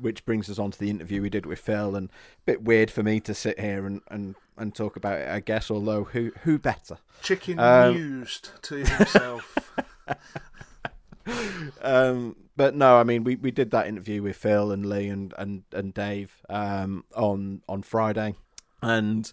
which 0.00 0.24
brings 0.24 0.50
us 0.50 0.58
on 0.58 0.70
to 0.70 0.78
the 0.78 0.90
interview 0.90 1.22
we 1.22 1.30
did 1.30 1.46
with 1.46 1.58
Phil. 1.58 1.96
And 1.96 2.08
a 2.08 2.44
bit 2.44 2.62
weird 2.62 2.90
for 2.90 3.02
me 3.02 3.18
to 3.20 3.34
sit 3.34 3.58
here 3.58 3.86
and, 3.86 4.02
and, 4.08 4.34
and 4.56 4.74
talk 4.74 4.96
about 4.96 5.18
it, 5.18 5.28
I 5.28 5.40
guess. 5.40 5.70
Although 5.70 6.04
who 6.04 6.32
who 6.42 6.58
better? 6.58 6.98
Chicken 7.22 7.58
Um, 7.58 7.94
mused 7.94 8.50
to 8.62 8.76
himself. 8.84 9.72
um, 11.82 12.36
but 12.56 12.74
no, 12.74 12.98
I 12.98 13.04
mean, 13.04 13.24
we, 13.24 13.36
we 13.36 13.50
did 13.50 13.70
that 13.70 13.86
interview 13.86 14.22
with 14.22 14.36
Phil 14.36 14.70
and 14.70 14.84
Leigh 14.86 15.08
and 15.08 15.32
and, 15.38 15.62
and 15.72 15.94
Dave 15.94 16.36
um, 16.50 17.04
on 17.14 17.62
on 17.68 17.82
Friday, 17.82 18.34
and 18.82 19.32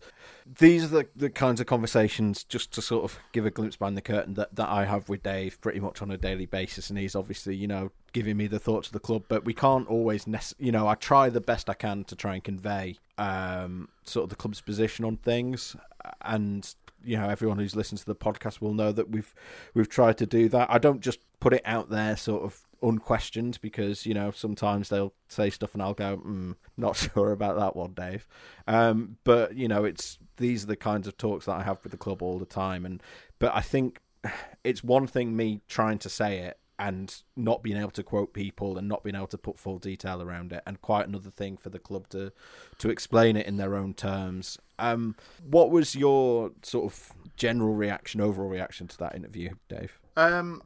these 0.59 0.83
are 0.83 0.87
the, 0.87 1.07
the 1.15 1.29
kinds 1.29 1.59
of 1.59 1.67
conversations 1.67 2.43
just 2.43 2.71
to 2.73 2.81
sort 2.81 3.03
of 3.03 3.19
give 3.31 3.45
a 3.45 3.51
glimpse 3.51 3.75
behind 3.75 3.97
the 3.97 4.01
curtain 4.01 4.35
that, 4.35 4.55
that 4.55 4.69
I 4.69 4.85
have 4.85 5.09
with 5.09 5.23
Dave 5.23 5.59
pretty 5.61 5.79
much 5.79 6.01
on 6.01 6.11
a 6.11 6.17
daily 6.17 6.45
basis, 6.45 6.89
and 6.89 6.97
he's 6.97 7.15
obviously 7.15 7.55
you 7.55 7.67
know 7.67 7.91
giving 8.13 8.37
me 8.37 8.47
the 8.47 8.59
thoughts 8.59 8.87
of 8.87 8.93
the 8.93 8.99
club, 8.99 9.23
but 9.27 9.45
we 9.45 9.53
can't 9.53 9.87
always 9.87 10.27
nec- 10.27 10.53
you 10.59 10.71
know 10.71 10.87
I 10.87 10.95
try 10.95 11.29
the 11.29 11.41
best 11.41 11.69
I 11.69 11.73
can 11.73 12.03
to 12.05 12.15
try 12.15 12.35
and 12.35 12.43
convey 12.43 12.97
um, 13.17 13.89
sort 14.03 14.23
of 14.23 14.29
the 14.29 14.35
club's 14.35 14.61
position 14.61 15.03
on 15.03 15.17
things, 15.17 15.75
and 16.21 16.73
you 17.03 17.17
know 17.17 17.27
everyone 17.27 17.57
who's 17.57 17.75
listened 17.75 17.99
to 17.99 18.05
the 18.05 18.15
podcast 18.15 18.61
will 18.61 18.73
know 18.73 18.91
that 18.91 19.09
we've 19.09 19.33
we've 19.73 19.89
tried 19.89 20.17
to 20.19 20.25
do 20.25 20.49
that. 20.49 20.69
I 20.69 20.77
don't 20.77 21.01
just 21.01 21.19
put 21.39 21.53
it 21.53 21.61
out 21.65 21.89
there 21.89 22.15
sort 22.15 22.43
of 22.43 22.61
unquestioned 22.81 23.59
because 23.61 24.05
you 24.05 24.13
know 24.13 24.31
sometimes 24.31 24.89
they'll 24.89 25.13
say 25.27 25.49
stuff 25.49 25.73
and 25.73 25.81
I'll 25.81 25.93
go 25.93 26.17
mm, 26.17 26.55
not 26.77 26.95
sure 27.13 27.31
about 27.31 27.57
that 27.57 27.75
one 27.75 27.93
Dave. 27.93 28.27
Um, 28.67 29.17
but 29.23 29.55
you 29.55 29.67
know 29.67 29.85
it's 29.85 30.17
these 30.37 30.63
are 30.63 30.67
the 30.67 30.75
kinds 30.75 31.07
of 31.07 31.17
talks 31.17 31.45
that 31.45 31.57
I 31.57 31.63
have 31.63 31.83
with 31.83 31.91
the 31.91 31.97
club 31.97 32.21
all 32.21 32.39
the 32.39 32.45
time. 32.45 32.85
And 32.85 33.01
but 33.37 33.53
I 33.55 33.61
think 33.61 33.99
it's 34.63 34.83
one 34.83 35.07
thing 35.07 35.35
me 35.35 35.61
trying 35.67 35.99
to 35.99 36.09
say 36.09 36.39
it 36.39 36.57
and 36.79 37.23
not 37.35 37.61
being 37.61 37.75
able 37.75 37.91
to 37.91 38.03
quote 38.03 38.33
people 38.33 38.77
and 38.77 38.87
not 38.87 39.03
being 39.03 39.15
able 39.15 39.27
to 39.27 39.37
put 39.37 39.59
full 39.59 39.79
detail 39.79 40.21
around 40.21 40.53
it 40.53 40.63
and 40.65 40.81
quite 40.81 41.05
another 41.05 41.29
thing 41.29 41.57
for 41.57 41.69
the 41.69 41.77
club 41.77 42.07
to 42.07 42.31
to 42.77 42.89
explain 42.89 43.35
it 43.35 43.45
in 43.45 43.57
their 43.57 43.75
own 43.75 43.93
terms. 43.93 44.57
Um, 44.79 45.15
what 45.45 45.71
was 45.71 45.93
your 45.93 46.51
sort 46.63 46.85
of 46.85 47.11
general 47.35 47.75
reaction 47.75 48.21
overall 48.21 48.47
reaction 48.47 48.87
to 48.87 48.97
that 48.99 49.13
interview 49.13 49.51
Dave? 49.67 49.99
Um, 50.15 50.63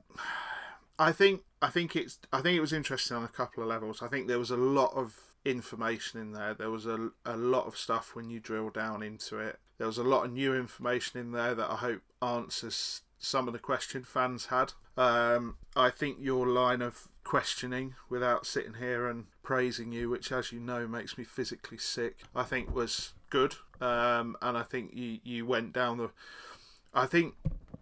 I 1.00 1.12
think 1.12 1.42
I 1.64 1.70
think 1.70 1.96
it's 1.96 2.20
I 2.34 2.42
think 2.42 2.58
it 2.58 2.62
was 2.62 2.74
interesting 2.74 3.16
on 3.16 3.24
a 3.24 3.30
couple 3.30 3.64
of 3.64 3.70
levels. 3.70 4.02
I 4.02 4.10
think 4.10 4.28
there 4.28 4.38
was 4.38 4.52
a 4.52 4.58
lot 4.58 4.92
of 4.96 5.18
information 5.46 6.20
in 6.20 6.34
there. 6.34 6.54
There 6.54 6.70
was 6.70 6.86
a 6.86 7.12
a 7.26 7.38
lot 7.38 7.68
of 7.68 7.78
stuff 7.78 8.14
when 8.14 8.30
you 8.30 8.42
drill 8.42 8.70
down 8.70 9.02
into 9.02 9.40
it. 9.40 9.60
There 9.78 9.88
was 9.88 9.98
a 9.98 10.04
lot 10.04 10.26
of 10.26 10.34
new 10.34 10.54
information 10.54 11.22
in 11.22 11.32
there 11.32 11.56
that 11.56 11.72
I 11.72 11.78
hope 11.78 12.02
answers 12.22 13.02
some 13.18 13.48
of 13.48 13.54
the 13.54 13.60
question 13.60 14.04
fans 14.04 14.48
had. 14.48 14.74
Um, 14.98 15.56
I 15.74 15.90
think 15.90 16.18
your 16.20 16.46
line 16.46 16.82
of 16.82 17.08
questioning 17.24 17.96
without 18.10 18.46
sitting 18.46 18.76
here 18.76 19.08
and 19.08 19.28
praising 19.42 19.94
you, 19.94 20.10
which 20.10 20.34
as 20.34 20.52
you 20.52 20.60
know 20.60 20.86
makes 20.86 21.18
me 21.18 21.24
physically 21.24 21.78
sick, 21.78 22.24
I 22.36 22.44
think 22.44 22.76
was 22.76 23.14
good. 23.30 23.56
Um, 23.80 24.36
and 24.42 24.58
I 24.58 24.64
think 24.64 24.92
you 24.94 25.20
you 25.24 25.46
went 25.46 25.72
down 25.72 25.98
the. 25.98 26.12
I 26.94 27.06
think 27.06 27.36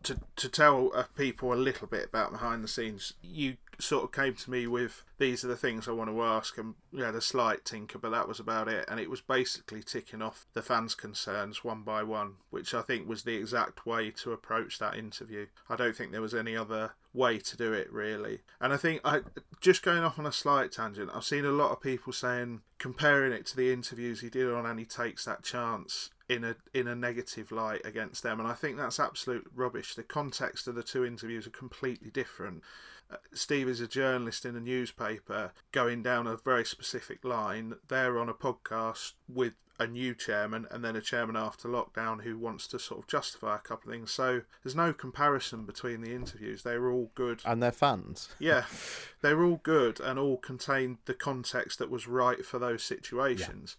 to 0.03 0.19
to 0.35 0.49
tell 0.49 0.91
people 1.15 1.53
a 1.53 1.55
little 1.55 1.87
bit 1.87 2.05
about 2.05 2.31
behind 2.31 2.63
the 2.63 2.67
scenes, 2.67 3.13
you 3.21 3.57
sort 3.79 4.03
of 4.03 4.11
came 4.11 4.35
to 4.35 4.51
me 4.51 4.67
with 4.67 5.03
these 5.17 5.43
are 5.43 5.47
the 5.47 5.55
things 5.55 5.87
I 5.87 5.91
want 5.91 6.09
to 6.09 6.21
ask, 6.23 6.57
and 6.57 6.75
we 6.91 7.01
had 7.01 7.15
a 7.15 7.21
slight 7.21 7.65
tinker, 7.65 7.97
but 7.97 8.11
that 8.11 8.27
was 8.27 8.39
about 8.39 8.67
it. 8.67 8.85
And 8.87 8.99
it 8.99 9.09
was 9.09 9.21
basically 9.21 9.81
ticking 9.83 10.21
off 10.21 10.45
the 10.53 10.61
fans' 10.61 10.95
concerns 10.95 11.63
one 11.63 11.83
by 11.83 12.03
one, 12.03 12.35
which 12.49 12.73
I 12.73 12.81
think 12.81 13.07
was 13.07 13.23
the 13.23 13.35
exact 13.35 13.85
way 13.85 14.11
to 14.11 14.31
approach 14.31 14.79
that 14.79 14.95
interview. 14.95 15.47
I 15.69 15.75
don't 15.75 15.95
think 15.95 16.11
there 16.11 16.21
was 16.21 16.35
any 16.35 16.55
other 16.55 16.91
way 17.13 17.39
to 17.39 17.57
do 17.57 17.73
it 17.73 17.91
really. 17.91 18.39
And 18.59 18.71
I 18.71 18.77
think 18.77 19.01
I 19.03 19.21
just 19.59 19.83
going 19.83 20.03
off 20.03 20.17
on 20.17 20.25
a 20.25 20.31
slight 20.31 20.71
tangent, 20.71 21.11
I've 21.13 21.23
seen 21.23 21.45
a 21.45 21.51
lot 21.51 21.71
of 21.71 21.81
people 21.81 22.13
saying 22.13 22.61
comparing 22.77 23.31
it 23.33 23.45
to 23.47 23.55
the 23.55 23.71
interviews 23.71 24.21
he 24.21 24.29
did 24.29 24.51
on 24.51 24.65
and 24.65 24.79
he 24.79 24.85
takes 24.85 25.25
that 25.25 25.43
chance 25.43 26.09
in 26.31 26.45
a 26.45 26.55
in 26.73 26.87
a 26.87 26.95
negative 26.95 27.51
light 27.51 27.81
against 27.85 28.23
them 28.23 28.39
and 28.39 28.47
I 28.47 28.53
think 28.53 28.77
that's 28.77 28.99
absolute 28.99 29.51
rubbish. 29.53 29.95
The 29.95 30.03
context 30.03 30.65
of 30.67 30.75
the 30.75 30.83
two 30.83 31.03
interviews 31.03 31.45
are 31.45 31.51
completely 31.51 32.09
different. 32.09 32.63
Uh, 33.11 33.17
Steve 33.33 33.67
is 33.67 33.81
a 33.81 33.87
journalist 33.87 34.45
in 34.45 34.55
a 34.55 34.61
newspaper 34.61 35.51
going 35.73 36.01
down 36.01 36.27
a 36.27 36.37
very 36.37 36.63
specific 36.63 37.25
line. 37.25 37.75
They're 37.89 38.17
on 38.17 38.29
a 38.29 38.33
podcast 38.33 39.11
with 39.27 39.53
a 39.77 39.87
new 39.87 40.15
chairman 40.15 40.67
and 40.71 40.85
then 40.85 40.95
a 40.95 41.01
chairman 41.01 41.35
after 41.35 41.67
lockdown 41.67 42.21
who 42.21 42.37
wants 42.37 42.67
to 42.67 42.79
sort 42.79 43.01
of 43.01 43.07
justify 43.07 43.55
a 43.55 43.59
couple 43.59 43.89
of 43.89 43.95
things. 43.97 44.11
So 44.11 44.43
there's 44.63 44.75
no 44.75 44.93
comparison 44.93 45.65
between 45.65 46.01
the 46.01 46.13
interviews. 46.13 46.63
They 46.63 46.77
were 46.77 46.91
all 46.91 47.11
good. 47.13 47.41
and 47.43 47.61
their 47.61 47.71
fans 47.73 48.29
Yeah, 48.39 48.65
they 49.21 49.33
were 49.33 49.43
all 49.43 49.59
good 49.63 49.99
and 49.99 50.17
all 50.17 50.37
contained 50.37 50.99
the 51.05 51.13
context 51.13 51.79
that 51.79 51.89
was 51.89 52.07
right 52.07 52.45
for 52.45 52.57
those 52.57 52.83
situations. 52.83 53.75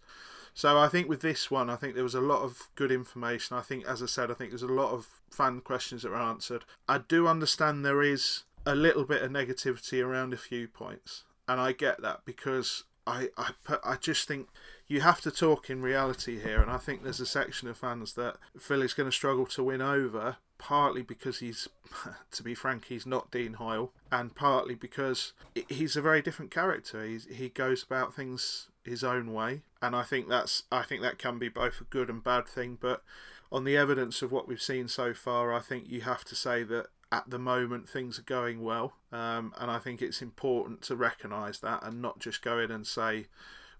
So 0.53 0.77
I 0.77 0.87
think 0.87 1.09
with 1.09 1.21
this 1.21 1.49
one, 1.49 1.69
I 1.69 1.75
think 1.75 1.95
there 1.95 2.03
was 2.03 2.15
a 2.15 2.21
lot 2.21 2.43
of 2.43 2.69
good 2.75 2.91
information. 2.91 3.57
I 3.57 3.61
think, 3.61 3.85
as 3.85 4.03
I 4.03 4.05
said, 4.05 4.29
I 4.29 4.35
think 4.35 4.51
there's 4.51 4.61
a 4.61 4.67
lot 4.67 4.91
of 4.91 5.07
fan 5.31 5.61
questions 5.61 6.03
that 6.03 6.11
were 6.11 6.17
answered. 6.17 6.63
I 6.87 6.99
do 6.99 7.27
understand 7.27 7.83
there 7.83 8.03
is 8.03 8.43
a 8.65 8.75
little 8.75 9.03
bit 9.03 9.23
of 9.23 9.31
negativity 9.31 10.03
around 10.03 10.33
a 10.33 10.37
few 10.37 10.67
points, 10.67 11.23
and 11.47 11.59
I 11.59 11.71
get 11.71 12.01
that 12.01 12.21
because 12.25 12.83
I 13.07 13.29
I 13.37 13.51
I 13.83 13.95
just 13.95 14.27
think 14.27 14.47
you 14.87 15.01
have 15.01 15.21
to 15.21 15.31
talk 15.31 15.69
in 15.69 15.81
reality 15.81 16.39
here, 16.39 16.61
and 16.61 16.69
I 16.69 16.77
think 16.77 17.03
there's 17.03 17.19
a 17.19 17.25
section 17.25 17.67
of 17.67 17.77
fans 17.77 18.13
that 18.13 18.37
Philly's 18.59 18.93
going 18.93 19.09
to 19.09 19.15
struggle 19.15 19.45
to 19.47 19.63
win 19.63 19.81
over. 19.81 20.37
Partly 20.59 21.01
because 21.01 21.39
he's, 21.39 21.67
to 22.31 22.41
be 22.41 22.55
frank, 22.55 22.85
he's 22.85 23.05
not 23.05 23.31
Dean 23.31 23.53
Hoyle, 23.53 23.91
and 24.09 24.33
partly 24.33 24.75
because 24.75 25.33
he's 25.67 25.97
a 25.97 26.01
very 26.01 26.21
different 26.21 26.51
character. 26.51 27.03
He's, 27.03 27.25
he 27.25 27.49
goes 27.49 27.83
about 27.83 28.15
things 28.15 28.69
his 28.83 29.03
own 29.03 29.33
way, 29.33 29.61
and 29.81 29.95
I 29.95 30.03
think 30.03 30.27
that's 30.27 30.63
I 30.71 30.83
think 30.83 31.01
that 31.01 31.17
can 31.17 31.39
be 31.39 31.49
both 31.49 31.81
a 31.81 31.85
good 31.85 32.09
and 32.09 32.23
bad 32.23 32.47
thing. 32.47 32.77
But 32.79 33.03
on 33.51 33.63
the 33.63 33.77
evidence 33.77 34.21
of 34.21 34.31
what 34.31 34.47
we've 34.47 34.61
seen 34.61 34.87
so 34.87 35.13
far, 35.13 35.53
I 35.53 35.59
think 35.59 35.85
you 35.87 36.01
have 36.01 36.23
to 36.25 36.35
say 36.35 36.63
that 36.63 36.87
at 37.11 37.29
the 37.29 37.39
moment 37.39 37.87
things 37.87 38.17
are 38.17 38.23
going 38.23 38.63
well, 38.63 38.93
um, 39.11 39.53
and 39.59 39.69
I 39.69 39.79
think 39.79 40.01
it's 40.01 40.21
important 40.21 40.81
to 40.83 40.95
recognise 40.95 41.59
that 41.59 41.83
and 41.83 42.01
not 42.01 42.19
just 42.19 42.41
go 42.41 42.57
in 42.59 42.71
and 42.71 42.87
say, 42.87 43.27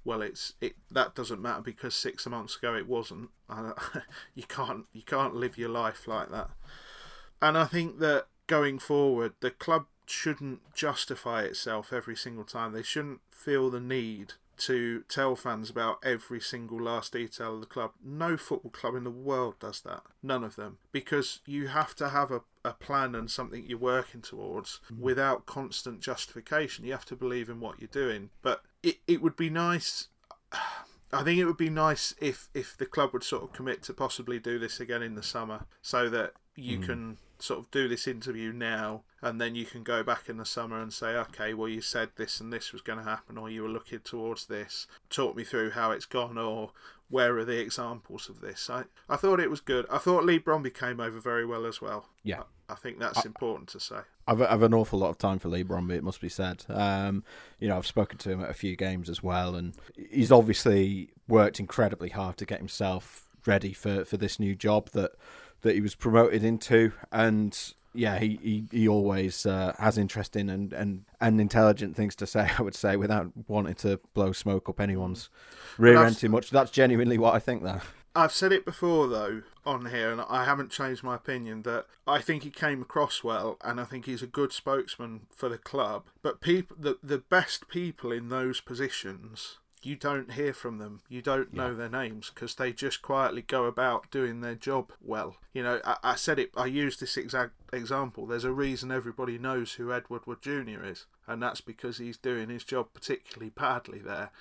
well, 0.06 0.22
it's 0.22 0.54
it 0.62 0.76
that 0.92 1.16
doesn't 1.16 1.42
matter 1.42 1.62
because 1.62 1.96
six 1.96 2.28
months 2.28 2.58
ago 2.58 2.76
it 2.76 2.88
wasn't. 2.88 3.30
Uh, 3.50 3.74
you 4.36 4.44
can't 4.44 4.86
you 4.94 5.02
can't 5.02 5.36
live 5.36 5.58
your 5.58 5.70
life 5.70 6.08
like 6.08 6.30
that. 6.32 6.50
And 7.42 7.58
I 7.58 7.66
think 7.66 8.00
that 8.00 8.28
going 8.48 8.80
forward, 8.80 9.34
the 9.40 9.52
club 9.52 9.86
shouldn't 10.06 10.74
justify 10.74 11.44
itself 11.44 11.94
every 11.94 12.16
single 12.16 12.44
time. 12.44 12.74
They 12.74 12.84
shouldn't 12.84 13.22
feel 13.32 13.70
the 13.70 13.80
need 13.80 14.34
to 14.58 15.04
tell 15.10 15.36
fans 15.36 15.70
about 15.70 16.00
every 16.04 16.40
single 16.40 16.82
last 16.82 17.14
detail 17.14 17.56
of 17.56 17.60
the 17.62 17.66
club. 17.66 17.92
No 18.04 18.38
football 18.38 18.72
club 18.72 18.96
in 18.96 19.04
the 19.04 19.12
world 19.12 19.56
does 19.60 19.82
that. 19.82 20.02
None 20.22 20.44
of 20.44 20.56
them. 20.56 20.78
Because 20.92 21.40
you 21.46 21.68
have 21.68 21.96
to 21.96 22.10
have 22.10 22.32
a, 22.32 22.42
a 22.64 22.74
plan 22.74 23.16
and 23.16 23.30
something 23.30 23.66
you're 23.66 23.78
working 23.78 24.22
towards 24.22 24.80
mm. 24.92 25.00
without 25.00 25.46
constant 25.46 26.02
justification. 26.02 26.86
You 26.86 26.92
have 26.92 27.06
to 27.06 27.16
believe 27.16 27.50
in 27.50 27.60
what 27.60 27.80
you're 27.80 27.88
doing. 27.88 28.30
But 28.42 28.64
it, 28.82 29.00
it 29.08 29.22
would 29.22 29.36
be 29.36 29.50
nice 29.50 30.08
I 31.14 31.24
think 31.24 31.38
it 31.38 31.46
would 31.46 31.58
be 31.58 31.70
nice 31.70 32.16
if 32.20 32.50
if 32.56 32.76
the 32.76 32.88
club 32.88 33.14
would 33.14 33.24
sort 33.24 33.44
of 33.44 33.54
commit 33.54 33.84
to 33.84 33.94
possibly 33.94 34.40
do 34.40 34.58
this 34.58 34.80
again 34.80 35.04
in 35.04 35.14
the 35.14 35.22
summer, 35.22 35.66
so 35.82 36.10
that 36.10 36.34
you 36.56 36.80
mm. 36.80 36.86
can 36.86 37.18
sort 37.44 37.60
of 37.60 37.70
do 37.72 37.90
this 37.90 38.08
interview 38.08 38.54
now, 38.54 39.04
and 39.22 39.40
then 39.40 39.54
you 39.54 39.66
can 39.66 39.84
go 39.84 40.02
back 40.02 40.30
in 40.30 40.38
the 40.38 40.46
summer 40.46 40.82
and 40.82 40.94
say, 40.94 41.08
okay, 41.08 41.54
well 41.54 41.68
you 41.68 41.82
said 41.82 42.10
this 42.16 42.40
and 42.40 42.54
this 42.54 42.72
was 42.72 42.82
going 42.82 42.98
to 42.98 43.04
happen, 43.04 43.38
or 43.38 43.50
you 43.50 43.64
were 43.64 43.70
looking 43.70 44.00
towards 44.00 44.46
this. 44.46 44.88
Talk 45.10 45.36
me 45.36 45.44
through 45.44 45.72
how 45.72 45.92
it's 45.92 46.06
gone, 46.06 46.38
or 46.38 46.72
where 47.10 47.38
are 47.38 47.44
the 47.44 47.60
examples 47.60 48.30
of 48.30 48.40
this? 48.40 48.70
I 48.70 48.86
I 49.10 49.18
thought 49.18 49.42
it 49.42 49.50
was 49.50 49.60
good. 49.60 49.86
I 49.92 49.98
thought 49.98 50.24
Leigh 50.24 50.40
Bromby 50.40 50.74
came 50.74 51.02
over 51.02 51.20
very 51.20 51.46
well 51.46 51.66
as 51.66 51.82
well. 51.82 52.08
Yeah. 52.24 52.44
I 52.70 52.76
think 52.76 52.98
that's 52.98 53.26
important 53.26 53.68
to 53.70 53.80
say. 53.82 54.00
I've, 54.26 54.42
I've 54.42 54.62
an 54.62 54.74
awful 54.74 54.98
lot 54.98 55.10
of 55.10 55.18
time 55.18 55.38
for 55.38 55.50
Leigh 55.50 55.66
Bromby, 55.66 55.96
it 55.96 56.04
must 56.04 56.22
be 56.22 56.30
said. 56.30 56.64
Um, 56.70 57.26
you 57.60 57.68
know, 57.68 57.76
I've 57.76 57.86
spoken 57.86 58.18
to 58.20 58.32
him 58.32 58.42
at 58.42 58.50
a 58.50 58.54
few 58.54 58.78
games 58.78 59.10
as 59.10 59.22
well, 59.22 59.54
and 59.54 59.76
he's 60.10 60.32
obviously 60.32 61.10
worked 61.28 61.60
incredibly 61.60 62.10
hard 62.10 62.38
to 62.38 62.46
get 62.46 62.60
himself 62.60 63.28
ready 63.46 63.74
for, 63.74 64.06
for 64.06 64.16
this 64.16 64.40
new 64.40 64.56
job 64.56 64.92
that 64.92 65.12
that 65.64 65.76
he 65.76 65.82
was 65.82 65.96
promoted 65.96 66.44
into. 66.44 66.94
And 67.12 67.58
yeah, 67.94 68.20
he 68.20 68.40
he, 68.42 68.66
he 68.72 68.88
always 68.88 69.46
uh, 69.46 69.74
has 69.80 69.98
interesting 69.98 70.50
and, 70.50 70.72
and, 70.74 71.06
and 71.20 71.42
intelligent 71.42 71.96
things 71.96 72.16
to 72.18 72.28
say. 72.28 72.50
I 72.58 72.62
would 72.62 72.76
say 72.76 72.96
without 72.96 73.32
wanting 73.48 73.76
to 73.76 74.00
blow 74.14 74.32
smoke 74.32 74.70
up 74.70 74.80
anyone's 74.80 75.30
rear 75.78 76.04
end 76.04 76.18
too 76.18 76.30
much. 76.30 76.50
That's 76.52 76.72
genuinely 76.72 77.18
what 77.18 77.34
I 77.34 77.40
think. 77.40 77.64
There, 77.64 77.82
I've 78.16 78.32
said 78.32 78.52
it 78.52 78.66
before 78.66 79.08
though 79.08 79.42
on 79.66 79.88
here, 79.88 80.12
and 80.12 80.22
I 80.22 80.46
haven't 80.46 80.72
changed 80.72 81.04
my 81.04 81.16
opinion 81.16 81.64
that 81.64 81.86
I 82.06 82.20
think 82.20 82.44
he 82.44 82.52
came 82.52 82.82
across 82.82 83.24
well, 83.24 83.58
and 83.64 83.80
I 83.80 83.86
think 83.86 84.06
he's 84.06 84.22
a 84.22 84.28
good 84.28 84.52
spokesman 84.52 85.22
for 85.32 85.50
the 85.50 85.58
club. 85.58 86.06
But 86.22 86.42
people, 86.42 86.78
the 86.80 86.98
the 87.02 87.18
best 87.18 87.68
people 87.68 88.12
in 88.12 88.30
those 88.30 88.62
positions, 88.62 89.60
you 89.86 89.96
don't 89.96 90.32
hear 90.34 90.54
from 90.54 90.78
them. 90.78 91.02
You 91.10 91.22
don't 91.22 91.54
know 91.54 91.74
their 91.74 91.90
names 91.90 92.32
because 92.34 92.56
they 92.56 92.72
just 92.72 93.02
quietly 93.02 93.42
go 93.42 93.66
about 93.66 94.10
doing 94.12 94.42
their 94.42 94.56
job 94.56 94.92
well. 95.02 95.38
You 95.54 95.64
know, 95.64 95.82
I, 95.84 95.98
I 96.04 96.16
said 96.16 96.40
it. 96.40 96.52
I 96.56 96.66
used 96.66 97.00
this 97.00 97.18
exact 97.18 97.54
example. 97.72 98.26
There's 98.26 98.44
a 98.44 98.52
reason 98.52 98.92
everybody 98.92 99.38
knows 99.38 99.74
who 99.74 99.94
Edward 99.94 100.26
Wood 100.26 100.42
Jr. 100.42 100.84
is, 100.84 101.06
and 101.28 101.42
that's 101.42 101.62
because 101.62 101.98
he's 101.98 102.18
doing 102.18 102.50
his 102.50 102.64
job 102.64 102.88
particularly 102.94 103.50
badly 103.50 104.00
there. 104.00 104.32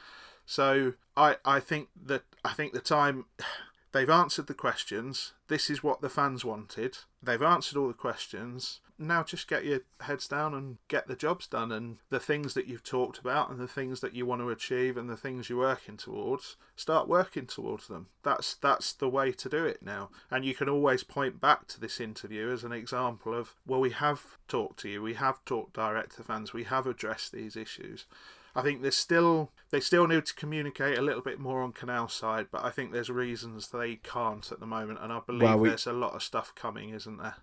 So 0.47 0.95
I 1.16 1.36
I 1.45 1.61
think 1.61 1.88
that 2.05 2.22
I 2.45 2.53
think 2.53 2.72
the 2.72 2.80
time 2.80 3.26
they've 3.93 4.11
answered 4.11 4.47
the 4.47 4.55
questions. 4.55 5.32
This 5.49 5.70
is 5.70 5.82
what 5.82 6.01
the 6.01 6.11
fans 6.11 6.45
wanted. 6.45 6.99
They've 7.22 7.43
answered 7.43 7.78
all 7.78 7.88
the 7.88 7.95
questions. 7.95 8.80
Now 9.07 9.22
just 9.22 9.48
get 9.48 9.64
your 9.64 9.80
heads 10.00 10.28
down 10.28 10.55
and 10.55 10.78
get 10.88 11.09
the 11.09 11.16
jobs 11.16 11.46
done 11.46 11.72
and 11.72 11.98
the 12.11 12.20
things 12.20 12.55
that 12.55 12.66
you've 12.66 12.82
talked 12.84 13.18
about 13.18 13.50
and 13.50 13.59
the 13.59 13.66
things 13.68 14.00
that 14.00 14.14
you 14.14 14.24
want 14.26 14.40
to 14.42 14.48
achieve 14.50 14.96
and 14.96 15.11
the 15.11 15.16
things 15.16 15.48
you're 15.50 15.59
working 15.59 15.96
towards, 15.96 16.57
start 16.76 17.09
working 17.09 17.46
towards 17.46 17.88
them. 17.88 18.07
That's 18.22 18.55
that's 18.55 18.92
the 18.92 19.09
way 19.09 19.32
to 19.32 19.48
do 19.48 19.64
it 19.64 19.82
now. 19.82 20.11
And 20.30 20.44
you 20.44 20.55
can 20.55 20.68
always 20.68 21.03
point 21.03 21.40
back 21.40 21.66
to 21.68 21.80
this 21.80 22.00
interview 22.00 22.50
as 22.50 22.64
an 22.64 22.72
example 22.72 23.34
of 23.34 23.55
well 23.66 23.80
we 23.80 23.90
have 23.90 24.38
talked 24.48 24.78
to 24.80 24.88
you, 24.88 25.03
we 25.03 25.14
have 25.14 25.44
talked 25.44 25.74
direct 25.74 26.16
to 26.16 26.22
fans, 26.22 26.53
we 26.53 26.64
have 26.64 26.86
addressed 26.86 27.32
these 27.32 27.57
issues. 27.57 28.07
I 28.55 28.61
think 28.61 28.82
there's 28.82 28.96
still 28.98 29.50
they 29.70 29.80
still 29.80 30.07
need 30.07 30.26
to 30.26 30.34
communicate 30.34 30.98
a 30.98 31.03
little 31.03 31.22
bit 31.22 31.40
more 31.40 31.62
on 31.62 31.72
Canal 31.72 32.09
side, 32.09 32.48
but 32.53 32.62
I 32.62 32.70
think 32.70 32.92
there's 32.92 33.09
reasons 33.09 33.68
they 33.68 33.96
can't 33.96 34.53
at 34.53 34.61
the 34.61 34.66
moment, 34.66 34.98
and 35.03 35.11
I 35.11 35.20
believe 35.26 35.42
Well, 35.42 35.59
we- 35.59 35.68
there's 35.70 35.86
a 35.86 35.92
lot 35.94 36.12
of 36.14 36.22
stuff 36.22 36.55
coming, 36.55 36.90
isn't 36.90 37.16
there? 37.16 37.36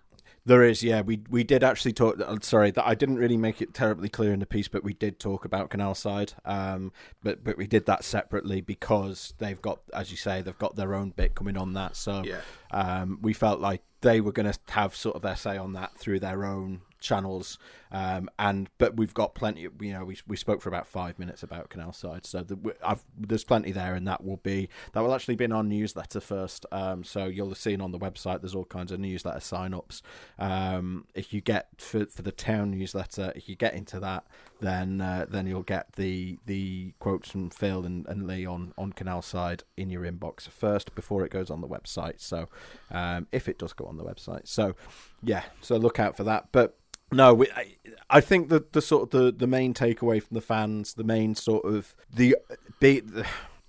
There 0.50 0.64
is, 0.64 0.82
yeah. 0.82 1.00
We 1.00 1.20
we 1.30 1.44
did 1.44 1.62
actually 1.62 1.92
talk. 1.92 2.20
uh, 2.20 2.36
Sorry, 2.42 2.70
that 2.72 2.86
I 2.86 2.94
didn't 2.94 3.16
really 3.16 3.36
make 3.36 3.62
it 3.62 3.72
terribly 3.72 4.08
clear 4.08 4.32
in 4.32 4.40
the 4.40 4.46
piece, 4.46 4.66
but 4.68 4.82
we 4.82 4.92
did 4.92 5.18
talk 5.20 5.44
about 5.44 5.70
Canal 5.70 5.94
Side. 5.94 6.32
Um, 6.44 6.92
but 7.22 7.44
but 7.44 7.56
we 7.56 7.66
did 7.66 7.86
that 7.86 8.02
separately 8.04 8.60
because 8.60 9.32
they've 9.38 9.62
got, 9.62 9.78
as 9.94 10.10
you 10.10 10.16
say, 10.16 10.42
they've 10.42 10.58
got 10.58 10.74
their 10.74 10.94
own 10.94 11.10
bit 11.10 11.34
coming 11.36 11.56
on 11.56 11.74
that. 11.74 11.94
So 11.96 12.22
Yeah. 12.24 12.40
um, 12.72 13.18
we 13.22 13.32
felt 13.32 13.60
like 13.60 13.82
they 14.00 14.20
were 14.20 14.32
going 14.32 14.50
to 14.52 14.58
have 14.72 14.96
sort 14.96 15.14
of 15.16 15.22
their 15.22 15.36
say 15.36 15.56
on 15.56 15.72
that 15.74 15.96
through 15.96 16.20
their 16.20 16.44
own 16.44 16.80
channels 17.00 17.58
um 17.92 18.28
and 18.38 18.68
but 18.78 18.96
we've 18.96 19.14
got 19.14 19.34
plenty 19.34 19.62
you 19.80 19.92
know 19.92 20.04
we, 20.04 20.16
we 20.26 20.36
spoke 20.36 20.60
for 20.60 20.68
about 20.68 20.86
five 20.86 21.18
minutes 21.18 21.42
about 21.42 21.68
canal 21.70 21.92
side 21.92 22.24
so 22.24 22.42
the, 22.42 22.56
there's 23.18 23.44
plenty 23.44 23.72
there 23.72 23.94
and 23.94 24.06
that 24.06 24.24
will 24.24 24.38
be 24.38 24.68
that 24.92 25.00
will 25.00 25.14
actually 25.14 25.36
be 25.36 25.44
in 25.44 25.52
our 25.52 25.62
newsletter 25.62 26.20
first 26.20 26.66
um 26.72 27.02
so 27.04 27.26
you'll 27.26 27.48
have 27.48 27.58
seen 27.58 27.80
on 27.80 27.92
the 27.92 27.98
website 27.98 28.40
there's 28.40 28.54
all 28.54 28.64
kinds 28.64 28.92
of 28.92 29.00
newsletter 29.00 29.40
sign-ups 29.40 30.02
um 30.38 31.04
if 31.14 31.32
you 31.32 31.40
get 31.40 31.68
for, 31.78 32.06
for 32.06 32.22
the 32.22 32.32
town 32.32 32.70
newsletter 32.70 33.32
if 33.34 33.48
you 33.48 33.56
get 33.56 33.74
into 33.74 33.98
that 34.00 34.24
then 34.60 35.00
uh, 35.00 35.26
then 35.28 35.46
you'll 35.46 35.62
get 35.62 35.92
the 35.94 36.38
the 36.46 36.92
quotes 36.98 37.30
from 37.30 37.50
Phil 37.50 37.84
and, 37.84 38.06
and 38.06 38.26
Leigh 38.26 38.46
on 38.46 38.72
on 38.78 38.92
Canal 38.92 39.22
Side 39.22 39.64
in 39.76 39.90
your 39.90 40.02
inbox 40.02 40.48
first 40.48 40.94
before 40.94 41.24
it 41.24 41.30
goes 41.30 41.50
on 41.50 41.60
the 41.60 41.68
website. 41.68 42.20
So 42.20 42.48
um, 42.90 43.26
if 43.32 43.48
it 43.48 43.58
does 43.58 43.72
go 43.72 43.86
on 43.86 43.96
the 43.96 44.04
website, 44.04 44.46
so 44.46 44.76
yeah, 45.22 45.44
so 45.60 45.76
look 45.76 45.98
out 45.98 46.16
for 46.16 46.24
that. 46.24 46.48
But 46.52 46.76
no, 47.12 47.34
we, 47.34 47.48
I, 47.54 47.74
I 48.08 48.20
think 48.20 48.48
that 48.48 48.72
the 48.72 48.82
sort 48.82 49.02
of 49.04 49.10
the, 49.10 49.32
the 49.32 49.46
main 49.46 49.74
takeaway 49.74 50.22
from 50.22 50.34
the 50.34 50.40
fans, 50.40 50.94
the 50.94 51.04
main 51.04 51.34
sort 51.34 51.64
of 51.64 51.94
the 52.12 52.36
the, 52.80 53.02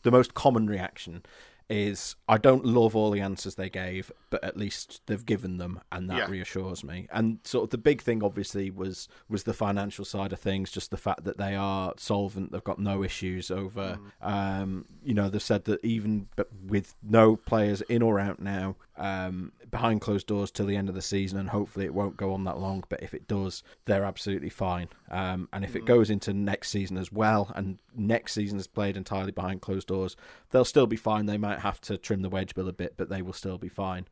the 0.04 0.12
most 0.12 0.34
common 0.34 0.68
reaction 0.68 1.24
is 1.70 2.18
I 2.28 2.38
don't 2.38 2.66
love 2.66 2.98
all 2.98 3.12
the 3.12 3.22
answers 3.22 3.56
they 3.56 3.70
gave, 3.70 4.12
but 4.30 4.44
at 4.44 4.58
least 4.58 5.02
they've 5.06 5.26
given 5.26 5.58
them, 5.58 5.80
and 5.90 6.10
that 6.10 6.18
Yeah. 6.18 6.30
reassures 6.30 6.84
me. 6.84 7.08
And 7.14 7.40
sort 7.46 7.64
of 7.64 7.70
the 7.70 7.78
big 7.78 8.02
thing, 8.02 8.22
obviously, 8.24 8.70
was 8.70 9.08
was 9.30 9.44
the 9.44 9.54
financial 9.54 10.04
side 10.04 10.34
of 10.34 10.40
things, 10.42 10.70
just 10.70 10.92
the 10.92 10.98
fact 10.98 11.24
that 11.24 11.38
they 11.38 11.56
are 11.56 11.94
solvent, 11.96 12.52
they've 12.52 12.62
got 12.62 12.80
no 12.80 13.04
issues 13.04 13.50
over. 13.50 14.00
Um, 14.22 14.86
you 15.02 15.14
know, 15.14 15.30
they've 15.30 15.42
said 15.42 15.64
that 15.66 15.84
even 15.86 16.28
with 16.68 16.94
no 17.02 17.38
players 17.38 17.80
in 17.84 18.02
or 18.02 18.20
out 18.20 18.42
now, 18.42 18.76
um, 19.02 19.52
behind 19.72 20.00
closed 20.00 20.28
doors 20.28 20.52
till 20.52 20.68
the 20.68 20.76
end 20.76 20.88
of 20.88 20.96
the 20.96 21.02
season, 21.02 21.40
and 21.40 21.50
hopefully 21.50 21.86
it 21.86 21.94
won't 21.94 22.18
go 22.18 22.34
on 22.34 22.44
that 22.44 22.60
long. 22.60 22.84
But 22.88 23.02
if 23.02 23.16
it 23.16 23.28
does, 23.28 23.64
they're 23.86 24.06
absolutely 24.06 24.50
fine. 24.50 24.90
Um, 25.10 25.50
and 25.52 25.66
if 25.66 25.76
it 25.76 25.86
goes 25.86 26.12
into 26.12 26.34
next 26.34 26.70
season 26.70 26.98
as 26.98 27.12
well, 27.12 27.52
and 27.56 27.80
next 27.96 28.34
season 28.34 28.60
is 28.60 28.68
played 28.68 28.96
entirely 28.96 29.32
behind 29.32 29.62
closed 29.62 29.88
doors, 29.88 30.16
they'll 30.52 30.64
still 30.64 30.86
be 30.86 30.96
fine. 30.96 31.26
They 31.26 31.40
might 31.40 31.60
have 31.60 31.82
to 31.82 31.98
trim 31.98 32.22
the 32.22 32.30
wedge 32.30 32.54
bill 32.54 32.70
a 32.70 32.74
bit, 32.74 32.94
but 32.96 33.10
they 33.10 33.24
will 33.24 33.34
still 33.34 33.58
be 33.58 33.70
fine. 33.70 34.06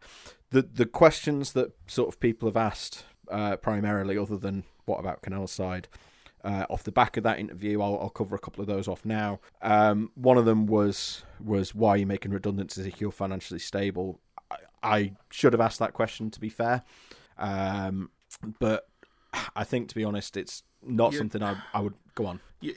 The 0.49 0.63
the 0.63 0.87
questions 0.87 1.53
that 1.53 1.71
sort 1.85 2.09
of 2.09 2.19
people 2.19 2.49
have 2.49 2.57
asked 2.57 3.05
uh, 3.29 3.57
primarily, 3.57 4.17
other 4.17 4.37
than 4.37 4.63
what 4.85 4.99
about 4.99 5.21
Canal's 5.21 5.51
side. 5.51 5.87
Uh, 6.41 6.65
off 6.69 6.83
the 6.83 6.91
back 6.91 7.17
of 7.17 7.23
that 7.23 7.37
interview, 7.37 7.81
I'll, 7.81 7.99
I'll 7.99 8.09
cover 8.09 8.33
a 8.33 8.39
couple 8.39 8.61
of 8.61 8.67
those 8.67 8.87
off 8.87 9.03
now. 9.03 9.41
Um, 9.61 10.11
one 10.15 10.37
of 10.37 10.45
them 10.45 10.67
was 10.67 11.23
was 11.43 11.75
why 11.75 11.89
are 11.89 11.97
you 11.97 12.05
making 12.05 12.31
redundancies 12.31 12.85
if 12.85 13.01
you're 13.01 13.11
financially 13.11 13.59
stable? 13.59 14.21
I, 14.51 14.55
I 14.83 15.11
should 15.29 15.53
have 15.53 15.61
asked 15.61 15.79
that 15.79 15.93
question 15.93 16.29
to 16.31 16.39
be 16.39 16.49
fair, 16.49 16.83
um, 17.37 18.09
but 18.59 18.87
I 19.55 19.63
think 19.63 19.89
to 19.89 19.95
be 19.95 20.03
honest, 20.03 20.37
it's 20.37 20.63
not 20.81 21.11
You- 21.11 21.17
something 21.19 21.43
I, 21.43 21.57
I 21.73 21.81
would 21.81 21.95
go 22.15 22.25
on. 22.25 22.39
You, 22.61 22.73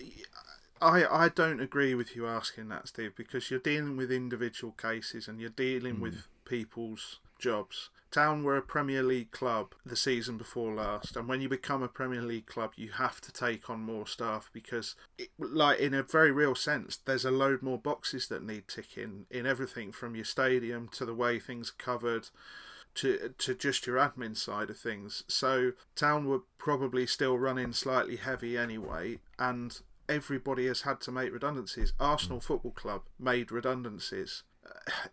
I 0.81 1.05
I 1.05 1.29
don't 1.29 1.61
agree 1.61 1.95
with 1.95 2.17
you 2.17 2.27
asking 2.27 2.69
that, 2.69 2.89
Steve, 2.89 3.15
because 3.17 3.51
you're 3.51 3.61
dealing 3.61 3.97
with 3.97 4.11
individual 4.11 4.73
cases 4.73 5.29
and 5.29 5.41
you're 5.41 5.51
dealing 5.51 6.01
with 6.01 6.27
people's 6.45 7.21
jobs. 7.43 7.91
Town 8.11 8.45
were 8.45 8.57
a 8.59 8.63
Premier 8.63 9.03
League 9.03 9.31
club 9.31 9.75
the 9.87 9.97
season 9.97 10.37
before 10.37 10.75
last, 10.75 11.17
and 11.17 11.29
when 11.29 11.41
you 11.41 11.49
become 11.49 11.83
a 11.83 11.89
Premier 11.89 12.21
League 12.21 12.47
club, 12.47 12.73
you 12.77 12.91
have 12.93 13.23
to 13.23 13.33
take 13.33 13.71
on 13.71 13.81
more 13.81 14.07
staff 14.07 14.51
because, 14.53 14.95
it, 15.17 15.31
like 15.39 15.81
in 15.81 15.95
a 15.95 16.03
very 16.03 16.31
real 16.31 16.55
sense, 16.55 16.97
there's 16.97 17.25
a 17.25 17.31
load 17.31 17.63
more 17.63 17.79
boxes 17.79 18.29
that 18.29 18.45
need 18.45 18.69
ticking 18.69 19.25
in 19.31 19.47
everything 19.47 19.93
from 19.93 20.15
your 20.15 20.27
stadium 20.27 20.89
to 20.89 21.07
the 21.07 21.15
way 21.15 21.39
things 21.39 21.71
are 21.71 21.83
covered 21.83 22.29
to 22.95 23.33
to 23.39 23.55
just 23.55 23.87
your 23.87 23.97
admin 23.97 24.37
side 24.37 24.69
of 24.69 24.79
things. 24.79 25.25
So 25.27 25.73
Town 25.97 26.29
were 26.29 26.43
probably 26.59 27.07
still 27.07 27.39
running 27.39 27.73
slightly 27.73 28.17
heavy 28.17 28.59
anyway, 28.59 29.21
and 29.39 29.81
everybody 30.07 30.67
has 30.67 30.83
had 30.83 31.01
to 31.03 31.13
make 31.13 31.33
redundancies. 31.33 31.95
Arsenal 31.99 32.41
Football 32.41 32.73
Club 32.73 33.03
made 33.19 33.51
redundancies. 33.51 34.43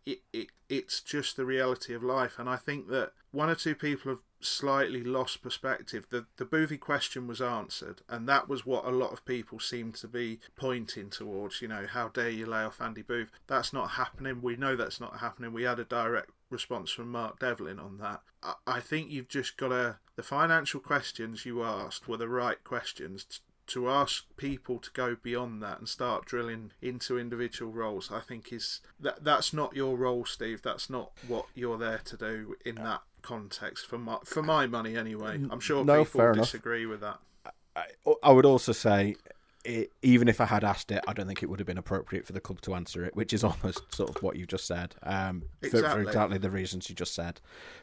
It, 0.05 0.19
it 0.33 0.47
it's 0.67 1.01
just 1.01 1.35
the 1.35 1.45
reality 1.45 1.93
of 1.93 2.03
life, 2.03 2.37
and 2.37 2.49
I 2.49 2.57
think 2.57 2.89
that 2.89 3.11
one 3.31 3.49
or 3.49 3.55
two 3.55 3.75
people 3.75 4.11
have 4.11 4.19
slightly 4.41 5.03
lost 5.03 5.41
perspective. 5.41 6.07
The 6.09 6.25
the 6.37 6.45
Boothie 6.45 6.79
question 6.79 7.27
was 7.27 7.41
answered, 7.41 8.01
and 8.07 8.27
that 8.27 8.47
was 8.47 8.65
what 8.65 8.85
a 8.85 8.91
lot 8.91 9.11
of 9.11 9.25
people 9.25 9.59
seemed 9.59 9.95
to 9.95 10.07
be 10.07 10.39
pointing 10.55 11.09
towards. 11.09 11.61
You 11.61 11.67
know, 11.67 11.87
how 11.87 12.09
dare 12.09 12.29
you 12.29 12.45
lay 12.45 12.63
off 12.63 12.81
Andy 12.81 13.01
Booth? 13.01 13.31
That's 13.47 13.73
not 13.73 13.91
happening. 13.91 14.41
We 14.41 14.55
know 14.55 14.75
that's 14.75 15.01
not 15.01 15.19
happening. 15.19 15.53
We 15.53 15.63
had 15.63 15.79
a 15.79 15.85
direct 15.85 16.31
response 16.49 16.91
from 16.91 17.11
Mark 17.11 17.39
Devlin 17.39 17.79
on 17.79 17.97
that. 17.99 18.21
I, 18.41 18.53
I 18.65 18.79
think 18.79 19.11
you've 19.11 19.29
just 19.29 19.57
got 19.57 19.69
to. 19.69 19.97
The 20.15 20.23
financial 20.23 20.81
questions 20.81 21.45
you 21.45 21.63
asked 21.63 22.07
were 22.07 22.17
the 22.17 22.27
right 22.27 22.61
questions. 22.63 23.39
To 23.69 23.89
ask 23.89 24.25
people 24.37 24.79
to 24.79 24.89
go 24.91 25.15
beyond 25.21 25.61
that 25.63 25.79
and 25.79 25.87
start 25.87 26.25
drilling 26.25 26.71
into 26.81 27.17
individual 27.19 27.71
roles, 27.71 28.11
I 28.11 28.19
think 28.19 28.51
is 28.51 28.81
that 28.99 29.23
that's 29.23 29.53
not 29.53 29.75
your 29.75 29.95
role, 29.95 30.25
Steve. 30.25 30.61
That's 30.63 30.89
not 30.89 31.11
what 31.27 31.45
you're 31.53 31.77
there 31.77 32.01
to 32.05 32.17
do 32.17 32.55
in 32.65 32.75
that 32.75 33.01
context. 33.21 33.85
For 33.87 33.97
my 33.97 34.17
for 34.25 34.41
my 34.41 34.65
money, 34.67 34.95
anyway. 34.97 35.39
I'm 35.51 35.59
sure 35.59 35.85
No, 35.85 36.03
people 36.03 36.19
fair 36.19 36.31
enough. 36.33 36.45
disagree 36.45 36.85
with 36.85 37.01
that. 37.01 37.19
I, 37.75 37.85
I 38.23 38.31
would 38.31 38.45
also 38.45 38.71
say, 38.71 39.15
it, 39.63 39.91
even 40.01 40.27
if 40.27 40.41
I 40.41 40.45
had 40.45 40.63
asked 40.63 40.91
it, 40.91 41.03
I 41.07 41.13
don't 41.13 41.27
think 41.27 41.43
it 41.43 41.49
would 41.49 41.59
have 41.59 41.67
been 41.67 41.77
appropriate 41.77 42.25
for 42.25 42.33
the 42.33 42.41
club 42.41 42.61
to 42.61 42.73
answer 42.73 43.05
it, 43.05 43.15
which 43.15 43.33
is 43.33 43.43
almost 43.49 43.93
sort 43.93 44.09
of 44.09 44.21
what 44.23 44.35
you 44.35 44.45
just 44.47 44.65
said, 44.65 44.95
um, 45.03 45.43
for, 45.61 45.69
for 45.69 45.77
Exactly. 45.77 46.03
exactly 46.03 46.37
the 46.39 46.49
reasons 46.49 46.89
you 46.89 46.95
just 46.95 47.13
said, 47.13 47.39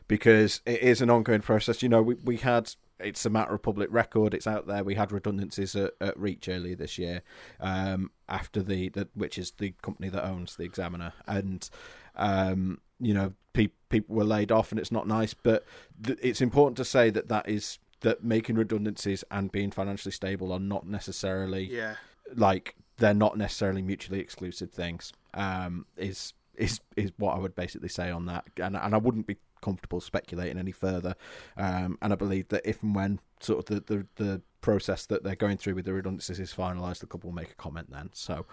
because 0.08 0.60
it 0.66 0.80
is 0.82 1.00
an 1.00 1.10
ongoing 1.10 1.42
process. 1.42 1.82
You 1.82 1.88
know, 1.88 2.02
we 2.02 2.14
we 2.24 2.38
had. 2.38 2.74
It's 2.98 3.26
a 3.26 3.30
matter 3.30 3.54
of 3.54 3.62
public 3.62 3.88
record. 3.92 4.34
It's 4.34 4.46
out 4.46 4.66
there. 4.66 4.82
We 4.82 4.94
had 4.94 5.12
redundancies 5.12 5.76
at, 5.76 5.92
at 6.00 6.18
Reach 6.18 6.48
earlier 6.48 6.76
this 6.76 6.98
year, 6.98 7.22
um, 7.60 8.10
after 8.28 8.62
the, 8.62 8.88
the 8.90 9.08
which 9.14 9.38
is 9.38 9.52
the 9.58 9.74
company 9.82 10.08
that 10.08 10.24
owns 10.24 10.56
the 10.56 10.64
Examiner, 10.64 11.12
and 11.26 11.68
um, 12.16 12.80
you 12.98 13.12
know 13.12 13.34
pe- 13.52 13.68
people 13.88 14.16
were 14.16 14.24
laid 14.24 14.50
off, 14.50 14.72
and 14.72 14.78
it's 14.80 14.92
not 14.92 15.06
nice. 15.06 15.34
But 15.34 15.64
th- 16.02 16.18
it's 16.22 16.40
important 16.40 16.76
to 16.78 16.84
say 16.84 17.10
that 17.10 17.28
that 17.28 17.48
is 17.48 17.78
that 18.00 18.24
making 18.24 18.56
redundancies 18.56 19.24
and 19.30 19.50
being 19.52 19.70
financially 19.70 20.12
stable 20.12 20.52
are 20.52 20.60
not 20.60 20.86
necessarily 20.86 21.64
Yeah, 21.64 21.96
like 22.34 22.74
they're 22.98 23.14
not 23.14 23.36
necessarily 23.36 23.82
mutually 23.82 24.20
exclusive 24.20 24.70
things. 24.70 25.12
Um, 25.34 25.86
is 25.96 26.32
is 26.54 26.80
is 26.96 27.12
what 27.18 27.34
I 27.34 27.38
would 27.38 27.54
basically 27.54 27.88
say 27.88 28.10
on 28.10 28.26
that, 28.26 28.46
and 28.56 28.76
and 28.76 28.94
I 28.94 28.98
wouldn't 28.98 29.26
be 29.26 29.36
comfortable 29.60 30.00
speculating 30.00 30.58
any 30.58 30.72
further. 30.72 31.14
Um, 31.56 31.98
and 32.02 32.12
I 32.12 32.16
believe 32.16 32.48
that 32.48 32.62
if 32.64 32.82
and 32.82 32.94
when 32.94 33.20
sort 33.40 33.58
of 33.58 33.86
the, 33.86 33.94
the, 33.94 34.06
the 34.24 34.42
process 34.60 35.06
that 35.06 35.22
they're 35.22 35.36
going 35.36 35.56
through 35.56 35.74
with 35.74 35.84
the 35.84 35.92
redundancies 35.92 36.40
is 36.40 36.52
finalised, 36.52 37.00
the 37.00 37.06
club 37.06 37.24
will 37.24 37.32
make 37.32 37.50
a 37.50 37.54
comment 37.54 37.90
then. 37.90 38.10
So 38.12 38.46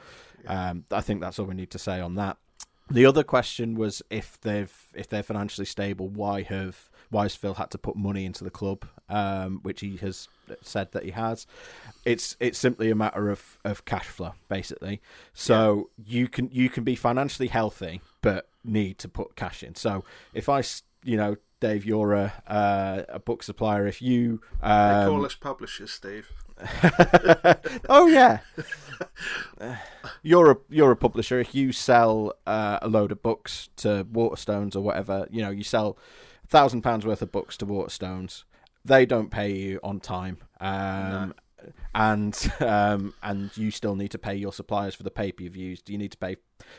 um, 0.47 0.86
I 0.91 1.01
think 1.01 1.22
that's 1.22 1.39
all 1.39 1.45
we 1.45 1.56
need 1.56 1.72
to 1.72 1.80
say 1.80 1.99
on 1.99 2.16
that. 2.16 2.38
The 2.89 3.06
other 3.06 3.24
question 3.24 3.76
was 3.76 4.01
if 4.10 4.39
they've 4.41 4.74
if 4.93 5.08
they're 5.08 5.24
financially 5.24 5.66
stable, 5.66 6.10
why 6.10 6.41
have 6.41 6.89
why 7.10 7.24
has 7.24 7.36
Phil 7.36 7.54
had 7.54 7.72
to 7.72 7.78
put 7.78 7.95
money 7.95 8.26
into 8.26 8.43
the 8.43 8.49
club, 8.49 8.86
um, 9.08 9.60
which 9.64 9.80
he 9.80 9.95
has 9.97 10.28
said 10.62 10.91
that 10.91 11.04
he 11.04 11.12
has. 11.12 11.47
It's 12.06 12.36
it's 12.39 12.58
simply 12.58 12.91
a 12.91 12.95
matter 12.95 13.30
of, 13.30 13.58
of 13.64 13.86
cash 13.86 14.08
flow, 14.08 14.34
basically. 14.49 15.01
So 15.34 15.89
you 16.04 16.28
can 16.28 16.49
you 16.51 16.70
can 16.70 16.84
be 16.84 16.95
financially 16.95 17.47
healthy, 17.47 18.01
but 18.22 18.49
need 18.64 18.97
to 18.99 19.08
put 19.08 19.36
cash 19.36 19.64
in. 19.64 19.76
So 19.76 20.04
if 20.34 20.49
I, 20.49 20.64
you 21.04 21.18
know, 21.18 21.36
Dave, 21.60 21.86
you're 21.86 22.14
a 22.14 22.34
uh, 22.47 23.04
a 23.10 23.20
book 23.20 23.43
supplier. 23.43 23.88
If 23.88 24.01
you 24.01 24.41
They 24.62 24.68
um, 24.68 25.10
call 25.10 25.26
us 25.26 25.36
publishers, 25.36 25.91
Steve. 25.91 26.30
oh 27.89 28.08
yeah. 28.08 28.39
you're 30.24 30.51
a 30.51 30.58
you're 30.70 30.91
a 30.91 30.95
publisher. 30.95 31.39
If 31.39 31.56
you 31.56 31.72
sell 31.72 32.34
uh, 32.45 32.80
a 32.82 32.88
load 32.88 33.12
of 33.12 33.22
books 33.22 33.70
to 33.78 34.06
Waterstones 34.12 34.76
or 34.76 34.82
whatever, 34.82 35.28
you 35.32 35.41
know, 35.41 35.49
you 35.49 35.64
sell 35.64 35.97
a 36.43 36.47
thousand 36.47 36.82
pounds 36.82 37.06
worth 37.06 37.22
of 37.22 37.32
books 37.32 37.58
to 37.58 37.66
Waterstones. 37.66 38.43
They 38.86 39.06
don't 39.06 39.30
pay 39.32 39.51
you 39.54 39.80
on 39.82 40.01
time, 40.01 40.39
um, 40.60 41.34
and 41.95 42.51
um, 42.60 43.14
and 43.24 43.56
you 43.56 43.72
still 43.72 43.95
need 43.95 44.12
to 44.12 44.18
pay 44.18 44.36
your 44.36 44.51
suppliers 44.51 44.95
for 44.95 45.04
the 45.04 45.12
paper 45.12 45.43
you've 45.43 45.56
used. 45.56 45.89
You 45.89 45.97
need 45.97 46.12
to 46.12 46.18
pay 46.18 46.36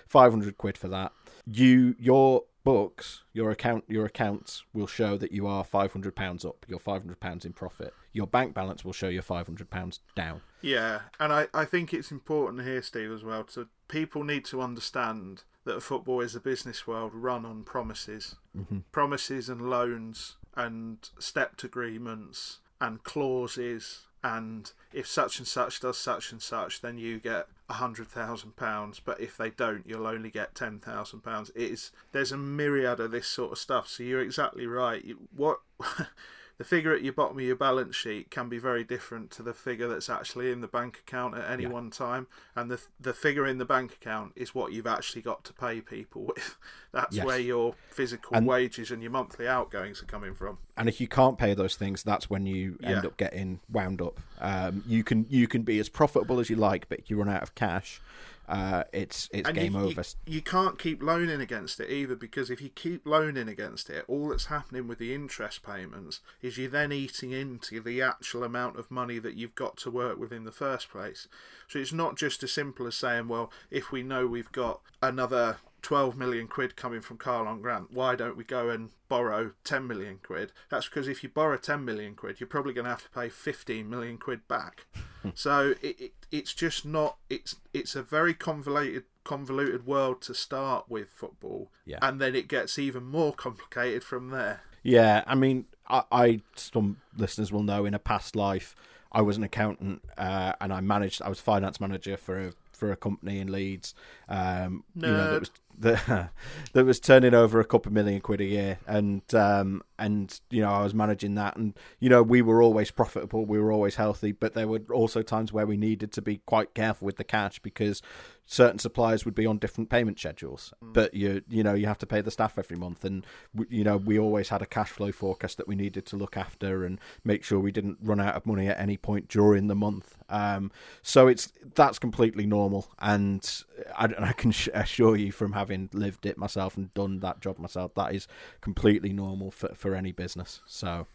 five 0.07 0.31
hundred 0.31 0.59
quid 0.59 0.77
for 0.77 0.89
that. 0.89 1.13
You 1.47 1.95
your 1.99 2.45
books, 2.65 3.23
your 3.35 3.51
account, 3.51 3.85
your 3.87 4.07
accounts 4.07 4.65
will 4.73 4.87
show 4.87 5.19
that 5.19 5.33
you 5.33 5.47
are 5.47 5.63
five 5.63 5.93
hundred 5.93 6.17
pounds 6.17 6.45
up. 6.45 6.65
You're 6.69 6.79
five 6.79 7.03
hundred 7.03 7.21
pounds 7.21 7.45
in 7.45 7.53
profit. 7.53 7.93
Your 8.13 8.27
bank 8.27 8.55
balance 8.55 8.85
will 8.85 8.93
show 8.93 9.09
you're 9.09 9.23
five 9.23 9.47
hundred 9.47 9.71
pounds 9.71 10.01
down. 10.15 10.41
Yeah, 10.63 11.01
and 11.21 11.33
I, 11.33 11.49
I 11.53 11.65
think 11.67 11.93
it's 11.93 12.11
important 12.11 12.65
here, 12.65 12.81
Steve, 12.81 13.13
as 13.13 13.23
well. 13.23 13.45
To 13.45 13.69
people 13.89 14.25
need 14.25 14.45
to 14.47 14.63
understand 14.63 15.43
that 15.65 15.83
football 15.83 16.21
is 16.21 16.35
a 16.35 16.41
business 16.41 16.87
world 16.87 17.13
run 17.15 17.45
on 17.45 17.65
promises, 17.65 18.37
mm-hmm. 18.57 18.79
promises 18.93 19.49
and 19.49 19.69
loans 19.69 20.37
and 20.57 21.09
stepped 21.19 21.65
agreements 21.65 22.61
and 22.81 23.03
clauses. 23.03 24.07
And 24.23 24.73
if 24.93 25.07
such 25.07 25.39
and 25.39 25.47
such 25.47 25.81
does 25.81 25.99
such 25.99 26.33
and 26.33 26.41
such, 26.41 26.81
then 26.81 26.97
you 26.97 27.19
get 27.19 27.47
a 27.69 27.75
hundred 27.75 28.09
thousand 28.09 28.57
pounds. 28.57 29.01
But 29.05 29.21
if 29.21 29.37
they 29.37 29.51
don't, 29.51 29.87
you'll 29.87 30.07
only 30.07 30.31
get 30.31 30.55
ten 30.55 30.79
thousand 30.79 31.21
pounds. 31.21 31.51
It 31.55 31.71
is 31.71 31.93
there's 32.13 32.33
a 32.33 32.37
myriad 32.37 33.01
of 33.01 33.11
this 33.11 33.27
sort 33.27 33.53
of 33.53 33.59
stuff. 33.59 33.89
So 33.89 34.03
you're 34.03 34.21
exactly 34.23 34.67
right. 34.67 35.05
What 35.35 35.61
the 36.57 36.65
figure 36.65 36.95
at 36.95 37.03
your 37.03 37.13
bottom 37.13 37.37
of 37.39 37.45
your 37.45 37.57
balance 37.57 37.97
sheet 37.97 38.31
can 38.31 38.49
be 38.49 38.59
very 38.59 38.85
different 38.85 39.31
to 39.33 39.43
the 39.43 39.53
figure 39.53 39.89
that's 39.89 40.09
actually 40.09 40.53
in 40.53 40.61
the 40.61 40.69
bank 40.69 40.99
account 41.07 41.37
at 41.37 41.51
any 41.51 41.67
one 41.67 41.91
time 41.91 42.27
and 42.55 42.71
the 42.71 42.81
the 43.01 43.13
figure 43.13 43.47
in 43.47 43.59
the 43.59 43.65
bank 43.65 43.93
account 43.93 44.33
is 44.37 44.55
what 44.55 44.73
you've 44.73 44.87
actually 44.87 45.21
got 45.23 45.43
to 45.45 45.53
pay 45.53 45.81
people 45.81 46.23
with 46.27 46.57
that's 46.93 47.17
Yes. 47.17 47.27
where 47.27 47.39
your 47.41 47.75
physical 47.91 48.37
And- 48.37 48.47
wages 48.47 48.91
and 48.93 49.03
your 49.03 49.11
monthly 49.11 49.49
outgoings 49.49 50.01
are 50.03 50.07
coming 50.07 50.35
from 50.35 50.59
and 50.77 50.89
if 50.89 51.01
you 51.01 51.07
can't 51.09 51.39
pay 51.39 51.55
those 51.55 51.77
things, 51.77 52.03
that's 52.03 52.29
when 52.29 52.47
you 52.47 52.79
end 52.83 53.03
Yeah. 53.05 53.09
up 53.09 53.17
getting 53.17 53.61
wound 53.71 54.03
up. 54.03 54.19
Um, 54.41 54.83
you 54.89 55.05
can 55.05 55.25
you 55.31 55.47
can 55.47 55.63
be 55.63 55.79
as 55.79 55.89
profitable 55.89 56.41
as 56.41 56.51
you 56.51 56.57
like, 56.57 56.89
but 56.89 56.99
if 56.99 57.09
you 57.11 57.17
run 57.17 57.29
out 57.29 57.45
of 57.45 57.55
cash, 57.55 58.01
uh, 58.49 58.85
it's 58.93 59.29
it's 59.33 59.49
and 59.49 59.57
game 59.57 59.75
you, 59.75 59.81
over. 59.81 60.05
You, 60.27 60.35
you 60.35 60.43
can't 60.43 60.79
keep 60.79 61.03
loaning 61.03 61.41
against 61.41 61.81
it 61.81 61.91
either 61.91 62.15
because 62.15 62.51
if 62.51 62.61
you 62.61 62.69
keep 62.69 63.07
loaning 63.07 63.49
against 63.49 63.89
it, 63.89 64.05
all 64.07 64.29
that's 64.29 64.47
happening 64.47 64.87
with 64.87 64.99
the 64.99 65.15
interest 65.15 65.63
payments 65.63 66.21
is 66.43 66.59
you're 66.59 66.69
then 66.69 66.93
eating 66.93 67.33
into 67.33 67.81
the 67.81 68.03
actual 68.03 68.45
amount 68.45 68.79
of 68.79 68.91
money 68.91 69.19
that 69.19 69.35
you've 69.35 69.55
got 69.55 69.77
to 69.79 69.91
work 69.91 70.19
with 70.19 70.33
in 70.33 70.45
the 70.45 70.53
first 70.53 70.91
place. 70.91 71.27
So 71.69 71.79
it's 71.79 71.93
not 71.93 72.17
just 72.17 72.43
as 72.43 72.53
simple 72.53 72.87
as 72.87 72.95
saying, 72.95 73.29
well, 73.29 73.51
if 73.71 73.91
we 73.91 74.03
know 74.03 74.27
we've 74.27 74.53
got 74.53 74.81
another 75.03 75.57
12 75.85 76.17
million 76.17 76.49
quid 76.49 76.75
coming 76.77 77.01
from 77.03 77.19
Karlan 77.19 77.61
Grant, 77.61 77.93
why 77.93 78.17
don't 78.17 78.37
we 78.37 78.43
go 78.45 78.71
and 78.71 78.89
borrow 79.09 79.53
10 79.65 79.87
million 79.87 80.19
quid? 80.25 80.51
That's 80.71 80.89
because 80.89 81.07
if 81.07 81.23
you 81.23 81.29
borrow 81.29 81.57
10 81.59 81.85
million 81.85 82.15
quid, 82.15 82.41
you're 82.41 82.47
probably 82.49 82.73
going 82.73 82.87
to 82.87 82.91
have 82.91 83.05
to 83.05 83.11
pay 83.11 83.29
15 83.29 83.89
million 83.89 84.17
quid 84.17 84.49
back. 84.49 84.87
so 85.35 85.75
it, 85.83 86.01
it, 86.01 86.13
it's 86.33 86.55
just 86.55 86.85
not, 86.87 87.19
it's, 87.29 87.57
it's 87.73 87.95
a 87.95 88.03
very 88.03 88.35
convoluted 88.35 89.05
convoluted 89.25 89.87
world 89.87 90.21
to 90.21 90.35
start 90.35 90.85
with 90.91 91.09
football 91.09 91.71
Yeah. 91.87 91.99
and 92.03 92.21
then 92.21 92.35
it 92.35 92.47
gets 92.47 92.79
even 92.79 93.05
more 93.05 93.33
complicated 93.33 94.05
from 94.05 94.29
there 94.29 94.61
Yeah, 94.83 95.25
I 95.27 95.35
mean, 95.35 95.65
I, 95.89 96.03
I 96.13 96.41
some 96.55 96.99
listeners 97.17 97.51
will 97.51 97.63
know 97.63 97.87
in 97.87 97.95
a 97.95 97.99
past 97.99 98.37
life, 98.37 98.77
I 99.13 99.23
was 99.23 99.39
an 99.39 99.43
accountant 99.43 100.03
uh, 100.19 100.53
and 100.61 100.73
I 100.75 100.81
managed. 100.83 101.23
I 101.23 101.29
was 101.31 101.41
finance 101.41 101.81
manager 101.81 102.17
for 102.19 102.39
a 102.49 102.53
for 102.75 102.93
a 102.93 102.97
company 102.97 103.39
in 103.39 103.51
Leeds. 103.51 103.95
Um, 104.29 104.85
you 104.95 105.03
know, 105.03 105.33
that 105.33 105.41
was 105.41 105.51
that, 105.79 106.31
that 106.73 106.85
was 106.85 107.01
turning 107.01 107.35
over 107.35 107.61
a 107.61 107.65
couple 107.65 107.91
of 107.91 107.95
million 107.95 108.21
quid 108.21 108.41
a 108.41 108.45
year, 108.45 108.79
and 108.87 109.23
um, 109.35 109.83
and 109.99 110.41
you 110.51 110.63
know 110.63 110.71
I 110.71 110.83
was 110.83 110.95
managing 110.95 111.35
that, 111.35 111.57
and 111.57 111.75
you 112.01 112.09
know 112.09 112.23
we 112.23 112.43
were 112.43 112.63
always 112.63 112.91
profitable, 112.91 113.45
we 113.45 113.59
were 113.59 113.73
always 113.73 113.97
healthy, 113.97 114.33
but 114.33 114.55
there 114.55 114.69
were 114.69 114.83
also 114.93 115.23
times 115.23 115.53
where 115.53 115.67
we 115.67 115.77
needed 115.77 116.13
to 116.13 116.23
be 116.23 116.39
quite 116.47 116.75
careful 116.75 117.07
with 117.07 117.17
the 117.17 117.25
cash 117.25 117.59
because 117.59 118.03
certain 118.47 118.79
suppliers 118.79 119.25
would 119.25 119.35
be 119.35 119.47
on 119.47 119.59
different 119.59 119.89
payment 119.89 120.19
schedules, 120.19 120.73
but 120.83 121.15
you 121.15 121.43
you 121.49 121.63
know 121.63 121.75
you 121.75 121.87
have 121.87 121.99
to 121.99 122.07
pay 122.07 122.21
the 122.21 122.31
staff 122.31 122.59
every 122.59 122.77
month, 122.77 123.05
and 123.05 123.27
w- 123.55 123.79
you 123.79 123.85
know 123.85 123.97
we 123.97 124.19
always 124.19 124.51
had 124.51 124.63
a 124.63 124.67
cash 124.67 124.91
flow 124.91 125.13
forecast 125.13 125.57
that 125.57 125.67
we 125.67 125.75
needed 125.75 126.05
to 126.07 126.17
look 126.17 126.37
after 126.37 126.85
and 126.85 127.01
make 127.25 127.43
sure 127.43 127.59
we 127.59 127.73
didn't 127.73 127.99
run 128.03 128.21
out 128.21 128.35
of 128.35 128.47
money 128.47 128.69
at 128.69 128.79
any 128.79 128.97
point 128.97 129.29
during 129.29 129.67
the 129.67 129.75
month. 129.75 130.17
Um, 130.29 130.71
so 131.03 131.27
it's 131.27 131.53
that's 131.75 131.99
completely 131.99 132.47
normal, 132.47 132.93
and 132.99 133.65
I, 133.97 134.05
and 134.07 134.25
I 134.25 134.33
can 134.33 134.51
sh- 134.51 134.69
assure 134.75 135.17
you 135.17 135.33
from 135.33 135.53
having 135.53 135.89
lived 135.93 136.27
it 136.27 136.37
myself 136.37 136.77
and 136.77 136.93
done 136.95 137.21
that 137.21 137.41
job 137.41 137.59
myself, 137.59 137.95
that 137.95 138.15
is 138.15 138.29
completely 138.61 139.13
normal 139.13 139.51
for 139.51 139.75
for 139.75 139.95
any 139.95 140.13
business. 140.13 140.61
So. 140.67 141.07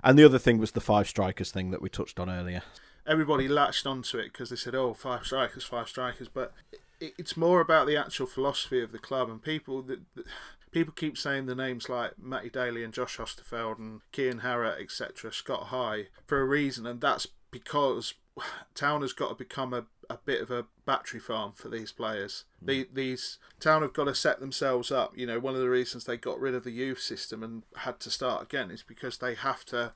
And 0.00 0.16
the 0.16 0.24
other 0.24 0.38
thing 0.38 0.58
was 0.58 0.70
the 0.70 0.80
five 0.80 1.08
strikers 1.08 1.50
thing 1.50 1.72
that 1.72 1.82
we 1.82 1.88
touched 1.88 2.20
on 2.20 2.30
earlier. 2.30 2.62
Everybody 3.08 3.48
latched 3.48 3.86
onto 3.86 4.18
it 4.18 4.32
because 4.32 4.50
they 4.50 4.56
said, 4.56 4.74
"Oh, 4.74 4.94
five 4.94 5.24
strikers, 5.24 5.64
five 5.64 5.88
strikers," 5.88 6.28
but 6.28 6.52
it, 7.00 7.14
it's 7.18 7.36
more 7.36 7.60
about 7.60 7.86
the 7.86 7.96
actual 7.96 8.26
philosophy 8.26 8.82
of 8.82 8.92
the 8.92 8.98
club 8.98 9.28
and 9.28 9.42
people 9.42 9.82
that. 9.82 10.00
People 10.70 10.92
keep 10.92 11.16
saying 11.16 11.46
the 11.46 11.54
names 11.54 11.88
like 11.88 12.18
Matty 12.18 12.50
Daly 12.50 12.84
and 12.84 12.92
Josh 12.92 13.18
Austerfield 13.18 13.78
and 13.78 14.02
Kian 14.12 14.42
Harratt, 14.42 14.78
etc., 14.78 15.32
Scott 15.32 15.68
High, 15.68 16.08
for 16.26 16.38
a 16.42 16.44
reason, 16.44 16.86
and 16.86 17.00
that's 17.00 17.26
because 17.50 18.12
Town 18.74 19.02
has 19.02 19.12
got 19.12 19.28
to 19.28 19.34
become 19.34 19.72
a, 19.72 19.86
a 20.08 20.18
bit 20.24 20.40
of 20.40 20.50
a 20.50 20.66
battery 20.84 21.20
farm 21.20 21.52
for 21.54 21.68
these 21.68 21.92
players. 21.92 22.44
Mm. 22.62 22.66
The, 22.66 22.88
these 22.92 23.38
Town 23.60 23.82
have 23.82 23.92
got 23.92 24.04
to 24.04 24.14
set 24.14 24.40
themselves 24.40 24.90
up. 24.90 25.16
You 25.16 25.26
know, 25.26 25.38
one 25.38 25.54
of 25.54 25.60
the 25.60 25.70
reasons 25.70 26.04
they 26.04 26.16
got 26.16 26.40
rid 26.40 26.54
of 26.54 26.64
the 26.64 26.70
youth 26.70 27.00
system 27.00 27.42
and 27.42 27.62
had 27.76 28.00
to 28.00 28.10
start 28.10 28.42
again 28.42 28.70
is 28.70 28.82
because 28.82 29.18
they 29.18 29.34
have 29.34 29.64
to 29.66 29.92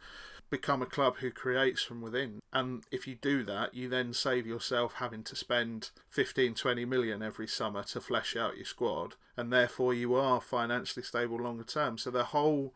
become 0.52 0.82
a 0.82 0.86
club 0.86 1.16
who 1.16 1.30
creates 1.30 1.82
from 1.82 2.02
within. 2.02 2.42
And 2.52 2.84
if 2.90 3.08
you 3.08 3.14
do 3.14 3.42
that, 3.44 3.74
you 3.74 3.88
then 3.88 4.12
save 4.12 4.46
yourself 4.46 4.94
having 4.98 5.24
to 5.24 5.34
spend 5.34 5.90
15, 6.10 6.54
20 6.54 6.84
million 6.84 7.22
every 7.22 7.48
summer 7.48 7.82
to 7.84 8.02
flesh 8.02 8.36
out 8.36 8.56
your 8.56 8.66
squad. 8.66 9.14
And 9.34 9.50
therefore, 9.50 9.94
you 9.94 10.14
are 10.14 10.42
financially 10.42 11.02
stable 11.02 11.38
longer 11.38 11.64
term. 11.64 11.96
So 11.96 12.10
the 12.10 12.24
whole 12.24 12.74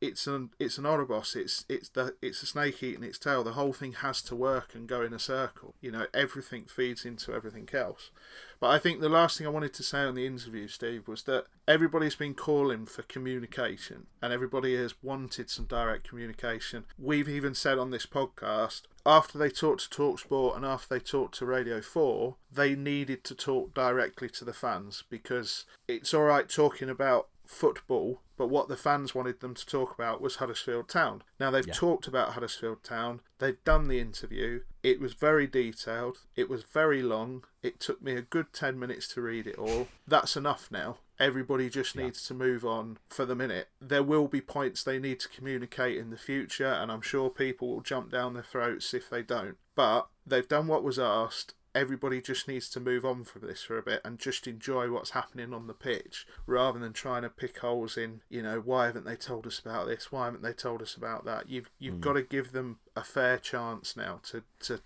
it's 0.00 0.26
an 0.26 0.50
it's 0.58 0.76
an 0.78 0.84
Ouroboros. 0.84 1.36
It's 1.36 1.64
it's 1.68 1.90
the 1.90 2.16
it's 2.20 2.42
a 2.42 2.46
snake 2.46 2.82
eating 2.82 3.04
its 3.04 3.18
tail. 3.18 3.44
The 3.44 3.52
whole 3.52 3.72
thing 3.72 3.92
has 3.92 4.20
to 4.22 4.34
work 4.34 4.74
and 4.74 4.88
go 4.88 5.02
in 5.02 5.12
a 5.12 5.20
circle. 5.20 5.74
You 5.80 5.92
know, 5.92 6.06
everything 6.12 6.64
feeds 6.64 7.04
into 7.04 7.32
everything 7.32 7.68
else. 7.72 8.10
But 8.62 8.70
I 8.70 8.78
think 8.78 9.00
the 9.00 9.08
last 9.08 9.36
thing 9.36 9.46
I 9.48 9.50
wanted 9.50 9.74
to 9.74 9.82
say 9.82 10.02
on 10.02 10.14
the 10.14 10.24
interview, 10.24 10.68
Steve, 10.68 11.08
was 11.08 11.24
that 11.24 11.46
everybody's 11.66 12.14
been 12.14 12.34
calling 12.34 12.86
for 12.86 13.02
communication 13.02 14.06
and 14.22 14.32
everybody 14.32 14.76
has 14.76 14.94
wanted 15.02 15.50
some 15.50 15.64
direct 15.64 16.08
communication. 16.08 16.84
We've 16.96 17.28
even 17.28 17.56
said 17.56 17.76
on 17.76 17.90
this 17.90 18.06
podcast, 18.06 18.82
after 19.04 19.36
they 19.36 19.48
talked 19.48 19.90
to 19.90 20.02
Talksport 20.02 20.54
and 20.54 20.64
after 20.64 20.94
they 20.94 21.00
talked 21.00 21.34
to 21.38 21.44
Radio 21.44 21.80
4, 21.80 22.36
they 22.52 22.76
needed 22.76 23.24
to 23.24 23.34
talk 23.34 23.74
directly 23.74 24.28
to 24.28 24.44
the 24.44 24.52
fans 24.52 25.02
because 25.10 25.64
it's 25.88 26.14
all 26.14 26.22
right 26.22 26.48
talking 26.48 26.88
about 26.88 27.26
football, 27.52 28.20
but 28.36 28.48
what 28.48 28.68
the 28.68 28.76
fans 28.76 29.14
wanted 29.14 29.40
them 29.40 29.54
to 29.54 29.66
talk 29.66 29.94
about 29.94 30.20
was 30.20 30.36
Huddersfield 30.36 30.88
Town. 30.88 31.22
Now 31.38 31.50
they've 31.50 31.70
talked 31.70 32.06
about 32.06 32.32
Huddersfield 32.32 32.82
Town, 32.82 33.20
they've 33.38 33.62
done 33.64 33.88
the 33.88 34.00
interview, 34.00 34.60
it 34.82 34.98
was 34.98 35.14
very 35.14 35.46
detailed, 35.46 36.18
it 36.34 36.48
was 36.48 36.64
very 36.64 37.02
long, 37.02 37.44
it 37.62 37.78
took 37.78 38.02
me 38.02 38.14
a 38.14 38.22
good 38.22 38.52
10 38.52 38.78
minutes 38.78 39.06
to 39.14 39.20
read 39.20 39.46
it 39.46 39.58
all. 39.58 39.88
That's 40.06 40.36
enough 40.36 40.68
now. 40.70 40.96
Everybody 41.20 41.70
just 41.70 41.94
needs 41.94 42.26
to 42.26 42.34
move 42.34 42.64
on 42.64 42.98
for 43.08 43.24
the 43.24 43.36
minute. 43.36 43.68
There 43.80 44.02
will 44.02 44.26
be 44.26 44.40
points 44.40 44.82
they 44.82 44.98
need 44.98 45.20
to 45.20 45.28
communicate 45.28 45.96
in 45.96 46.10
the 46.10 46.16
future, 46.16 46.66
and 46.66 46.90
I'm 46.90 47.00
sure 47.00 47.30
people 47.30 47.68
will 47.68 47.80
jump 47.80 48.10
down 48.10 48.34
their 48.34 48.42
throats 48.42 48.92
if 48.92 49.08
they 49.08 49.22
don't. 49.22 49.56
But 49.76 50.08
they've 50.26 50.48
done 50.48 50.66
what 50.66 50.82
was 50.82 50.98
asked. 50.98 51.54
Everybody 51.74 52.20
just 52.20 52.48
needs 52.48 52.68
to 52.68 52.80
move 52.80 53.04
on 53.04 53.24
from 53.24 53.46
this 53.46 53.62
for 53.62 53.78
a 53.78 53.82
bit 53.82 54.00
and 54.04 54.18
just 54.18 54.46
enjoy 54.46 54.90
what's 54.90 55.10
happening 55.10 55.54
on 55.54 55.66
the 55.66 55.74
pitch 55.74 56.26
rather 56.46 56.78
than 56.78 56.92
trying 56.92 57.22
to 57.22 57.30
pick 57.30 57.58
holes 57.58 57.96
in, 57.96 58.20
you 58.28 58.42
know, 58.42 58.60
why 58.60 58.86
haven't 58.86 59.06
they 59.06 59.16
told 59.16 59.46
us 59.46 59.58
about 59.58 59.86
this? 59.86 60.12
Why 60.12 60.26
haven't 60.26 60.42
they 60.42 60.52
told 60.52 60.82
us 60.82 60.94
about 60.94 61.24
that? 61.24 61.48
You've 61.48 61.70
you've 61.78 61.96
mm. 61.96 62.00
got 62.00 62.14
to 62.14 62.22
give 62.22 62.52
them 62.52 62.78
a 62.94 63.02
fair 63.02 63.38
chance 63.38 63.96
now 63.96 64.20
to 64.24 64.42
to 64.60 64.80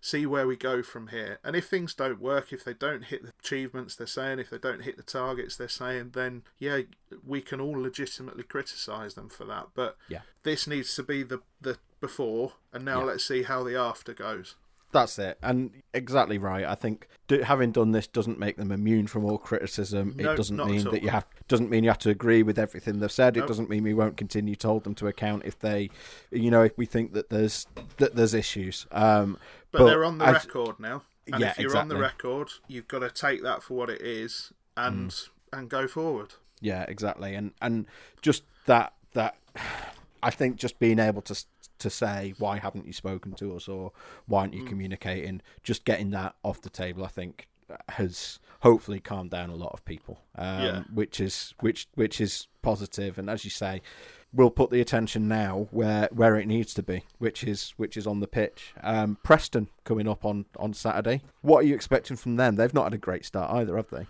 see 0.00 0.26
where 0.26 0.46
we 0.46 0.56
go 0.56 0.82
from 0.82 1.08
here. 1.08 1.38
And 1.42 1.56
if 1.56 1.66
things 1.68 1.94
don't 1.94 2.20
work, 2.20 2.52
if 2.52 2.62
they 2.62 2.74
don't 2.74 3.04
hit 3.04 3.22
the 3.22 3.32
achievements 3.40 3.96
they're 3.96 4.06
saying, 4.06 4.38
if 4.38 4.50
they 4.50 4.58
don't 4.58 4.82
hit 4.82 4.96
the 4.96 5.02
targets 5.02 5.56
they're 5.56 5.68
saying, 5.68 6.10
then 6.14 6.42
yeah, 6.58 6.82
we 7.26 7.40
can 7.40 7.60
all 7.60 7.80
legitimately 7.80 8.44
criticise 8.44 9.14
them 9.14 9.28
for 9.28 9.44
that. 9.46 9.68
But 9.74 9.96
Yeah. 10.08 10.20
this 10.42 10.66
needs 10.66 10.94
to 10.96 11.02
be 11.02 11.22
the 11.22 11.42
the 11.60 11.78
before, 11.98 12.52
and 12.72 12.84
now 12.84 13.00
Yeah. 13.00 13.06
let's 13.06 13.24
see 13.24 13.44
how 13.44 13.64
the 13.64 13.74
after 13.74 14.12
goes. 14.12 14.54
That's 14.96 15.18
it, 15.18 15.36
and 15.42 15.70
exactly 15.92 16.38
right. 16.38 16.64
I 16.64 16.74
think 16.74 17.06
do, 17.28 17.42
having 17.42 17.70
done 17.70 17.92
this 17.92 18.06
doesn't 18.06 18.38
make 18.38 18.56
them 18.56 18.72
immune 18.72 19.06
from 19.06 19.26
all 19.26 19.36
criticism. 19.36 20.14
No, 20.16 20.32
it 20.32 20.36
doesn't 20.36 20.56
mean 20.56 20.84
that 20.84 21.02
you 21.02 21.10
have 21.10 21.26
doesn't 21.48 21.68
mean 21.68 21.84
you 21.84 21.90
have 21.90 21.98
to 21.98 22.08
agree 22.10 22.42
with 22.42 22.58
everything 22.58 23.00
they've 23.00 23.12
said. 23.12 23.36
It 23.36 23.46
doesn't 23.46 23.68
mean 23.68 23.82
we 23.82 23.92
won't 23.92 24.16
continue 24.16 24.54
to 24.56 24.66
hold 24.68 24.84
them 24.84 24.94
to 24.94 25.06
account 25.06 25.42
if 25.44 25.58
they, 25.58 25.90
you 26.30 26.50
know, 26.50 26.62
if 26.62 26.78
we 26.78 26.86
think 26.86 27.12
that 27.12 27.28
there's 27.28 27.66
that 27.98 28.14
there's 28.16 28.32
issues. 28.32 28.86
Um, 28.90 29.36
But, 29.70 29.84
they're 29.84 30.04
on 30.04 30.16
the 30.16 30.24
as- 30.24 30.46
record 30.46 30.80
now, 30.80 31.02
and 31.30 31.42
Yeah, 31.42 31.50
if 31.50 31.58
you're 31.58 31.76
on 31.76 31.88
the 31.88 31.96
record, 31.98 32.48
you've 32.66 32.88
got 32.88 33.00
to 33.00 33.10
take 33.10 33.42
that 33.42 33.62
for 33.62 33.74
what 33.74 33.90
it 33.90 34.00
is 34.00 34.52
and 34.78 35.10
Mm. 35.10 35.28
and 35.52 35.68
go 35.68 35.86
forward. 35.86 36.34
Yeah, 36.62 36.84
exactly, 36.88 37.34
and 37.34 37.52
and 37.60 37.84
just 38.22 38.44
that 38.64 38.94
that 39.12 39.36
I 40.22 40.30
think 40.30 40.56
just 40.56 40.78
being 40.78 40.98
able 40.98 41.20
to 41.22 41.34
to 41.78 41.90
say 41.90 42.34
why 42.38 42.58
haven't 42.58 42.86
you 42.86 42.92
spoken 42.92 43.32
to 43.34 43.54
us 43.56 43.68
or 43.68 43.92
why 44.26 44.40
aren't 44.42 44.54
you 44.54 44.62
Mm. 44.64 44.68
communicating, 44.68 45.42
just 45.62 45.84
getting 45.84 46.10
that 46.10 46.34
off 46.42 46.60
the 46.62 46.70
table, 46.70 47.04
I 47.04 47.08
think 47.08 47.48
has 47.90 48.38
hopefully 48.60 49.00
calmed 49.00 49.30
down 49.30 49.50
a 49.50 49.56
lot 49.56 49.72
of 49.72 49.84
people, 49.84 50.20
um, 50.36 50.62
Yeah. 50.62 50.82
which 50.92 51.20
is 51.20 51.52
which 51.60 51.88
which 51.94 52.20
is 52.20 52.46
positive, 52.62 53.18
and 53.18 53.28
as 53.30 53.44
you 53.44 53.50
say. 53.50 53.82
We'll 54.32 54.50
put 54.50 54.68
the 54.70 54.82
attention 54.82 55.28
now 55.28 55.68
where, 55.70 56.10
where 56.12 56.36
it 56.36 56.46
needs 56.46 56.74
to 56.74 56.82
be, 56.82 57.04
which 57.18 57.42
is 57.42 57.70
which 57.78 57.96
is 57.96 58.06
on 58.06 58.20
the 58.20 58.26
pitch. 58.26 58.74
Um, 58.82 59.16
Preston 59.22 59.68
coming 59.84 60.06
up 60.06 60.26
on, 60.26 60.44
on 60.58 60.74
Saturday. 60.74 61.22
What 61.40 61.60
are 61.60 61.66
you 61.66 61.74
expecting 61.74 62.18
from 62.18 62.36
them? 62.36 62.56
They've 62.56 62.74
not 62.74 62.84
had 62.84 62.92
a 62.92 62.98
great 62.98 63.24
start 63.24 63.50
either, 63.52 63.76
have 63.76 63.88
they? 63.88 64.06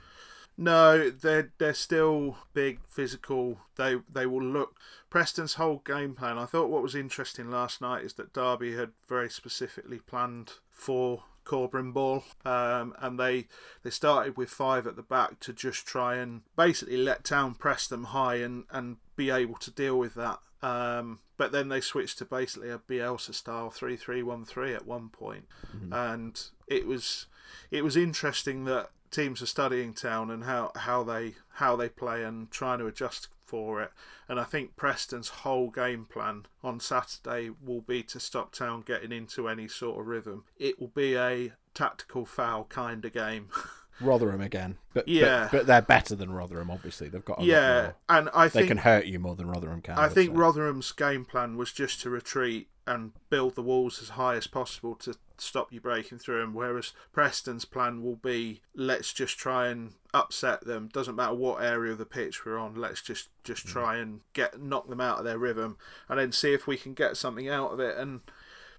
No, 0.59 1.11
they're 1.11 1.53
they're 1.59 1.75
still 1.75 2.39
big, 2.55 2.81
physical. 2.89 3.59
They 3.77 3.97
they 4.11 4.27
will 4.27 4.43
look. 4.43 4.77
Preston's 5.11 5.55
whole 5.55 5.83
game 5.85 6.15
plan. 6.15 6.39
I 6.39 6.47
thought 6.47 6.71
what 6.71 6.83
was 6.83 6.95
interesting 6.95 7.51
last 7.51 7.81
night 7.81 8.05
is 8.05 8.15
that 8.15 8.33
Derby 8.33 8.75
had 8.75 8.93
very 9.09 9.31
specifically 9.31 9.99
planned 9.99 10.55
for 10.71 11.25
Corberan 11.45 11.93
ball, 11.93 12.25
um, 12.45 12.95
and 12.99 13.19
they 13.21 13.49
they 13.83 13.91
started 13.91 14.37
with 14.37 14.51
five 14.51 14.87
at 14.87 14.97
the 14.97 15.03
back 15.03 15.41
to 15.41 15.53
just 15.53 15.87
try 15.87 16.17
and 16.17 16.43
basically 16.57 16.97
let 16.97 17.25
Town 17.25 17.55
press 17.55 17.87
them 17.87 18.05
high 18.05 18.37
and 18.37 18.65
and 18.71 18.97
be 19.15 19.31
able 19.31 19.57
to 19.57 19.71
deal 19.71 19.99
with 19.99 20.15
that. 20.15 20.39
Um, 20.63 21.21
but 21.37 21.53
then 21.53 21.69
they 21.69 21.83
switched 21.83 22.19
to 22.19 22.25
basically 22.25 22.71
a 22.71 22.79
Bielsa 22.79 23.35
style 23.35 23.71
three 23.71 23.97
three 23.97 24.23
one 24.23 24.45
three 24.45 24.75
at 24.75 24.87
one 24.87 25.11
point, 25.11 25.45
and 25.93 26.43
it 26.67 26.87
was 26.87 27.27
it 27.71 27.85
was 27.85 27.97
interesting 27.97 28.65
that 28.65 28.91
teams 29.11 29.43
are 29.43 29.47
studying 29.47 29.93
town 29.93 30.31
and 30.31 30.45
how, 30.45 30.73
how 30.77 31.03
they 31.03 31.35
how 31.55 31.77
they 31.77 31.89
play 31.89 32.23
and 32.23 32.51
trying 32.51 32.79
to 32.79 32.87
adjust 32.87 33.29
for 33.45 33.81
it. 33.81 33.93
And 34.29 34.39
I 34.41 34.45
think 34.45 34.77
Preston's 34.77 35.29
whole 35.29 35.71
game 35.71 36.05
plan 36.05 36.47
on 36.63 36.81
Saturday 36.81 37.51
will 37.65 37.81
be 37.81 38.03
to 38.05 38.21
stop 38.21 38.53
town 38.53 38.83
getting 38.85 39.13
into 39.13 39.49
any 39.49 39.69
sort 39.69 40.01
of 40.01 40.07
rhythm. 40.07 40.45
It 40.59 40.81
will 40.81 40.89
be 40.89 41.17
a 41.17 41.53
tactical 41.73 42.27
foul 42.27 42.65
kind 42.65 43.05
of 43.05 43.13
game. 43.13 43.49
Rotherham 44.01 44.41
again, 44.41 44.79
but 44.95 45.09
Yeah. 45.09 45.49
but, 45.51 45.59
but 45.59 45.67
they're 45.67 45.83
better 45.83 46.15
than 46.15 46.31
Rotherham. 46.31 46.71
Obviously, 46.71 47.09
they've 47.09 47.25
got 47.25 47.41
a 47.41 47.45
yeah, 47.45 47.93
and 48.09 48.29
I 48.35 48.49
think 48.49 48.65
They 48.65 48.69
can 48.69 48.79
hurt 48.79 49.07
you 49.07 49.19
more 49.19 49.37
than 49.37 49.49
Rotherham 49.49 49.83
can. 49.83 49.99
I 49.99 50.09
think 50.09 50.31
say. 50.31 50.37
Rotherham's 50.37 50.93
game 50.93 51.25
plan 51.25 51.57
was 51.57 51.73
just 51.73 52.01
to 52.03 52.11
retreat 52.11 52.69
and 52.87 53.13
build 53.31 53.57
the 53.57 53.63
walls 53.63 54.01
as 54.01 54.11
high 54.11 54.37
as 54.37 54.47
possible 54.47 54.95
to 54.95 55.17
stop 55.39 55.73
you 55.73 55.81
breaking 55.81 56.19
through 56.19 56.41
them. 56.41 56.55
Whereas 56.55 56.93
Preston's 57.13 57.65
plan 57.65 58.03
will 58.03 58.17
be 58.17 58.63
let's 58.75 59.13
just 59.13 59.39
try 59.39 59.69
and 59.69 59.95
upset 60.15 60.65
them. 60.65 60.89
Doesn't 60.93 61.17
matter 61.17 61.35
what 61.35 61.63
area 61.63 61.93
of 61.93 61.99
the 61.99 62.07
pitch 62.07 62.45
we're 62.45 62.59
on. 62.59 62.75
Let's 62.75 63.03
just 63.03 63.29
just 63.45 63.67
mm. 63.67 63.71
try 63.71 63.97
and 63.97 64.21
get 64.35 64.61
knock 64.61 64.89
them 64.89 65.01
out 65.01 65.19
of 65.19 65.25
their 65.25 65.39
rhythm, 65.39 65.79
and 66.09 66.19
then 66.19 66.33
see 66.33 66.53
if 66.53 66.67
we 66.67 66.77
can 66.77 66.95
get 66.95 67.17
something 67.17 67.49
out 67.49 67.73
of 67.73 67.81
it. 67.81 67.97
And 67.97 68.21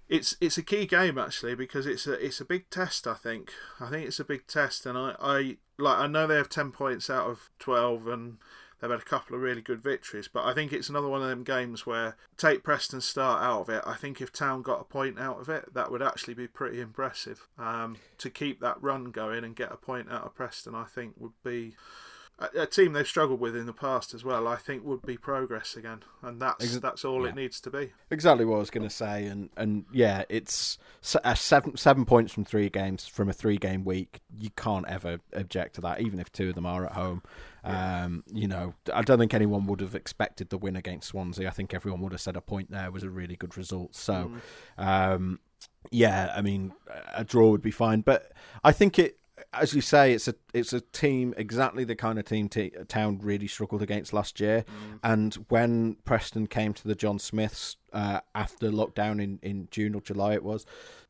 it's 0.09 0.35
it's 0.39 0.57
a 0.57 0.63
key 0.63 0.85
game 0.85 1.17
actually 1.17 1.55
because 1.55 1.85
it's 1.85 2.07
a 2.07 2.13
it's 2.13 2.39
a 2.39 2.45
big 2.45 2.69
test. 2.69 3.07
I 3.07 3.13
think 3.13 3.51
I 3.79 3.89
think 3.89 4.07
it's 4.07 4.19
a 4.19 4.25
big 4.25 4.47
test, 4.47 4.85
and 4.85 4.97
I, 4.97 5.15
I 5.19 5.57
like 5.77 5.97
I 5.97 6.07
know 6.07 6.27
they 6.27 6.35
have 6.35 6.49
ten 6.49 6.71
points 6.71 7.09
out 7.09 7.29
of 7.29 7.49
twelve, 7.59 8.07
and 8.07 8.37
they've 8.79 8.89
had 8.89 9.01
a 9.01 9.03
couple 9.03 9.35
of 9.35 9.41
really 9.41 9.61
good 9.61 9.81
victories. 9.81 10.27
But 10.27 10.45
I 10.45 10.53
think 10.53 10.71
it's 10.71 10.89
another 10.89 11.09
one 11.09 11.21
of 11.21 11.29
them 11.29 11.43
games 11.43 11.85
where 11.85 12.15
take 12.37 12.63
Preston 12.63 13.01
start 13.01 13.43
out 13.43 13.61
of 13.61 13.69
it. 13.69 13.83
I 13.85 13.95
think 13.95 14.21
if 14.21 14.31
Town 14.31 14.61
got 14.61 14.81
a 14.81 14.85
point 14.85 15.19
out 15.19 15.39
of 15.39 15.49
it, 15.49 15.73
that 15.73 15.91
would 15.91 16.01
actually 16.01 16.35
be 16.35 16.47
pretty 16.47 16.79
impressive. 16.79 17.47
Um, 17.57 17.97
to 18.19 18.29
keep 18.29 18.61
that 18.61 18.81
run 18.81 19.11
going 19.11 19.43
and 19.43 19.55
get 19.55 19.71
a 19.71 19.77
point 19.77 20.11
out 20.11 20.23
of 20.23 20.35
Preston, 20.35 20.75
I 20.75 20.85
think 20.85 21.15
would 21.17 21.33
be. 21.43 21.75
A, 22.39 22.61
a 22.61 22.65
team 22.67 22.93
they've 22.93 23.07
struggled 23.07 23.39
with 23.39 23.55
in 23.55 23.65
the 23.65 23.73
past 23.73 24.13
as 24.13 24.23
well, 24.23 24.47
I 24.47 24.57
think 24.57 24.85
would 24.85 25.01
be 25.01 25.17
progress 25.17 25.75
again, 25.75 26.03
and 26.21 26.39
that's 26.41 26.63
Ex- 26.63 26.79
that's 26.79 27.03
all 27.03 27.23
yeah. 27.23 27.29
it 27.29 27.35
needs 27.35 27.59
to 27.61 27.71
be. 27.71 27.93
exactly 28.11 28.45
what 28.45 28.57
I 28.57 28.59
was 28.59 28.69
going 28.69 28.87
to 28.87 28.93
say, 28.93 29.25
and 29.25 29.49
and 29.57 29.85
yeah, 29.91 30.23
it's 30.29 30.77
uh, 31.23 31.33
seven 31.33 31.75
seven 31.77 32.05
points 32.05 32.31
from 32.31 32.45
three 32.45 32.69
games 32.69 33.07
from 33.07 33.27
a 33.27 33.33
three 33.33 33.57
game 33.57 33.83
week. 33.83 34.21
You 34.37 34.51
can't 34.51 34.87
ever 34.87 35.19
object 35.33 35.75
to 35.75 35.81
that, 35.81 36.01
even 36.01 36.19
if 36.19 36.31
two 36.31 36.49
of 36.49 36.55
them 36.55 36.65
are 36.65 36.85
at 36.85 36.91
home. 36.93 37.23
Um, 37.63 38.23
you 38.31 38.47
know, 38.47 38.75
I 38.93 39.01
don't 39.01 39.19
think 39.19 39.33
anyone 39.33 39.65
would 39.65 39.81
have 39.81 39.93
expected 39.93 40.49
the 40.49 40.57
win 40.57 40.77
against 40.77 41.09
Swansea. 41.09 41.47
I 41.47 41.51
think 41.51 41.73
everyone 41.73 42.01
would 42.01 42.13
have 42.13 42.21
said 42.21 42.37
a 42.37 42.41
point 42.41 42.71
there 42.71 42.91
was 42.91 43.03
a 43.03 43.09
really 43.09 43.35
good 43.35 43.57
result. 43.57 43.93
So, 43.93 44.31
um, 44.77 45.39
yeah, 45.91 46.31
I 46.33 46.41
mean, 46.41 46.71
a 47.13 47.25
draw 47.25 47.49
would 47.49 47.61
be 47.61 47.71
fine, 47.71 48.01
but 48.01 48.31
I 48.63 48.71
think 48.71 48.99
it. 48.99 49.17
As 49.59 49.73
you 49.73 49.81
say, 49.81 50.13
it's 50.13 50.27
a 50.27 50.35
it's 50.53 50.73
a 50.73 50.81
team 50.81 51.33
exactly 51.37 51.83
the 51.83 51.95
kind 51.95 52.19
of 52.19 52.25
team 52.25 52.49
t- 52.49 52.71
Town 52.87 53.19
really 53.21 53.47
struggled 53.47 53.81
against 53.81 54.13
last 54.13 54.39
year, 54.39 54.65
and 55.03 55.33
when 55.49 55.95
Preston 56.05 56.47
came 56.47 56.73
to 56.73 56.87
the 56.87 56.95
John 56.95 57.19
Smiths 57.19 57.77
uh, 57.93 58.21
after 58.35 58.69
lockdown 58.69 59.21
in, 59.21 59.39
in 59.41 59.67
June 59.71 59.95
or 59.95 60.01
July, 60.01 60.33
it 60.33 60.43
was 60.43 60.65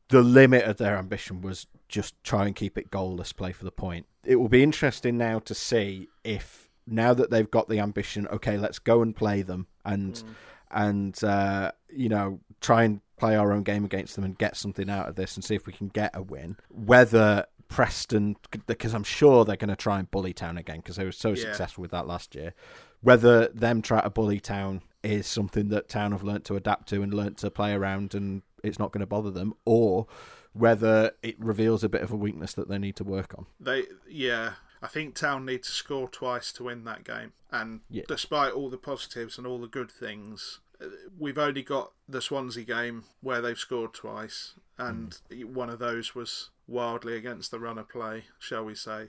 the 0.08 0.22
limit 0.22 0.64
of 0.64 0.78
their 0.78 0.96
ambition 0.96 1.40
was 1.40 1.66
just 1.88 2.14
try 2.24 2.46
and 2.46 2.56
keep 2.56 2.78
it 2.78 2.90
goalless, 2.90 3.34
play 3.34 3.52
for 3.52 3.64
the 3.64 3.70
point. 3.70 4.06
It 4.24 4.36
will 4.36 4.48
be 4.48 4.62
interesting 4.62 5.18
now 5.18 5.38
to 5.40 5.54
see 5.54 6.08
if 6.24 6.68
now 6.86 7.14
that 7.14 7.30
they've 7.30 7.50
got 7.50 7.68
the 7.68 7.78
ambition, 7.78 8.26
okay, 8.28 8.56
let's 8.56 8.78
go 8.78 9.02
and 9.02 9.14
play 9.14 9.42
them 9.42 9.66
and 9.84 10.22
and 10.70 11.22
uh, 11.24 11.72
you 11.88 12.08
know 12.08 12.40
try 12.60 12.84
and 12.84 13.00
play 13.16 13.36
our 13.36 13.52
own 13.52 13.62
game 13.62 13.84
against 13.84 14.14
them 14.14 14.24
and 14.24 14.38
get 14.38 14.56
something 14.56 14.88
out 14.88 15.08
of 15.08 15.16
this 15.16 15.34
and 15.34 15.44
see 15.44 15.54
if 15.54 15.66
we 15.66 15.72
can 15.72 15.88
get 15.88 16.10
a 16.14 16.22
win. 16.22 16.56
Whether 16.68 17.46
Preston, 17.68 18.36
because 18.66 18.94
I'm 18.94 19.04
sure 19.04 19.44
they're 19.44 19.56
going 19.56 19.68
to 19.68 19.76
try 19.76 19.98
and 19.98 20.10
bully 20.10 20.32
Town 20.32 20.58
again 20.58 20.78
because 20.78 20.96
they 20.96 21.04
were 21.04 21.12
so 21.12 21.30
Yeah. 21.30 21.36
successful 21.44 21.82
with 21.82 21.90
that 21.90 22.06
last 22.06 22.34
year. 22.34 22.54
Whether 23.00 23.48
them 23.48 23.82
try 23.82 24.00
to 24.00 24.10
bully 24.10 24.40
Town 24.40 24.82
is 25.02 25.26
something 25.26 25.68
that 25.68 25.88
Town 25.88 26.12
have 26.12 26.22
learnt 26.24 26.44
to 26.46 26.56
adapt 26.56 26.88
to 26.88 27.02
and 27.02 27.14
learnt 27.14 27.38
to 27.38 27.50
play 27.50 27.72
around 27.72 28.14
and 28.14 28.42
it's 28.64 28.78
not 28.78 28.90
going 28.90 29.00
to 29.00 29.06
bother 29.06 29.30
them, 29.30 29.54
or 29.64 30.06
whether 30.52 31.12
it 31.22 31.38
reveals 31.38 31.84
a 31.84 31.88
bit 31.88 32.02
of 32.02 32.10
a 32.10 32.16
weakness 32.16 32.54
that 32.54 32.68
they 32.68 32.78
need 32.78 32.96
to 32.96 33.04
work 33.04 33.34
on. 33.38 33.46
They, 33.60 33.84
yeah, 34.08 34.54
I 34.82 34.88
think 34.88 35.14
Town 35.14 35.44
need 35.44 35.62
to 35.64 35.70
score 35.70 36.08
twice 36.08 36.52
to 36.54 36.64
win 36.64 36.84
that 36.84 37.04
game. 37.04 37.32
And 37.50 37.82
Yeah. 37.88 38.02
despite 38.08 38.52
all 38.52 38.68
the 38.68 38.78
positives 38.78 39.38
and 39.38 39.46
all 39.46 39.60
the 39.60 39.68
good 39.68 39.90
things, 39.90 40.58
uh, 40.80 40.86
we've 41.16 41.38
only 41.38 41.62
got 41.62 41.92
the 42.08 42.20
Swansea 42.20 42.64
game 42.64 43.04
where 43.20 43.40
they've 43.40 43.58
scored 43.58 43.94
twice, 43.94 44.54
and 44.76 45.16
one 45.44 45.70
of 45.70 45.78
those 45.78 46.14
was 46.16 46.50
wildly 46.68 47.16
against 47.16 47.50
the 47.50 47.58
run 47.58 47.78
of 47.78 47.88
play, 47.88 48.24
shall 48.38 48.64
we 48.64 48.74
say? 48.74 49.08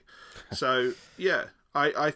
so 0.51 0.93
yeah, 1.17 1.45
I, 1.75 1.85
I, 1.95 2.13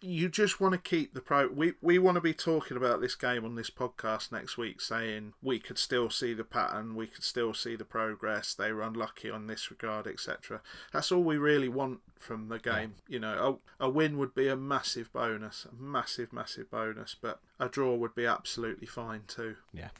you 0.00 0.28
just 0.28 0.60
want 0.60 0.72
to 0.72 0.78
keep 0.78 1.14
the 1.14 1.20
pro. 1.20 1.48
We 1.48 1.72
we 1.80 1.98
want 1.98 2.14
to 2.16 2.20
be 2.20 2.32
talking 2.32 2.76
about 2.76 3.00
this 3.00 3.14
game 3.14 3.44
on 3.44 3.56
this 3.56 3.70
podcast 3.70 4.30
next 4.30 4.56
week, 4.56 4.80
saying 4.80 5.32
we 5.42 5.58
could 5.58 5.78
still 5.78 6.08
see 6.08 6.34
the 6.34 6.44
pattern, 6.44 6.94
we 6.94 7.06
could 7.06 7.24
still 7.24 7.52
see 7.52 7.74
the 7.74 7.84
progress. 7.84 8.54
They 8.54 8.72
were 8.72 8.82
unlucky 8.82 9.30
on 9.30 9.46
this 9.46 9.70
regard, 9.70 10.06
etc. 10.06 10.60
That's 10.92 11.10
all 11.10 11.22
we 11.22 11.36
really 11.36 11.68
want 11.68 12.00
from 12.18 12.48
the 12.48 12.58
game. 12.58 12.94
You 13.08 13.18
know, 13.18 13.60
a, 13.80 13.86
a 13.86 13.90
win 13.90 14.18
would 14.18 14.34
be 14.34 14.48
a 14.48 14.56
massive 14.56 15.12
bonus, 15.12 15.66
a 15.70 15.74
massive, 15.82 16.32
massive 16.32 16.70
bonus, 16.70 17.16
but 17.20 17.40
a 17.58 17.68
draw 17.68 17.94
would 17.96 18.14
be 18.14 18.26
absolutely 18.26 18.86
fine 18.86 19.22
too. 19.26 19.56
Yeah. 19.72 19.90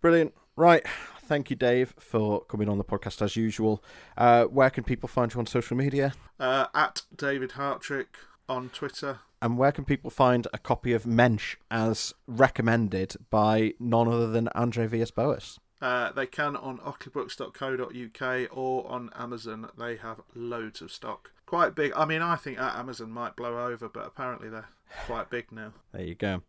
Brilliant. 0.00 0.34
Right. 0.60 0.84
Thank 1.22 1.48
you, 1.48 1.56
Dave, 1.56 1.94
for 1.98 2.44
coming 2.44 2.68
on 2.68 2.76
the 2.76 2.84
podcast 2.84 3.22
as 3.22 3.34
usual. 3.34 3.82
Uh, 4.18 4.44
where 4.44 4.68
can 4.68 4.84
people 4.84 5.08
find 5.08 5.32
you 5.32 5.40
on 5.40 5.46
social 5.46 5.74
media? 5.74 6.12
Uh, 6.38 6.66
at 6.74 7.00
David 7.16 7.52
Hartrick 7.52 8.08
on 8.46 8.68
Twitter. 8.68 9.20
And 9.40 9.56
where 9.56 9.72
can 9.72 9.86
people 9.86 10.10
find 10.10 10.46
a 10.52 10.58
copy 10.58 10.92
of 10.92 11.06
Mensch 11.06 11.56
as 11.70 12.12
recommended 12.26 13.16
by 13.30 13.72
none 13.80 14.06
other 14.06 14.30
than 14.30 14.48
Andre 14.48 14.86
Villas 14.86 15.10
Boas? 15.10 15.58
Uh, 15.80 16.12
they 16.12 16.26
can 16.26 16.56
on 16.56 16.76
ockleybooks.co.uk 16.80 18.48
or 18.54 18.86
on 18.86 19.08
Amazon. 19.16 19.70
They 19.78 19.96
have 19.96 20.20
loads 20.34 20.82
of 20.82 20.92
stock. 20.92 21.30
Quite 21.50 21.74
big. 21.74 21.92
I 21.96 22.04
mean, 22.04 22.22
I 22.22 22.36
think 22.36 22.60
Amazon 22.60 23.10
might 23.10 23.34
blow 23.34 23.66
over, 23.66 23.88
but 23.88 24.06
apparently 24.06 24.48
they're 24.48 24.68
quite 25.06 25.30
big 25.30 25.50
now. 25.50 25.72
There 25.92 26.04
you 26.04 26.14
go. 26.14 26.42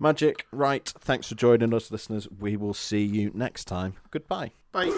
Magic, 0.00 0.44
right. 0.50 0.92
Thanks 0.98 1.28
for 1.28 1.36
joining 1.36 1.72
us, 1.72 1.92
listeners. 1.92 2.26
We 2.36 2.56
will 2.56 2.74
see 2.74 3.04
you 3.04 3.30
next 3.32 3.66
time. 3.66 3.94
Goodbye. 4.10 4.50
Bye. 4.72 4.90